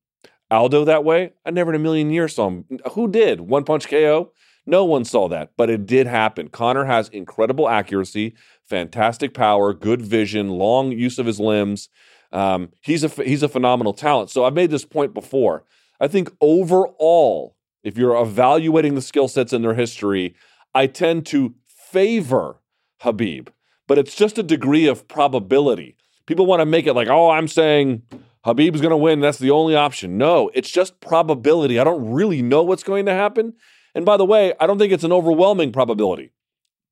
[0.51, 1.33] Aldo that way?
[1.45, 2.65] I never in a million years saw him.
[2.91, 3.41] Who did?
[3.41, 4.31] One punch KO?
[4.67, 6.49] No one saw that, but it did happen.
[6.49, 8.33] Conor has incredible accuracy,
[8.67, 11.89] fantastic power, good vision, long use of his limbs.
[12.31, 14.31] Um, he's a he's a phenomenal talent.
[14.31, 15.63] So I've made this point before.
[15.99, 20.35] I think overall, if you're evaluating the skill sets in their history,
[20.73, 22.61] I tend to favor
[23.01, 23.49] Khabib,
[23.87, 25.95] but it's just a degree of probability.
[26.25, 28.03] People want to make it like, oh, I'm saying
[28.45, 29.19] Khabib's going to win.
[29.19, 30.17] That's the only option.
[30.17, 31.79] No, it's just probability.
[31.79, 33.53] I don't really know what's going to happen.
[33.93, 36.31] And by the way, I don't think it's an overwhelming probability.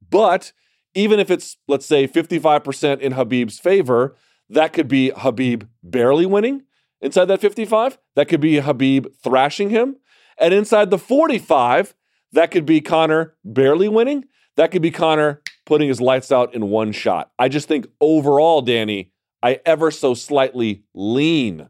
[0.10, 0.54] But
[0.96, 4.16] even if it's, let's say, 55% in Khabib's favor,
[4.50, 6.64] that could be Khabib barely winning
[7.02, 7.98] inside that 55.
[8.16, 9.98] That could be Khabib thrashing him.
[10.38, 11.94] And inside the 45,
[12.32, 14.26] that could be Conor barely winning.
[14.56, 17.32] That could be Conor putting his lights out in one shot.
[17.40, 19.12] I just think overall, Danny,
[19.44, 21.70] I ever so slightly lean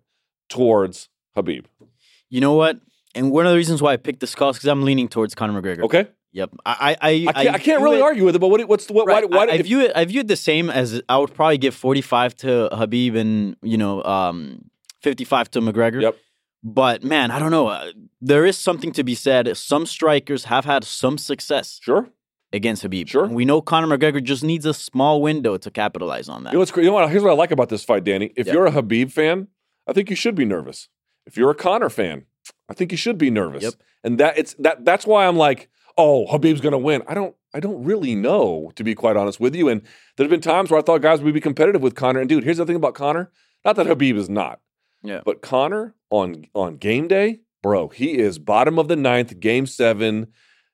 [0.50, 1.66] towards Khabib.
[2.30, 2.80] You know what?
[3.16, 5.36] And one of the reasons why I picked this call is because I'm leaning towards
[5.36, 5.84] Conor McGregor.
[5.84, 6.08] Okay.
[6.32, 6.50] Yep.
[6.66, 8.88] I I I, I can't, I can't really it- argue with it, but what, what's
[8.88, 9.30] the, what, Right.
[9.30, 9.92] why, why, I, I if- view it.
[9.96, 13.78] I view it the same as I would probably give 45 to Khabib and you
[13.78, 14.66] know um,
[15.02, 16.02] 55 to McGregor.
[16.02, 16.18] Yep.
[16.64, 17.68] But man, I don't know.
[17.68, 17.92] Uh,
[18.22, 19.56] there is something to be said.
[19.58, 22.08] Some strikers have had some success Sure.
[22.54, 23.08] Against Khabib.
[23.08, 23.28] Sure.
[23.28, 26.52] We know Conor McGregor just needs a small window to capitalize on that.
[26.52, 27.10] You know what's you know what?
[27.10, 28.32] Here's what I like about this fight, Danny.
[28.36, 28.54] If Yeah.
[28.54, 29.48] you're a Khabib fan,
[29.88, 30.88] I think you should be nervous.
[31.26, 32.26] If you're a Conor fan,
[32.70, 33.64] I think you should be nervous.
[33.64, 33.74] Yep.
[34.04, 37.02] And that it's that that's why I'm like, oh, Khabib's gonna win.
[37.08, 39.68] I don't I don't really know, to be quite honest with you.
[39.70, 39.82] And
[40.18, 42.20] there's been times where I thought guys would be competitive with Conor.
[42.20, 43.32] And dude, here's the thing about Conor.
[43.66, 44.60] Not that Khabib is not.
[45.02, 45.22] Yeah.
[45.26, 50.28] But Conor on on game day, bro, he is bottom of the ninth, game seven.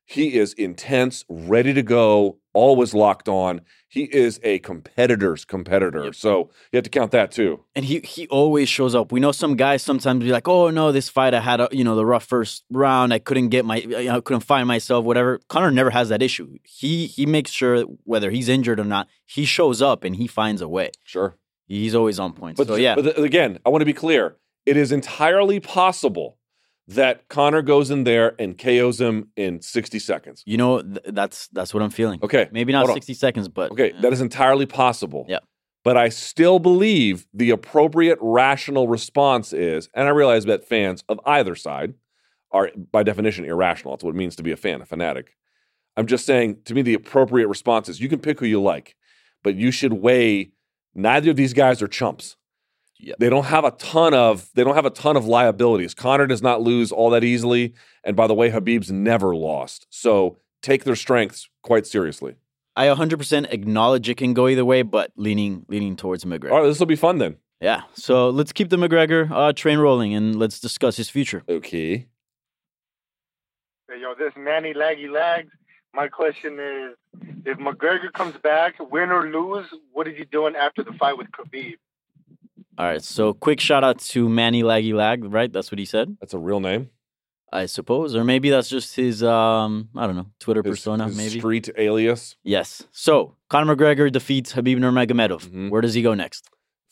[0.09, 3.61] He is intense, ready to go, always locked on.
[3.87, 6.05] He is a competitor's competitor.
[6.05, 6.15] Yep.
[6.15, 7.63] So you have to count that too.
[7.75, 9.11] and he he always shows up.
[9.11, 11.83] We know some guys sometimes be like, "Oh no, this fight I had a you
[11.83, 13.13] know the rough first round.
[13.13, 15.05] I couldn't get my you know, I couldn't find myself.
[15.05, 16.57] Whatever." Conor never has that issue.
[16.63, 20.59] He he makes sure whether he's injured or not, he shows up and he finds
[20.63, 20.89] a way.
[21.03, 21.37] Sure.
[21.67, 22.57] He's always on point.
[22.57, 24.37] But, so yeah, but again, I want to be clear.
[24.65, 26.38] It is entirely possible
[26.89, 30.43] that Conor goes in there and KOs him in 60 seconds.
[30.45, 32.19] you know th- that's that's what I'm feeling.
[32.23, 32.49] Okay.
[32.51, 35.25] maybe not 60 seconds, but Okay, that is uh, entirely possible.
[35.29, 35.39] Yeah.
[35.83, 41.19] But I still believe the appropriate rational response is, and I realize that fans of
[41.25, 41.93] either side
[42.51, 43.93] are by definition irrational.
[43.93, 45.37] That's what it means to be a fan, a fanatic.
[45.95, 48.95] I'm just saying, to me, the appropriate response is you can pick who you like,
[49.43, 50.51] but you should weigh
[50.95, 52.35] neither of these guys are chumps.
[52.99, 53.17] Yep.
[53.19, 55.93] They don't have a ton of they don't have a ton of liabilities.
[55.93, 57.73] Conor does not lose all that easily.
[58.03, 59.87] And by the way, Khabib's never lost.
[59.89, 62.35] So take their strengths quite seriously.
[62.75, 66.51] I 100% acknowledge it can go either way, but leaning leaning towards McGregor.
[66.51, 67.37] All right, this will be fun then.
[67.61, 67.81] Yeah.
[67.93, 71.43] So let's keep the McGregor uh, train rolling and let's discuss his future.
[71.47, 72.07] Okay.
[73.89, 75.51] Hey, yo, this Manny Laggy Lags.
[75.93, 76.95] My question is,
[77.45, 81.27] if McGregor comes back, win or lose, what is he doing after the fight with
[81.31, 81.77] Khabib?
[82.79, 83.03] All right.
[83.03, 85.51] So quick shout out to Manny Laggy Lag, right?
[85.51, 86.89] That's what he said, That's a real name.
[87.51, 91.05] I suppose, or maybe that's just his um I don't know Twitter His- persona.
[91.07, 91.39] his maybe.
[91.39, 92.35] street alias.
[92.43, 92.83] Yes.
[92.91, 95.49] So Conor McGregor defeats Khabib Nurmagomedov.
[95.49, 95.69] Mhm.
[95.71, 96.47] Where does he go next?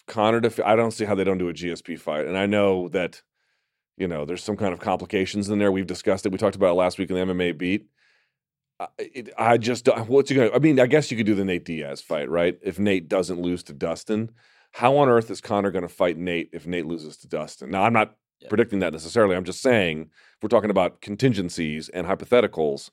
[0.07, 2.87] Conor, def- I don't see how they don't do a GSP fight, and I know
[2.89, 3.21] that
[3.97, 5.71] you know there's some kind of complications in there.
[5.71, 6.31] We've discussed it.
[6.31, 7.85] We talked about it last week in the MMA beat.
[8.79, 10.51] I, it, I just don't- what's you gonna?
[10.55, 12.57] I mean, I guess you could do the Nate Diaz fight, right?
[12.63, 14.31] If Nate doesn't lose to Dustin,
[14.77, 17.71] how on earth is Conor going to fight Nate if Nate loses to Dustin?
[17.71, 18.49] Now, I'm not Yeah.
[18.49, 19.35] predicting that necessarily.
[19.35, 22.91] I'm just saying if we're talking about contingencies and hypotheticals.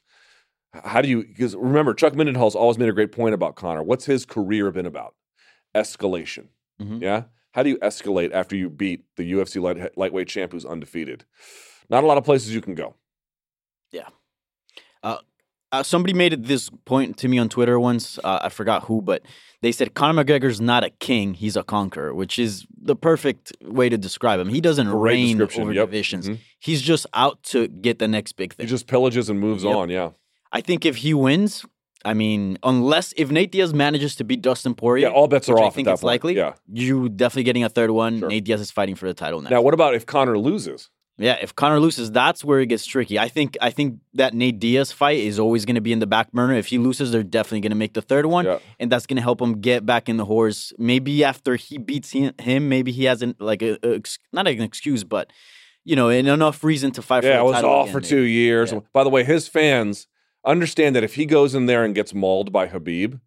[0.73, 1.25] How do you?
[1.25, 3.83] Because remember, Chuck Mindenhall's always made a great point about Conor.
[3.83, 5.15] What's his career been about?
[5.75, 6.49] Escalation.
[6.81, 7.03] Mhm.
[7.03, 7.25] Yeah.
[7.53, 11.25] How do you escalate after you beat the UFC light, lightweight champ who's undefeated?
[11.91, 12.95] Not a lot of places you can go.
[13.93, 14.09] Yeah.
[15.03, 18.17] Uh, somebody made this point to me on Twitter once.
[18.23, 19.23] Uh, I forgot who, but
[19.65, 23.89] they said Conor McGregor's not a king; he's a conqueror, which is the perfect way
[23.89, 24.49] to describe him.
[24.49, 25.89] He doesn't Great reign over yep.
[25.89, 26.29] divisions.
[26.29, 26.39] Mhm.
[26.61, 28.67] He's just out to get the next big thing.
[28.67, 29.75] He just pillages and moves Yep.
[29.77, 29.91] on.
[29.91, 30.11] Yeah.
[30.53, 31.65] I think if he wins,
[32.05, 35.59] I mean, unless if Nate Diaz manages to beat Dustin Poirier, Yeah, all bets are
[35.59, 36.07] off I think it's point.
[36.13, 36.37] likely.
[36.37, 36.53] Yeah.
[36.73, 38.19] you definitely getting a third one.
[38.21, 38.29] Sure.
[38.29, 39.51] Nate Diaz is fighting for the title next.
[39.51, 40.91] Now, what about if Conor loses?
[41.17, 43.21] Yeah, if Conor loses, that's where it gets tricky.
[43.21, 46.09] I think I think that Nate Diaz fight is always going to be in the
[46.09, 46.55] back burner.
[46.55, 48.59] If he loses, they're definitely going to make the third one, Yeah.
[48.81, 50.73] and that's going to help him get back in the horse.
[50.77, 54.01] Maybe after he beats him, maybe he hasn't like uh, uh, a, a
[54.33, 55.31] not an excuse, but
[55.85, 57.23] you know, enough reason to fight.
[57.23, 58.09] Yeah, for I was off again, for maybe.
[58.09, 58.73] two years.
[58.73, 58.81] Yeah.
[58.93, 60.09] By the way, his fans
[60.45, 63.21] understand that if he goes in there and gets mauled by Khabib,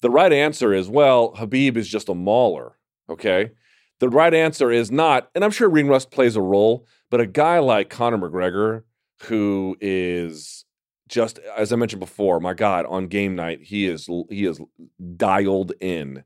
[0.00, 2.72] the right answer is, well, Khabib is just a mauler.
[3.08, 3.50] Okay.
[4.00, 7.26] The right answer is not, and I'm sure ring rust plays a role, but a
[7.26, 8.82] guy like Conor McGregor,
[9.24, 10.64] who is
[11.08, 14.60] just, as I mentioned before, my God, on game night, he is he is
[15.16, 16.24] dialed in.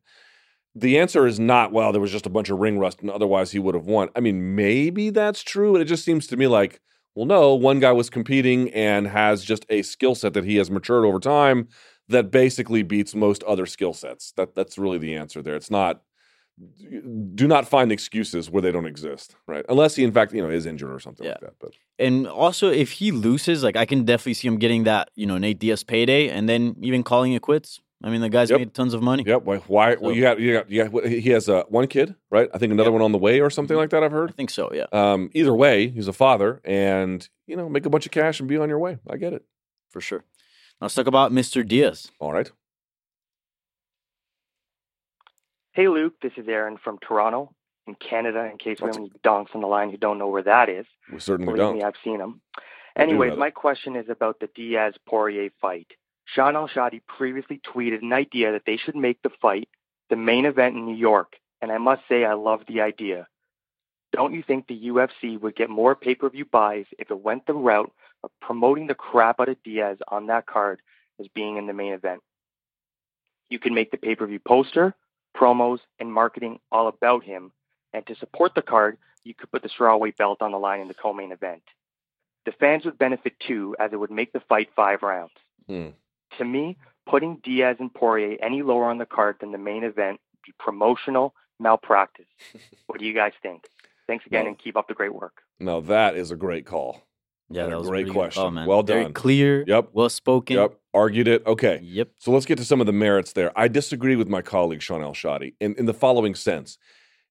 [0.74, 3.52] The answer is not, well, there was just a bunch of ring rust and otherwise
[3.52, 4.08] he would have won.
[4.16, 6.80] I mean, maybe that's true, but it just seems to me like,
[7.14, 10.70] well, no, one guy was competing and has just a skill set that he has
[10.70, 11.68] matured over time
[12.08, 14.32] that basically beats most other skill sets.
[14.36, 15.56] That that's really the answer there.
[15.56, 16.02] It's not
[17.34, 19.64] do not find excuses where they don't exist, right?
[19.68, 21.54] Unless he in fact, you know, is injured or something like that.
[21.58, 25.26] But And also, if he loses, like I can definitely see him getting that, you
[25.26, 27.80] know, Nate Diaz payday, and then even calling it quits.
[28.04, 28.58] I mean, the guy's Yep.
[28.58, 29.22] made tons of money.
[29.24, 29.44] Yep.
[29.44, 29.56] Why?
[29.58, 32.48] why well, you got you got got he has uh, one kid, right?
[32.52, 32.94] I think another Yep.
[32.94, 34.02] one on the way or something like that.
[34.02, 34.30] I've heard.
[34.30, 34.70] I think so.
[34.74, 38.40] Yeah, Um, either way, he's a father, and you know, make a bunch of cash
[38.40, 38.98] and be on your way.
[39.08, 39.44] I get it.
[39.90, 40.24] for sure.
[40.80, 41.66] Now let's talk about Mr.
[41.66, 42.10] Diaz.
[42.18, 42.50] All right.
[45.72, 47.54] Hey, Luke, this is Aaron from Toronto
[47.86, 50.42] in Canada, in case we have any donks on the line who don't know where
[50.42, 50.84] that is.
[51.10, 51.78] We certainly Believe don't.
[51.78, 52.42] me, I've seen them.
[52.54, 55.86] Do Anyways, my question is about the Diaz Poirier fight.
[56.26, 59.68] Shaun Al-Shatti previously tweeted an idea that they should make the fight
[60.10, 63.26] the main event in New York, and I must say I love the idea.
[64.12, 67.46] Don't you think the UFC would get more pay per view buys if it went
[67.46, 67.90] the route
[68.22, 70.82] of promoting the crap out of Diaz on that card
[71.18, 72.20] as being in the main event?
[73.48, 74.94] You can make the pay per view poster,
[75.36, 77.52] promos, and marketing all about him.
[77.92, 80.88] And to support the card, you could put the strawweight belt on the line in
[80.88, 81.62] the co main event.
[82.44, 85.32] The fans would benefit too, as it would make the fight five rounds.
[85.68, 85.88] Hmm.
[86.38, 86.76] To me,
[87.06, 90.52] putting Diaz and Poirier any lower on the card than the main event would be
[90.58, 92.26] promotional malpractice.
[92.86, 93.64] what do you guys think?
[94.06, 94.48] Thanks again No.
[94.48, 95.42] and keep up the great work.
[95.60, 97.02] Now that is a great call.
[97.54, 98.54] Yeah, that was a great pretty good question.
[98.54, 98.66] man.
[98.66, 99.12] Well Very done.
[99.12, 99.64] clear.
[99.66, 99.90] Yep.
[99.92, 100.56] Well spoken.
[100.56, 100.78] Yep.
[100.94, 101.46] Argued it.
[101.46, 101.80] Okay.
[101.82, 102.10] Yep.
[102.18, 103.56] So let's get to some of the merits there.
[103.58, 106.78] I disagree with my colleague Shaun Al-Shatti in, in the following sense.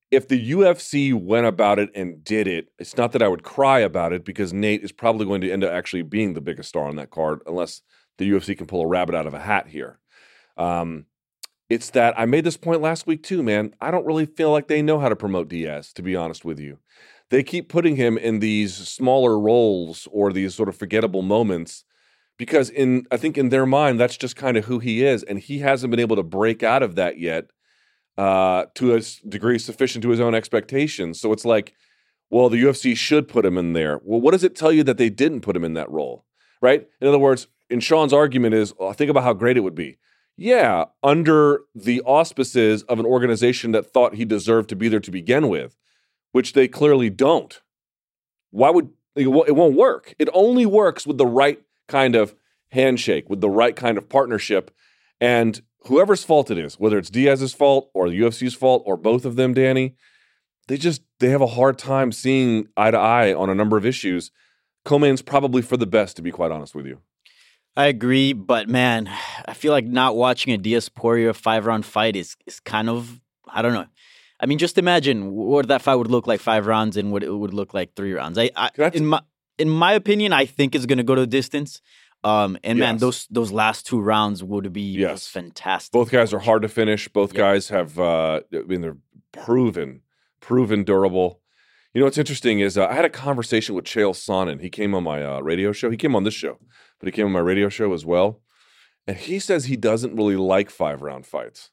[0.10, 3.80] If the UFC went about it and did it, it's not that I would cry
[3.80, 6.85] about it because Nate is probably going to end up actually being the biggest star
[6.85, 7.81] on that card, unless
[8.18, 9.99] the UFC can pull a rabbit out of a hat here.
[10.57, 11.06] Um,
[11.69, 13.73] it's that I made this point last week too, man.
[13.80, 16.60] I don't really feel like they know how to promote Diaz, to be honest with
[16.60, 16.80] you.
[17.32, 21.86] They keep putting him in these smaller roles or these sort of forgettable moments
[22.38, 25.40] because in I think in their mind that's just kind of who he is, and
[25.40, 27.45] he hasn't been able to break out of that yet
[28.18, 31.22] uh, to a degree sufficient to his own expectations.
[31.22, 31.74] So it's like,
[32.30, 34.02] well, the UFC should put him in there.
[34.03, 36.26] Well, what does it tell you that they didn't put him in that role,
[36.62, 36.86] right?
[36.99, 39.99] In other words, in Shaun's argument is, well, think about how great it would be.
[40.36, 45.12] Yeah, under the auspices of an organization that thought he deserved to be there to
[45.12, 45.78] begin with,
[46.32, 47.62] which they clearly don't.
[48.52, 50.16] Why would it won't work?
[50.20, 52.36] It only works with the right kind of
[52.70, 54.72] handshake, with the right kind of partnership.
[55.20, 59.26] And whoever's fault it is, whether it's Diaz's fault or the UFC's fault or both
[59.26, 59.95] of them, Danny,
[60.68, 63.86] they just they have a hard time seeing eye to eye on a number of
[63.86, 64.32] issues.
[64.86, 66.99] Co-main's probably for the best, to be quite honest with you.
[67.76, 69.10] I agree, but man,
[69.45, 73.20] I feel like not watching a Diaz Poirier five round fight is is kind of
[73.48, 73.88] I don't know.
[74.41, 77.30] I mean, just imagine what that fight would look like five rounds and what it
[77.31, 78.38] would look like three rounds.
[78.39, 79.22] I, I in my
[79.59, 81.81] in my opinion, I think it's gonna go to distance.
[82.23, 85.27] Um, and man, those those last two rounds would be Yes.
[85.27, 85.91] fantastic.
[85.91, 87.07] Both guys are hard to finish.
[87.07, 88.97] Both guys have, uh, I mean, they're
[89.31, 90.01] proven,
[90.39, 91.39] proven durable.
[91.93, 94.61] You know what's interesting is uh, I had a conversation with Chael Sonnen.
[94.61, 95.89] He came on my uh, radio show.
[95.89, 96.57] He came on this show,
[96.99, 98.41] but he came on my radio show as well.
[99.07, 101.72] And he says he doesn't really like five round fights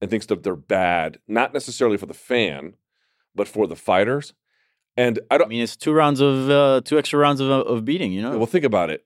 [0.00, 2.74] and thinks that they're bad, not necessarily for the fan,
[3.34, 4.32] but for the fighters.
[4.96, 5.46] And I don't.
[5.46, 8.12] I mean, it's two rounds of uh, two extra rounds of of beating.
[8.12, 9.04] You know, Well, think about it.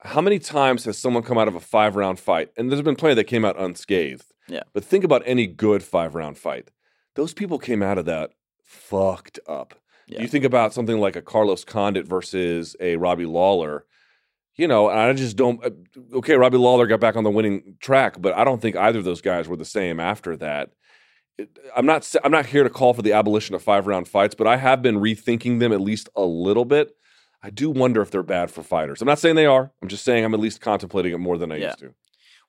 [0.00, 2.50] How many times has someone come out of a five round fight?
[2.56, 4.26] And there's been plenty that came out unscathed.
[4.48, 4.62] Yeah.
[4.72, 6.70] But think about any good five round fight.
[7.14, 8.32] Those people came out of that
[8.64, 9.74] fucked up.
[10.08, 10.20] Yeah.
[10.20, 13.86] You think about something like a Carlos Condit versus a Robbie Lawler.
[14.56, 15.64] You know, and I just don't.
[15.64, 15.70] uh,
[16.14, 19.04] Okay, Robbie Lawler got back on the winning track, but I don't think either of
[19.04, 20.70] those guys were the same after that.
[21.74, 22.12] I'm not.
[22.22, 24.82] I'm not here to call for the abolition of five round fights, but I have
[24.82, 26.94] been rethinking them at least a little bit.
[27.42, 29.00] I do wonder if they're bad for fighters.
[29.02, 29.72] I'm not saying they are.
[29.82, 31.66] I'm just saying I'm at least contemplating it more than I Yeah.
[31.68, 31.94] used to.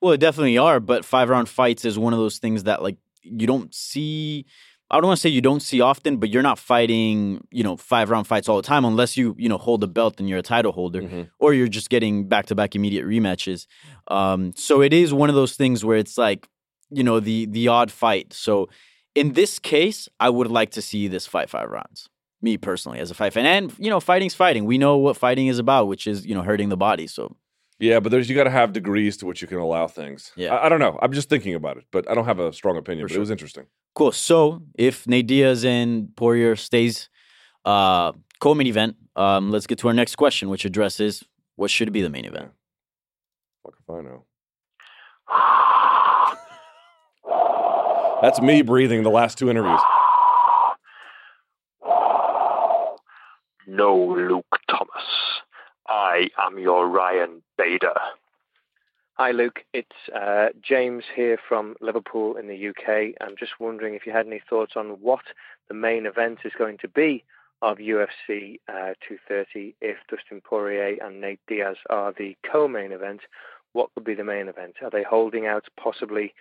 [0.01, 2.97] Well, it definitely are, but five round fights is one of those things that like
[3.23, 4.45] you don't see.
[4.91, 7.75] I don't want to say you don't see often, but you're not fighting, you know,
[7.77, 10.37] five round fights all the time unless you, you know, hold the belt and you're
[10.39, 11.29] a title holder, Mhm.
[11.39, 13.65] or you're just getting back to back immediate rematches.
[14.09, 16.47] Um, so it is one of those things where it's like,
[16.91, 18.33] you know, the the odd fight.
[18.33, 18.69] So
[19.15, 22.07] in this case, I would like to see this fight five rounds.
[22.41, 24.65] Me personally, as a fight fan, and you know, fighting's fighting.
[24.65, 27.07] We know what fighting is about, which is you know hurting the body.
[27.07, 27.35] So
[27.79, 30.31] Yeah, but there's you got to have degrees to which you can allow things.
[30.35, 30.53] Yeah.
[30.53, 30.99] I, I don't know.
[31.01, 33.05] I'm just thinking about it, but I don't have a strong opinion.
[33.05, 33.19] For but sure.
[33.19, 33.65] it was interesting.
[33.95, 34.11] Cool.
[34.11, 37.09] So if Nate Diaz and Poirier stays
[37.65, 41.23] uh, co-main event, um, let's get to our next question, which addresses
[41.55, 42.51] what should be the main event.
[43.63, 44.25] Fuck if I know.
[48.21, 49.81] That's me breathing the last two interviews.
[53.67, 55.03] No, Luke Thomas.
[55.87, 57.93] I am your Ryan Bader.
[59.17, 59.59] Hi, Luke.
[59.73, 63.13] It's uh, James here from Liverpool in the UK.
[63.21, 65.21] I'm just wondering if you had any thoughts on what
[65.67, 67.23] the main event is going to be
[67.61, 69.75] of UFC uh, 230.
[69.81, 73.21] If Dustin Poirier and Nate Diaz are the co-main event,
[73.73, 74.77] what would be the main event?
[74.81, 76.33] Are they holding out possibly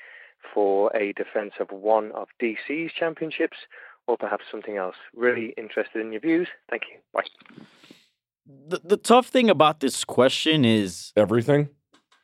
[0.55, 3.59] for a defense of one of DC's championships,
[4.07, 4.97] or perhaps something else?
[5.15, 6.49] Really interested in your views.
[6.71, 7.01] Thank you.
[7.13, 7.29] Bye.
[8.47, 11.69] The, the tough thing about this question is everything.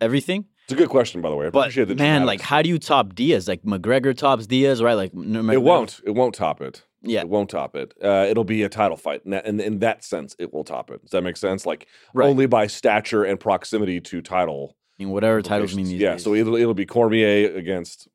[0.01, 0.47] Everything.
[0.65, 1.47] It's a good question, by the way.
[1.47, 3.49] I But appreciate the man, like, how do you top Diaz?
[3.49, 4.95] Like McGregor tops Diaz, right?
[4.95, 6.01] Like n- it won't.
[6.05, 6.85] It won't top it.
[7.01, 7.21] Yeah.
[7.21, 7.95] it won't top it.
[8.03, 11.01] Uh, it'll be a title fight, and, and in that sense, it will top it.
[11.03, 11.65] Does that make sense?
[11.65, 12.29] Like Right.
[12.29, 14.77] only by stature and proximity to title.
[14.99, 16.25] I mean, whatever titles mean these yeah, days.
[16.25, 18.09] so it'll it'll be Cormier against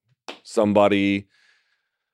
[0.43, 1.27] somebody.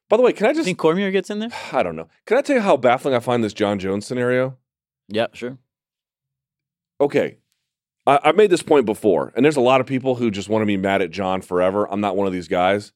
[0.10, 1.50] By the way, can I just think Cormier gets in there?
[1.74, 2.08] I don't know.
[2.26, 4.58] Can I tell you how baffling I find this Jon Jones scenario?
[5.08, 5.58] Yeah, sure.
[7.02, 7.38] okay,
[8.06, 10.62] I, I've made this point before, and there's a lot of people who just want
[10.62, 11.90] to be mad at Jon forever.
[11.92, 12.92] I'm not one of these guys.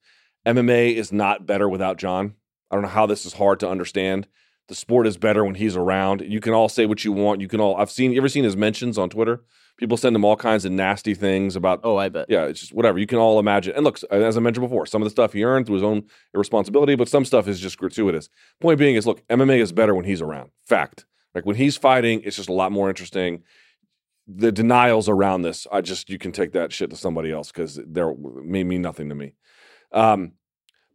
[0.45, 2.35] MMA is not better without Jon.
[2.69, 4.27] I don't know how this is hard to understand.
[4.67, 6.21] The sport is better when he's around.
[6.21, 7.41] You can all say what you want.
[7.41, 7.75] You can all.
[7.75, 8.11] I've seen.
[8.11, 9.43] You ever seen his mentions on Twitter?
[9.77, 11.81] People send him all kinds of nasty things about.
[11.83, 12.27] Oh, I bet.
[12.29, 12.97] Yeah, it's just whatever.
[12.97, 13.73] You can all imagine.
[13.75, 15.83] And look, uh, as I mentioned before, some of the stuff he earned through his
[15.83, 16.03] own
[16.33, 18.29] irresponsibility, but some stuff is just gratuitous.
[18.61, 20.51] Point being is, look, MMA is better when he's around.
[20.65, 21.05] Fact.
[21.35, 23.43] Like when he's fighting, it's just a lot more interesting
[24.27, 27.79] the denials around this, I just you can take that shit to somebody else because
[27.85, 28.13] they're
[28.43, 29.33] may mean nothing to me.
[29.91, 30.33] Um,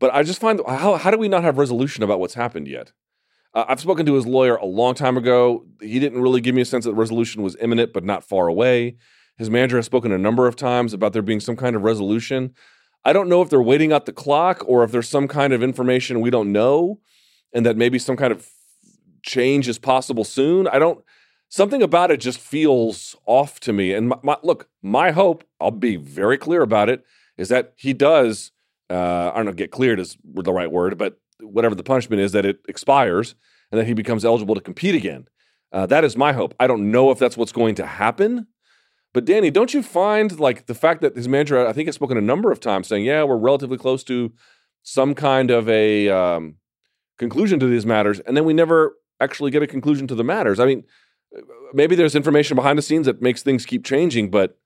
[0.00, 2.92] but I just find how how do we not have resolution about what's happened yet?
[3.55, 5.66] Uh, I've spoken to his lawyer a long time ago.
[5.80, 8.96] He didn't really give me a sense that resolution was imminent, but not far away.
[9.36, 12.55] His manager has spoken a number of times about there being some kind of resolution.
[13.05, 15.62] I don't know if they're waiting out the clock or if there's some kind of
[15.62, 17.00] information we don't know,
[17.52, 18.48] and that maybe some kind of
[19.22, 20.66] change is possible soon.
[20.68, 21.02] I don't
[21.48, 23.92] something about it just feels off to me.
[23.92, 27.04] And my, my, look, my hope, I'll be very clear about it,
[27.36, 28.52] is that he does,
[28.90, 32.32] uh, I don't know, get cleared is the right word, but whatever the punishment is,
[32.32, 33.34] that it expires
[33.70, 35.26] and that he becomes eligible to compete again.
[35.72, 36.54] Uh, that is my hope.
[36.58, 38.46] I don't know if that's what's going to happen.
[39.14, 42.16] But Danny, don't you find like the fact that his manager, I think, has spoken
[42.16, 44.32] a number of times saying, yeah, we're relatively close to
[44.82, 46.56] some kind of a um,
[47.18, 50.60] conclusion to these matters, and then we never actually get a conclusion to the matters.
[50.60, 50.84] I mean,
[51.72, 54.59] maybe there's information behind the scenes that makes things keep changing, but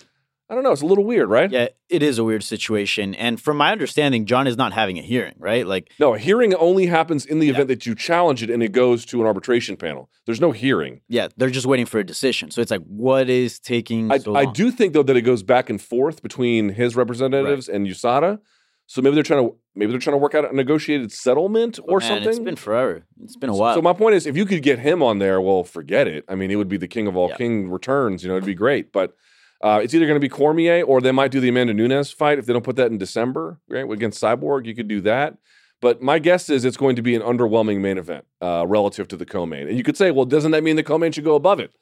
[0.49, 0.73] I don't know.
[0.73, 1.51] It's a little weird, right?
[1.51, 3.15] Yeah, it is a weird situation.
[3.15, 5.67] And from my understanding, Jon is not having a hearing, right?
[5.67, 8.73] Like, No, a hearing only happens in the event that you challenge it and it
[8.73, 10.11] goes to an arbitration panel.
[10.27, 11.01] There's no hearing.
[11.09, 12.51] yeah, they're just waiting for a decision.
[12.51, 15.43] So it's like, what is taking I, so I do think though that it goes
[15.43, 18.39] back and forth between his representatives and USADA.
[18.87, 21.99] So maybe they're trying to maybe they're trying to work out a negotiated settlement or
[21.99, 22.29] Man, something.
[22.29, 23.05] It's been forever.
[23.23, 23.75] It's been a while.
[23.75, 26.25] So my point is, if you could get him on there, well, forget it.
[26.29, 28.23] I mean, it would be the king of all king returns.
[28.23, 28.93] You know, it'd be great.
[28.93, 29.17] But
[29.63, 32.39] uh, it's either going to be Cormier or they might do the Amanda Nunes fight
[32.39, 33.89] if they don't put that in December, right?
[33.91, 35.39] Against Cyborg, you could do that.
[35.81, 39.17] But my guess is it's going to be an underwhelming main event uh, relative to
[39.17, 39.67] the co-main.
[39.67, 41.73] And you could say, well, doesn't that mean the co-main should go above it?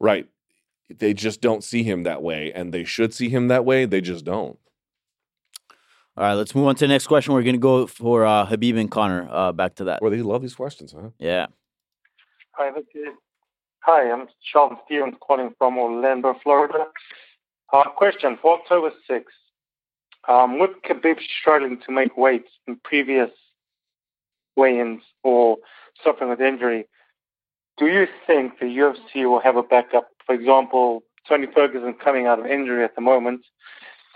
[0.00, 0.26] Right.
[0.90, 3.84] They just don't see him that way, and they should see him that way.
[3.84, 4.58] They just don't.
[6.18, 7.32] All right, let's move on to the next question.
[7.32, 9.28] We're going to go for uh, Khabib and Conor.
[9.30, 10.02] Uh, back to that.
[10.02, 11.10] Well, they love these questions, huh?
[11.20, 11.46] Yeah.
[12.54, 12.82] Hi, this
[13.84, 16.86] Hi, I'm Sean Stevens calling from Orlando, Florida.
[17.72, 19.22] Uh, question for October 6th.
[20.26, 23.30] Um, with Khabib struggling to make weight in previous
[24.56, 25.58] weigh-ins or
[26.02, 26.88] suffering with injury,
[27.78, 30.08] do you think the UFC will have a backup?
[30.26, 33.42] For example, Tony Ferguson coming out of injury at the moment,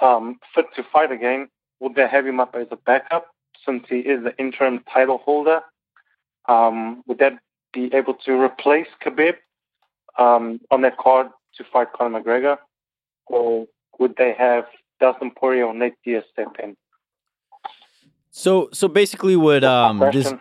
[0.00, 1.46] um, fit to fight again,
[1.82, 3.26] would they have him up as a backup
[3.66, 5.60] since he is the interim title holder?
[6.48, 7.34] Um, would that
[7.72, 9.34] be able to replace Khabib
[10.16, 11.26] um, on that card
[11.56, 12.58] to fight Conor McGregor,
[13.26, 13.66] or
[13.98, 14.64] would they have
[15.00, 16.76] Dustin Poirier or Nate Diaz step in?
[18.30, 20.32] So so basically, what um this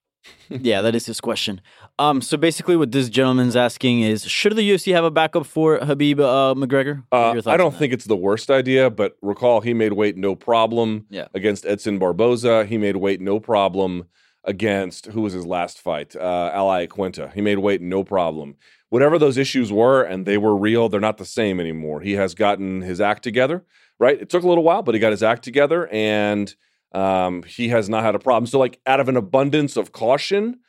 [0.48, 1.60] yeah that is his question.
[2.00, 5.78] Um, so basically, what this gentleman's asking is, should the UFC have a backup for
[5.80, 7.02] Khabib uh, McGregor?
[7.10, 11.06] Uh, I don't think it's the worst idea, but recall he made weight no problem
[11.10, 11.26] Yeah.
[11.34, 12.66] against Edson Barboza.
[12.66, 14.04] He made weight no problem
[14.44, 17.32] against who was his last fight, uh, Al Iaquinta.
[17.32, 18.54] He made weight no problem.
[18.90, 22.00] Whatever those issues were, and they were real, they're not the same anymore.
[22.00, 23.64] He has gotten his act together,
[23.98, 24.18] right?
[24.18, 26.54] It took a little while, but he got his act together, and
[26.92, 28.46] um, he has not had a problem.
[28.46, 30.60] So, like, out of an abundance of caution,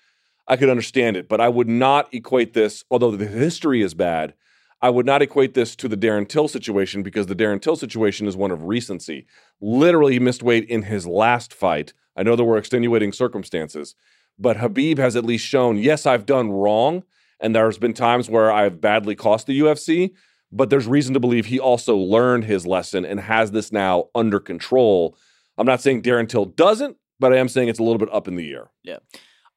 [0.49, 4.33] I could understand it, but I would not equate this, although the history is bad,
[4.81, 8.27] I would not equate this to the Darren Till situation because the Darren Till situation
[8.27, 9.27] is one of recency.
[9.61, 11.93] Literally, he missed weight in his last fight.
[12.15, 13.93] I know there were extenuating circumstances,
[14.39, 17.03] but Khabib has at least shown, yes, I've done wrong,
[17.39, 20.11] and there's been times where I've badly cost the UFC,
[20.51, 24.39] but there's reason to believe he also learned his lesson and has this now under
[24.39, 25.15] control.
[25.57, 28.27] I'm not saying Darren Till doesn't, but I am saying it's a little bit up
[28.27, 28.71] in the air.
[28.81, 28.97] Yeah.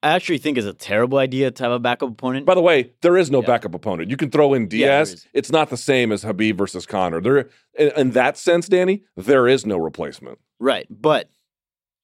[0.03, 2.45] I actually think it's a terrible idea to have a backup opponent.
[2.45, 4.11] By the way, there is no backup opponent.
[4.11, 5.13] You can throw in Yeah, Diaz.
[5.13, 5.27] is.
[5.33, 7.21] it's not the same as Khabib versus Conor.
[7.21, 7.49] There,
[7.79, 10.39] in, in that sense, Danny, there is no replacement.
[10.59, 11.31] Right, but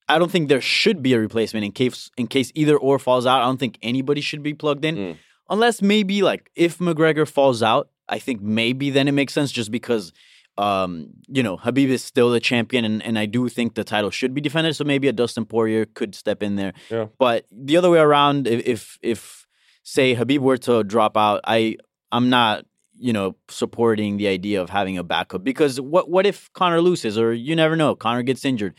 [0.08, 3.26] I don't think there should be a replacement in case in case either or falls
[3.26, 3.42] out.
[3.42, 5.16] I don't think anybody should be plugged in, Mm.
[5.50, 9.70] unless maybe like if McGregor falls out, I think maybe then it makes sense just
[9.70, 10.12] because.
[10.58, 14.10] Um, you know, Khabib is still the champion, and, and I do think the title
[14.10, 14.74] should be defended.
[14.74, 16.72] So maybe a Dustin Poirier could step in there.
[16.90, 17.06] Yeah.
[17.16, 19.46] But the other way around, if if, if
[19.84, 21.76] say Khabib were to drop out, I
[22.10, 22.66] I'm not
[22.98, 27.16] you know supporting the idea of having a backup because what what if Conor loses
[27.16, 28.74] or you never know Conor gets injured.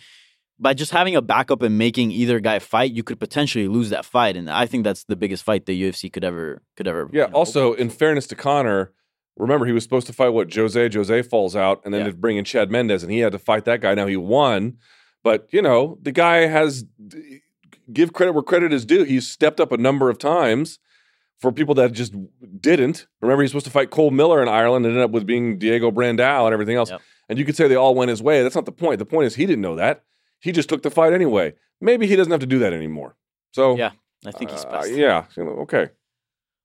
[0.61, 4.03] By just having a backup and making either guy fight, you could potentially lose that
[4.03, 7.09] fight, and I think that's the biggest fight the UFC could ever could ever.
[7.13, 7.27] Yeah.
[7.31, 8.91] also, in fairness to Conor,
[9.39, 10.89] remember he was supposed to fight what Jose.
[10.93, 12.11] Jose falls out, and then Yeah.
[12.11, 13.95] to bring in Chad Mendes, and he had to fight that guy.
[13.95, 14.77] Now he won,
[15.23, 16.85] but you know the guy has
[17.91, 19.03] give credit where credit is due.
[19.03, 20.79] He's stepped up a number of times
[21.39, 22.13] for people that just
[22.61, 23.07] didn't.
[23.21, 25.89] Remember, he's supposed to fight Cole Miller in Ireland, and ended up with being Diego
[25.89, 26.91] Brandao and everything else.
[26.91, 27.01] Yep.
[27.29, 28.43] And you could say they all went his way.
[28.43, 28.99] That's not the point.
[28.99, 30.03] The point is he didn't know that.
[30.39, 31.53] He just took the fight anyway.
[31.81, 33.15] Maybe he doesn't have to do that anymore.
[33.53, 33.91] So Yeah,
[34.25, 35.25] I think he's uh, yeah.
[35.37, 35.89] Okay.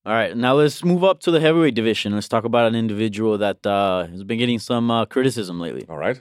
[0.06, 2.12] All right, now let's move up to the heavyweight division.
[2.12, 5.86] Let's talk about an individual that uh, has been getting some uh, criticism lately.
[5.88, 6.20] All right.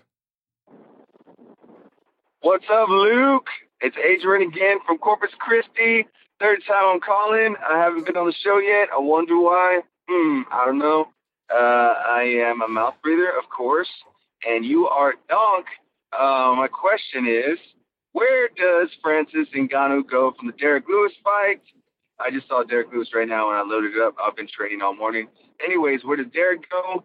[2.39, 3.47] What's up, Luke?
[3.81, 6.07] It's Adrian again from Corpus Christi.
[6.39, 7.57] Third time I'm calling.
[7.69, 8.87] I haven't been on the show yet.
[8.95, 9.81] I wonder why.
[10.09, 11.09] Hmm, I don't know.
[11.53, 13.89] Uh, I am a mouth breather, of course,
[14.47, 15.65] and you are Donk.
[16.13, 17.59] Uh, my question is,
[18.13, 21.61] where does Francis Ngannou go from the Derrick Lewis fight?
[22.25, 24.15] I just saw Derrick Lewis right now and I loaded it up.
[24.23, 25.27] I've been training all morning.
[25.63, 27.03] Anyways, where does Derrick go?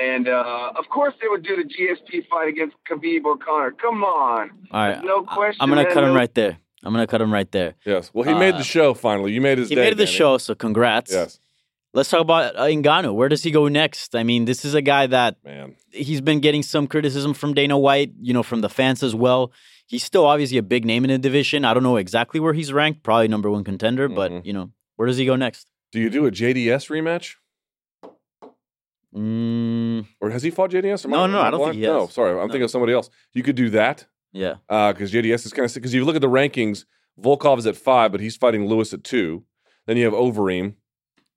[0.00, 3.72] And uh, of course, they would do the GSP fight against Khabib or Conor.
[3.72, 4.50] Come on.
[4.70, 5.56] All right, No question.
[5.60, 6.58] I'm gonna cut him right there.
[6.84, 7.74] I'm gonna cut him right there.
[7.84, 8.10] Yes.
[8.14, 9.32] Well, he made Uh, the show finally.
[9.32, 9.82] You made his He day.
[9.86, 10.16] made the Danny.
[10.16, 11.12] show, so congrats.
[11.12, 11.40] Yes.
[11.92, 13.14] Let's talk about uh, Ngannou.
[13.14, 14.14] Where does he go next?
[14.14, 15.74] I mean, this is a guy that Man.
[15.90, 19.50] he's been getting some criticism from Dana White, you know, from the fans as well.
[19.90, 21.64] He's still obviously a big name in the division.
[21.64, 24.14] I don't know exactly where he's ranked, probably number one contender, Mm-hmm.
[24.36, 25.66] but you know, where does he go next?
[25.90, 27.34] Do you do a JDS rematch?
[29.14, 31.04] Mm, Or has he fought JDS?
[31.04, 32.38] Am No, no, am I don't think he No, sorry.
[32.38, 33.10] I'm thinking of somebody else.
[33.32, 34.54] You could do that yeah.
[34.68, 36.84] because JDS is kind of because you look at the rankings,
[37.20, 39.44] Volkov is at five, but he's fighting Lewis at two.
[39.88, 40.74] Then you have Overeem.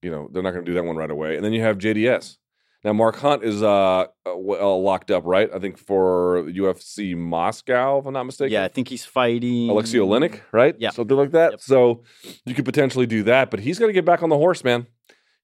[0.03, 1.77] You know they're not going to do that one right away, and then you have
[1.79, 2.37] JDS.
[2.83, 5.49] Now Mark Hunt is uh, uh, uh locked up, right?
[5.53, 8.51] I think for UFC Moscow, if I'm not mistaken.
[8.51, 10.75] Yeah, I think he's fighting Aleksei Oleinik, right?
[10.77, 10.89] Yeah.
[10.89, 11.61] Something like that.
[11.61, 12.03] So
[12.45, 14.87] you could potentially do that, but he's got to get back on the horse, man.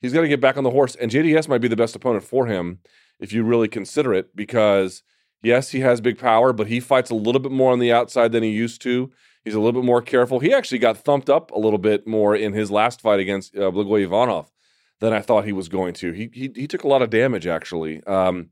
[0.02, 0.96] He's got to get back on the horse.
[0.96, 2.80] And JDS might be the best opponent for him
[3.20, 5.04] if you really consider it, because
[5.42, 8.32] yes, he has big power, but he fights a little bit more on the outside
[8.32, 9.12] than he used to.
[9.46, 10.40] He's a little bit more careful.
[10.40, 13.72] He actually got thumped up a little bit more in his last fight against uh,
[13.72, 14.52] Blagoy Ivanov
[15.00, 16.12] than I thought he was going to.
[16.12, 18.04] He he, he took a lot of damage actually.
[18.04, 18.50] Um,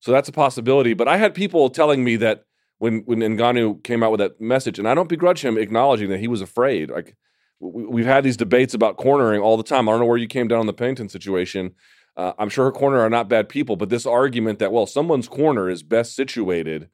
[0.00, 0.94] so that's a possibility.
[0.94, 2.44] But I had people telling me that
[2.78, 6.20] when when Ngannou came out with that message, and I don't begrudge him acknowledging that
[6.20, 6.90] he was afraid.
[6.90, 7.16] Like
[7.60, 9.88] we, we've had these debates about cornering all the time.
[9.88, 11.74] I don't know where you came down on the Pennington situation.
[12.16, 15.28] Uh, I'm sure her corner are not bad people, but this argument that well, someone's
[15.28, 16.88] corner is best situated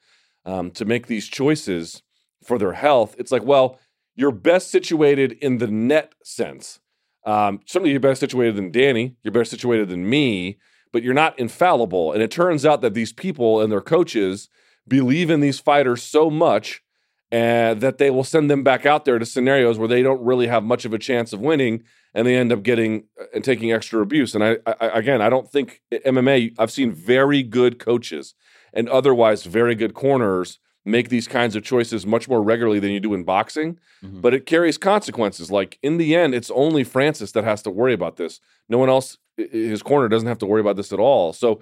[0.44, 2.02] um, to make these choices
[2.44, 3.16] for their health.
[3.18, 3.78] It's like well,
[4.14, 6.80] you're best situated in the net sense.
[7.28, 9.14] Um, certainly, you're better situated than Danny.
[9.22, 10.58] You're better situated than me.
[10.92, 12.12] but you're not infallible.
[12.12, 14.48] And it turns out that these people and their coaches
[14.86, 16.82] believe in these fighters so much
[17.30, 20.46] and that they will send them back out there to scenarios where they don't really
[20.46, 21.82] have much of a chance of winning
[22.14, 25.28] and they end up getting uh, and taking extra abuse and I, I again i
[25.28, 28.34] don't think mma i've seen very good coaches
[28.72, 33.00] and otherwise very good corners make these kinds of choices much more regularly than you
[33.00, 34.20] do in boxing Mhm.
[34.22, 37.92] but it carries consequences like in the end it's only francis that has to worry
[37.92, 41.32] about this no one else his corner doesn't have to worry about this at all
[41.32, 41.60] so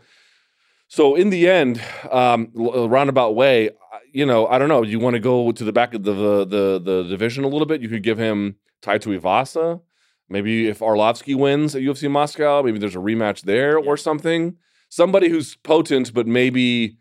[0.89, 1.83] so in the end,
[2.13, 3.71] um, a roundabout way,
[4.13, 4.85] you know, I don't know.
[4.85, 7.67] You want to go to the back of the, the the the division a little
[7.67, 7.83] bit?
[7.83, 9.81] You could give him Tai Tuivasa.
[10.29, 14.57] Maybe if Arlovsky wins at UFC Moscow, maybe there's a rematch there or something.
[14.89, 16.97] Somebody who's potent, but maybe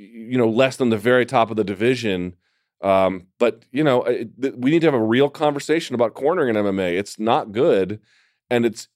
[0.00, 2.34] you know less than the very top of the division.
[2.82, 6.56] Um, but you know, it, th- we need to have a real conversation about cornering
[6.56, 6.98] in MMA.
[6.98, 8.00] It's not good,
[8.48, 8.88] and it's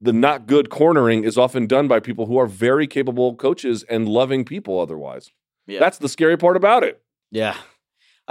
[0.00, 4.08] the not good cornering is often done by people who are very capable coaches and
[4.08, 5.30] loving people otherwise.
[5.68, 5.78] Yeah.
[5.78, 7.00] That's the scary part about it.
[7.30, 7.56] Yeah.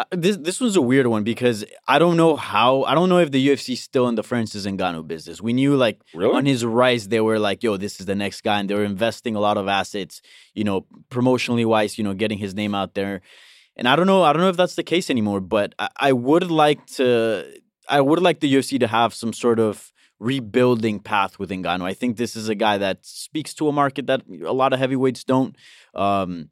[0.01, 3.19] Uh, this this was a weird one because I don't know how I don't know
[3.19, 5.41] if the UFC is still in the Francis Ngannou business.
[5.41, 6.35] We knew like Really?
[6.35, 8.83] on his rise they were like, yo, this is the next guy, and they were
[8.83, 10.21] investing a lot of assets,
[10.55, 13.21] you know, promotionally wise, you know, getting his name out there.
[13.75, 16.13] And I don't know, I don't know if that's the case anymore, but I, I
[16.13, 17.45] would like to
[17.87, 21.83] I would like the UFC to have some sort of rebuilding path with Ngannou.
[21.83, 24.79] I think this is a guy that speaks to a market that a lot of
[24.79, 25.55] heavyweights don't.
[25.93, 26.49] Um,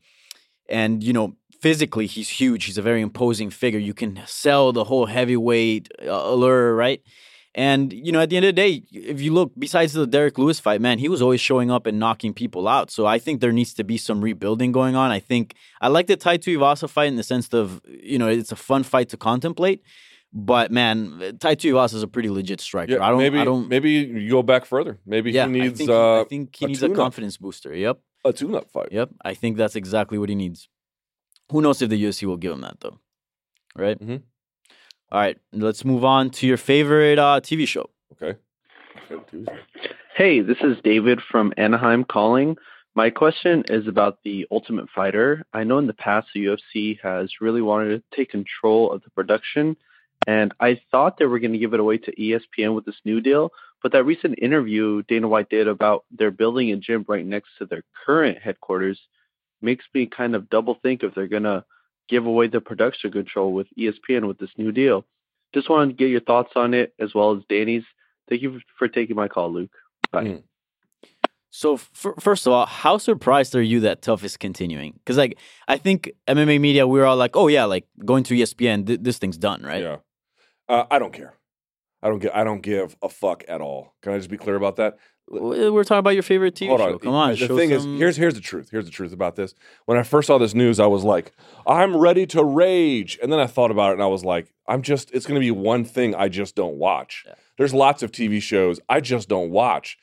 [0.69, 2.65] and you know physically he's huge.
[2.65, 3.79] He's a very imposing figure.
[3.79, 7.01] You can sell the whole heavyweight uh, allure right?
[7.55, 10.37] And you know at the end of the day if you look besides the Derrick
[10.37, 12.91] Lewis fight man he was always showing up and knocking people out.
[12.91, 15.11] So I think there needs to be some rebuilding going on.
[15.11, 18.51] I think I like the Tai Tuivasa fight in the sense of you know it's
[18.51, 19.83] a fun fight to contemplate.
[20.31, 22.93] But man Tai Tuivasa is a pretty legit striker.
[22.93, 24.99] Yeah, I don't maybe I don't maybe you go back further.
[25.05, 27.73] Maybe yeah, he needs I think, uh, I think he a needs a confidence booster.
[27.75, 27.99] Yep.
[28.25, 28.89] A tune-up fight.
[28.91, 30.67] Yep, I think that's exactly what he needs.
[31.51, 32.99] Who knows if the UFC will give him that though?
[33.75, 33.99] Right.
[33.99, 34.17] Mm-hmm.
[35.11, 37.89] All right, let's move on to your favorite uh, TV show.
[38.13, 38.37] Okay.
[40.15, 42.57] Hey, this is David from Anaheim calling.
[42.93, 45.45] My question is about the Ultimate Fighter.
[45.51, 49.09] I know in the past the UFC has really wanted to take control of the
[49.09, 49.77] production,
[50.27, 53.19] and I thought they were going to give it away to ESPN with this new
[53.19, 53.51] deal.
[53.81, 57.65] But that recent interview Dana White did about they're building a gym right next to
[57.65, 58.99] their current headquarters
[59.61, 61.63] makes me kind of double think if they're going to
[62.07, 65.05] give away the production control with ESPN with this new deal.
[65.53, 67.83] Just wanted to get your thoughts on it as well as Danny's.
[68.27, 69.71] Thank you for taking my call, Luke.
[70.11, 70.43] Bye.
[71.51, 74.93] So f- first of all, how surprised are you that TUF is continuing?
[74.93, 75.37] Because like
[75.67, 78.99] I think MMA media, we are all like, oh yeah, like going to ESPN, th-
[79.01, 79.81] this thing's done, right?
[79.81, 79.97] Yeah.
[80.67, 81.33] Uh, I don't care.
[82.01, 82.35] I don't get.
[82.35, 83.93] I don't give a fuck at all.
[84.01, 84.97] Can I just be clear about that?
[85.31, 86.93] We're talking about your favorite TV Hold show.
[86.93, 86.99] on.
[86.99, 88.69] Come on, The show thing some- is, here's here's the truth.
[88.71, 89.53] Here's the truth about this.
[89.85, 91.33] When I first saw this news, I was like,
[91.67, 93.19] I'm ready to rage.
[93.21, 95.11] And then I thought about it, and I was like, I'm just.
[95.11, 97.25] It's going to be one thing I just don't watch.
[97.57, 99.97] There's lots of TV shows I just don't watch.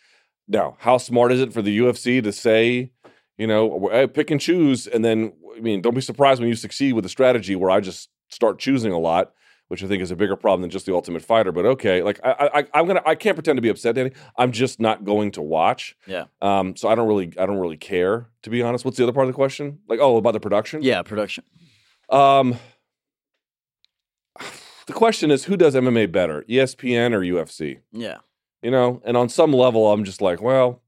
[0.47, 2.93] Now, how smart is it for the UFC to say,
[3.37, 6.55] you know, hey, pick and choose, and then I mean, don't be surprised when you
[6.55, 9.33] succeed with a strategy where I just start choosing a lot,
[9.69, 11.53] which I think is a bigger problem than just the Ultimate Fighter.
[11.53, 14.13] But okay, like I, I, I'm gonna, I can't pretend to be upset, Danny.
[14.37, 15.97] I'm just not going to watch.
[16.07, 16.25] Yeah.
[16.41, 16.77] Um.
[16.77, 18.85] So I don't really, I don't really care to be honest.
[18.85, 19.81] What's the other part of the question?
[19.89, 20.83] Like, oh, about the production?
[20.83, 21.45] Yeah, production.
[22.11, 22.57] Um.
[24.87, 27.81] The question is, who does MMA better, ESPN or UFC?
[27.91, 28.19] Yeah.
[28.63, 30.81] You know, and on some level, I'm just like, well,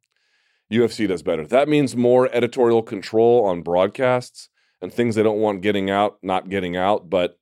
[0.73, 1.45] UFC does better.
[1.47, 4.51] That means more editorial control on broadcasts
[4.81, 7.11] and things they don't want getting out, not getting out.
[7.11, 7.38] But,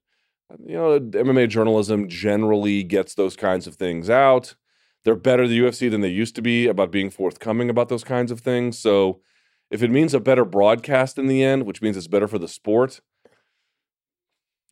[0.64, 4.54] you know, MMA journalism generally gets those kinds of things out.
[5.04, 8.30] They're better, the UFC, than they used to be about being forthcoming about those kinds
[8.30, 8.78] of things.
[8.78, 9.20] So
[9.70, 12.48] if it means a better broadcast in the end, which means it's better for the
[12.48, 13.00] sport,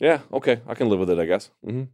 [0.01, 1.51] yeah, okay, I can live with it, I guess.
[1.65, 1.85] hmm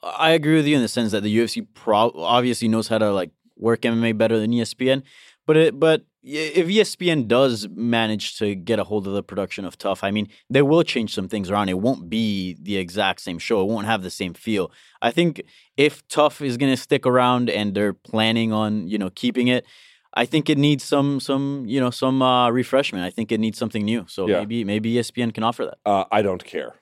[0.00, 3.12] I agree with you in the sense that the UFC pro- obviously knows how to
[3.12, 5.02] like work MMA better than ESPN,
[5.46, 9.78] but it, but if ESPN does manage to get a hold of the production of
[9.78, 11.68] TUF, I mean, they will change some things around.
[11.70, 13.62] It won't be the exact same show.
[13.62, 14.70] It won't have the same feel.
[15.00, 15.42] I think
[15.76, 19.64] if TUF is going to stick around and they're planning on you know keeping it,
[20.14, 23.04] I think it needs some some you know some uh, refreshment.
[23.04, 24.04] I think it needs something new.
[24.08, 24.38] So Yeah.
[24.40, 25.78] maybe maybe ESPN can offer that.
[25.86, 26.74] Uh, I don't care.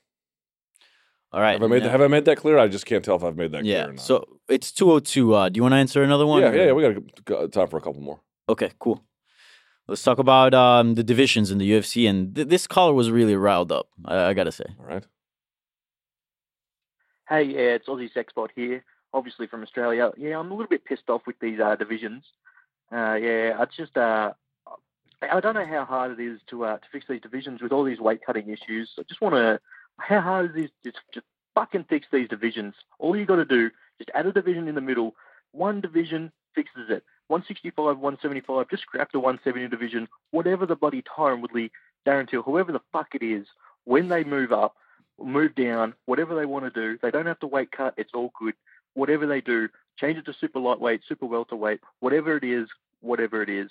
[1.33, 1.53] All right.
[1.61, 2.59] Have I made now- have I made that clear?
[2.59, 3.91] I just can't tell if I've made that clear.
[3.93, 4.01] yeah.
[4.01, 5.35] So it's two oh two.
[5.35, 6.41] Uh, do you want to answer another one?
[6.43, 8.21] yeah, or- yeah, yeah, we got time for a couple more.
[8.49, 9.03] Okay, cool.
[9.89, 12.09] Let's talk about um, the divisions in the UFC.
[12.09, 14.65] And th- this caller was really riled up, I, I got to say.
[14.81, 15.05] All right.
[17.29, 20.13] Hey, yeah, it's Aussie Sexbot here, obviously from Australia.
[20.17, 22.25] Yeah, I'm a little bit pissed off with these uh, divisions.
[22.93, 24.33] Uh, yeah, I just uh,
[25.23, 27.83] I don't know how hard it is to uh, to fix these divisions with all
[27.83, 28.93] these weight cutting issues.
[28.99, 29.59] I just want to
[29.99, 32.75] how hard it is just just fucking fix these divisions.
[33.01, 35.17] All you got to do just add a division in the middle.
[35.53, 37.03] One division fixes it.
[37.29, 40.09] 165, 175, just scrap the 170 division.
[40.31, 41.71] Whatever the bloody Tyron Woodley,
[42.07, 43.47] Darren Till, whoever the fuck it is,
[43.85, 44.77] when they move up,
[45.21, 47.95] move down, whatever they want to do, they don't have to weight cut.
[47.97, 48.55] It's all good.
[48.95, 52.69] Whatever they do, change it to super lightweight, super welterweight, whatever it is,
[53.01, 53.71] whatever it is.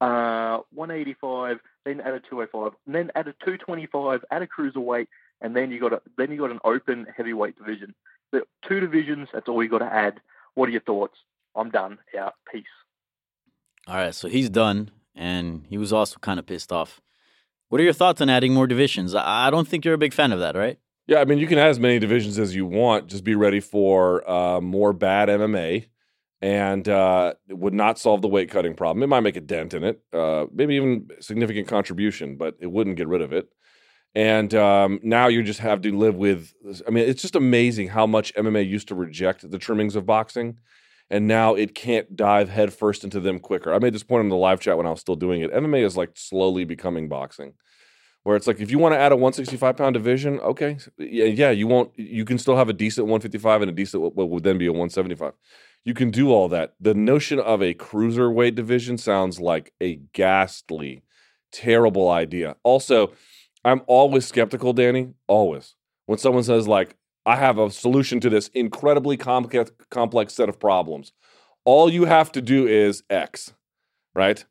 [0.00, 5.08] Uh, 185, then add a 205, and then add a 225, add a cruiserweight,
[5.40, 7.94] and then you got a then you got an open heavyweight division.
[8.32, 9.28] The two divisions.
[9.32, 10.20] That's all you got to add.
[10.54, 11.16] What are your thoughts?
[11.54, 11.98] I'm done.
[12.18, 12.34] Out.
[12.52, 12.64] Peace.
[13.88, 17.00] All right, so he's done, and he was also kind of pissed off.
[17.70, 19.14] What are your thoughts on adding more divisions?
[19.14, 20.78] I don't think you're a big fan of that, right?
[21.06, 23.06] Yeah, I mean, you can add as many divisions as you want.
[23.06, 25.86] Just be ready for uh, more bad MMA,
[26.42, 29.02] and uh, it would not solve the weight cutting problem.
[29.02, 32.96] It might make a dent in it, uh, maybe even significant contribution, but it wouldn't
[32.96, 33.48] get rid of it.
[34.14, 36.52] And um, now you just have to live with.
[36.86, 40.58] I mean, it's just amazing how much MMA used to reject the trimmings of boxing,
[41.10, 43.72] and now it can't dive headfirst into them quicker.
[43.72, 45.52] I made this point in the live chat when I was still doing it.
[45.52, 47.54] MMA is like slowly becoming boxing
[48.28, 51.66] where it's like if you want to add a 165 pound division, okay, yeah, you
[51.66, 51.98] won't.
[51.98, 54.70] You can still have a decent 155 and a decent what would then be a
[54.70, 55.32] 175.
[55.84, 56.74] You can do all that.
[56.78, 61.04] The notion of a cruiserweight division sounds like a ghastly,
[61.52, 62.56] terrible idea.
[62.64, 63.14] Also,
[63.64, 65.14] I'm always skeptical, Danny.
[65.26, 65.74] Always
[66.04, 66.96] when someone says like,
[67.28, 71.12] "I have a solution to this incredibly complex complex set of problems."
[71.64, 73.52] All you have to do is X,
[74.14, 74.44] right?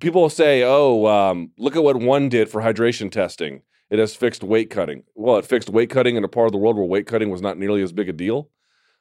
[0.00, 3.62] people say, "Oh, um, look at what one did for hydration testing.
[3.90, 6.58] It has fixed weight cutting." Well, it fixed weight cutting in a part of the
[6.58, 8.50] world where weight cutting was not nearly as big a deal.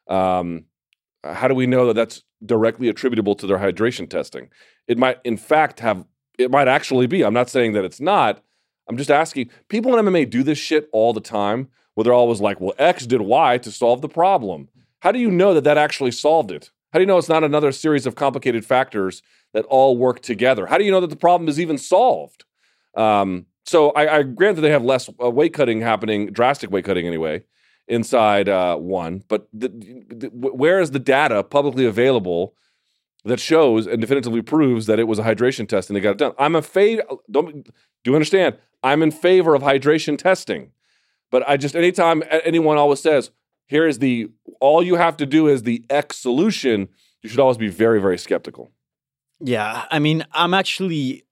[0.07, 0.65] Um,
[1.23, 4.49] how do we know that that's directly attributable to their hydration testing?
[4.87, 6.05] It might, in fact, have.
[6.37, 7.23] It might actually be.
[7.23, 8.43] I'm not saying that it's not.
[8.89, 9.49] I'm just asking.
[9.69, 13.05] People in MMA do this shit all the time, where they're always like, "Well, X
[13.05, 14.69] did Y to solve the problem."
[14.99, 16.71] How do you know that that actually solved it?
[16.91, 19.21] How do you know it's not another series of complicated factors
[19.53, 20.65] that all work together?
[20.67, 22.45] How do you know that the problem is even solved?
[22.95, 26.85] Um, so I, I grant that they have less uh, weight cutting happening, drastic weight
[26.85, 27.43] cutting anyway,
[27.87, 29.23] inside uh, one.
[29.27, 32.55] But the, the, where is the data publicly available
[33.25, 36.17] that shows and definitively proves that it was a hydration test and they got it
[36.17, 36.33] done?
[36.37, 37.03] I'm a favor.
[37.29, 38.57] Don't do you understand?
[38.83, 40.71] I'm in favor of hydration testing,
[41.31, 43.31] but I just anytime anyone always says
[43.67, 44.29] here is the
[44.61, 46.89] all you have to do is the X solution.
[47.21, 48.71] You should always be very very skeptical.
[49.41, 51.23] Yeah, I mean, I'm actually,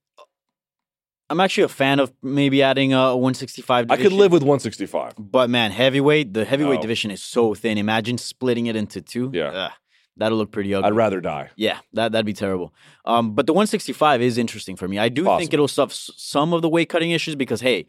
[1.30, 3.90] I'm actually a fan of maybe adding a 165.
[3.90, 6.82] I could live with 165, but man, heavyweight, the heavyweight No.
[6.82, 7.78] division is so thin.
[7.78, 9.32] Imagine splitting it into two.
[9.34, 9.46] Yeah.
[9.52, 9.72] Ugh,
[10.18, 10.88] that'll look pretty ugly.
[10.88, 11.50] I'd rather die.
[11.56, 12.74] Yeah, that that'd be terrible.
[13.06, 15.00] Um, but the 165 is interesting for me.
[15.00, 15.40] I do Awesome.
[15.40, 17.86] think it'll solve some of the weight cutting issues because hey,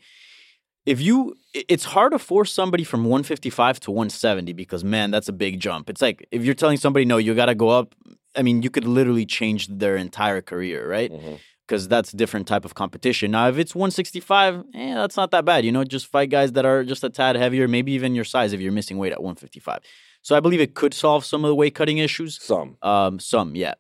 [0.86, 5.32] if you, it's hard to force somebody from 155 to 170 because man, that's a
[5.32, 5.89] big jump.
[5.89, 7.94] It's like if you're telling somebody no, you got to go up.
[8.36, 11.11] I mean, you could literally change their entire career, right?
[11.11, 11.35] Mm-hmm.
[11.66, 13.31] Because that's a different type of competition.
[13.31, 15.65] Now, if it's 165, eh, that's not that bad.
[15.65, 18.52] You know, just fight guys that are just a tad heavier, maybe even your size
[18.52, 19.81] if you're missing weight at 155.
[20.20, 22.43] So I believe it could solve some of the weight cutting issues.
[22.43, 22.77] Some.
[22.82, 23.74] Um, some, yeah.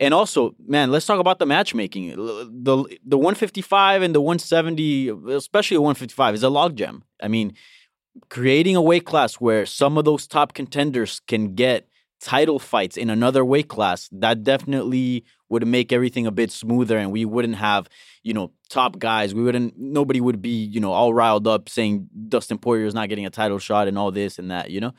[0.00, 2.10] And also, man, let's talk about the matchmaking.
[2.10, 7.02] The the 155 and the 170, especially the 155, is a logjam.
[7.20, 7.54] I mean,
[8.28, 11.88] creating a weight class where some of those top contenders can get
[12.20, 17.12] title fights in another weight class, that definitely would make everything a bit smoother and
[17.12, 17.88] we wouldn't have,
[18.22, 19.34] you know, top guys.
[19.34, 23.08] We wouldn't nobody would be, you know, all riled up saying Dustin Poirier is not
[23.08, 24.92] getting a title shot and all this and that, you know?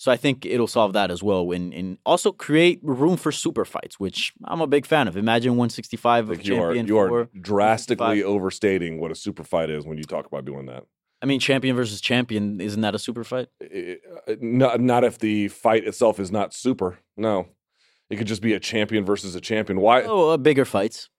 [0.00, 3.66] So I think it'll solve that as well, and, and also create room for super
[3.66, 5.14] fights, which I'm a big fan of.
[5.14, 9.98] Imagine 165 of You are you are drastically overstating what a super fight is when
[9.98, 10.84] you talk about doing that.
[11.20, 13.48] I mean, champion versus champion, isn't that a super fight?
[13.62, 16.98] Uh, Not not if the fight itself is not super.
[17.18, 17.48] No,
[18.08, 19.80] it could just be a champion versus a champion.
[19.82, 20.04] Why?
[20.04, 21.10] Oh, uh, bigger fights,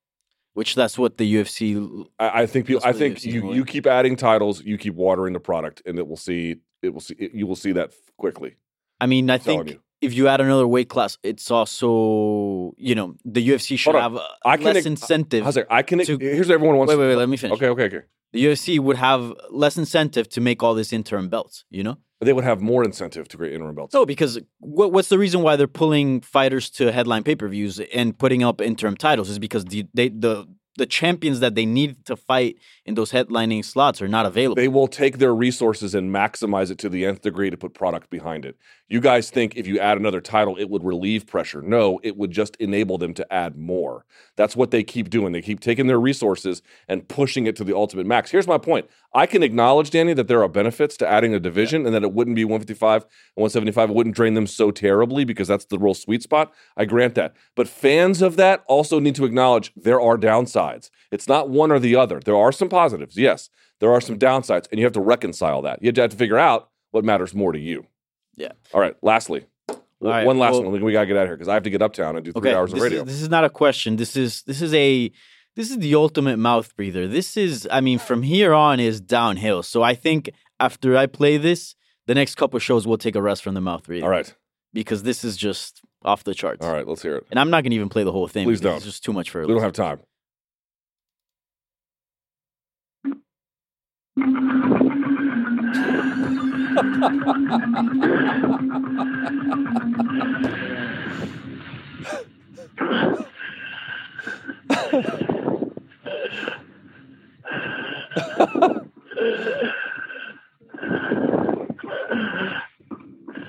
[0.56, 2.08] which that's what the UFC.
[2.18, 2.82] I, I think people.
[2.84, 6.08] I think UFC you you keep adding titles, you keep watering the product, and it
[6.08, 8.56] will see it will see it, you will see that quickly.
[9.02, 13.48] I mean, I think if you add another weight class, it's also you know the
[13.48, 15.46] UFC should have uh, I can less incentive.
[15.70, 16.00] I can.
[16.00, 16.92] to- here's what everyone wants.
[16.92, 17.16] Wait, wait, wait.
[17.16, 17.58] Let me finish.
[17.58, 18.06] Okay, okay, okay.
[18.34, 21.66] The UFC would have less incentive to make all this interim belts.
[21.70, 21.98] You know.
[22.22, 23.96] They would have more incentive to create interim belts.
[23.96, 27.80] No, because what, what's the reason why they're pulling fighters to headline pay per views
[27.80, 30.48] and putting up interim titles is because the they, the
[30.78, 34.56] the champions that they need to fight in those headlining slots are not available.
[34.56, 38.10] They will take their resources and maximize it to the nth degree to put product
[38.10, 38.56] behind it.
[38.92, 41.62] You guys think if you add another title, it would relieve pressure.
[41.62, 44.04] No, it would just enable them to add more.
[44.36, 45.32] That's what they keep doing.
[45.32, 48.32] They keep taking their resources and pushing it to the ultimate max.
[48.32, 51.86] Here's my point I can acknowledge, Danny, that there are benefits to adding a division
[51.86, 53.92] and that it wouldn't be 155 and 175.
[53.92, 56.52] It wouldn't drain them so terribly because that's the real sweet spot.
[56.76, 57.34] I grant that.
[57.56, 60.90] But fans of that also need to acknowledge there are downsides.
[61.12, 62.20] It's not one or the other.
[62.20, 63.50] There are some positives, yes.
[63.80, 65.82] There are some downsides, and you have to reconcile that.
[65.82, 67.86] You have to figure out what matters more to you.
[68.36, 68.52] Yeah.
[68.74, 68.96] All right.
[69.02, 69.46] Lastly,
[70.00, 70.82] right, one last well- one.
[70.82, 72.54] We gotta get out of here because I have to get uptown and do three
[72.54, 73.02] hours of this radio.
[73.02, 73.96] Is, this is not a question.
[73.96, 75.12] This is this is a
[75.56, 77.08] this is the ultimate mouth breather.
[77.08, 79.64] This is I mean from here on is downhill.
[79.64, 81.76] So I think after I play this,
[82.08, 84.06] the next couple shows will take a rest from the mouth breather.
[84.06, 84.34] All right.
[84.74, 86.66] Because this is just off the charts.
[86.66, 87.28] All right, let's hear it.
[87.30, 88.46] And I'm not going to even play the whole thing.
[88.46, 88.78] Please don't.
[88.78, 89.42] It's just too much for.
[89.42, 90.00] We don't have time.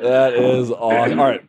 [0.01, 1.20] That is awesome.
[1.20, 1.44] All right.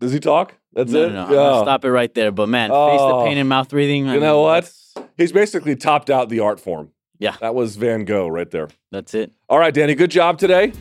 [0.00, 0.54] Does he talk?
[0.72, 1.12] That's No, it?
[1.12, 1.54] no, no.
[1.58, 2.32] I'm Stop it right there.
[2.32, 3.18] But man, face Oh.
[3.20, 3.40] the pain oh.
[3.40, 4.06] and mouth breathing.
[4.06, 4.72] You know what?
[5.16, 6.90] He's basically topped out the art form.
[7.20, 7.36] Yeah.
[7.40, 8.68] That was Van Gogh right there.
[8.90, 9.30] That's it.
[9.48, 10.72] All right, Danny, good job today.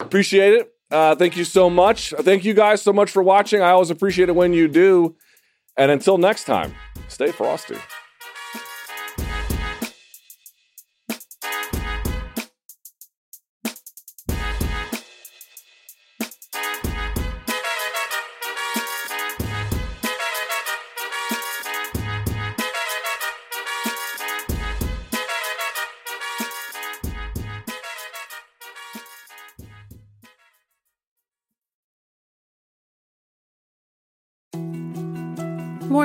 [0.00, 0.72] Appreciate it.
[0.90, 2.12] Uh, thank you so much.
[2.18, 3.62] Thank you guys so much for watching.
[3.62, 5.16] I always appreciate it when you do.
[5.76, 6.74] And until next time,
[7.08, 7.76] stay frosty.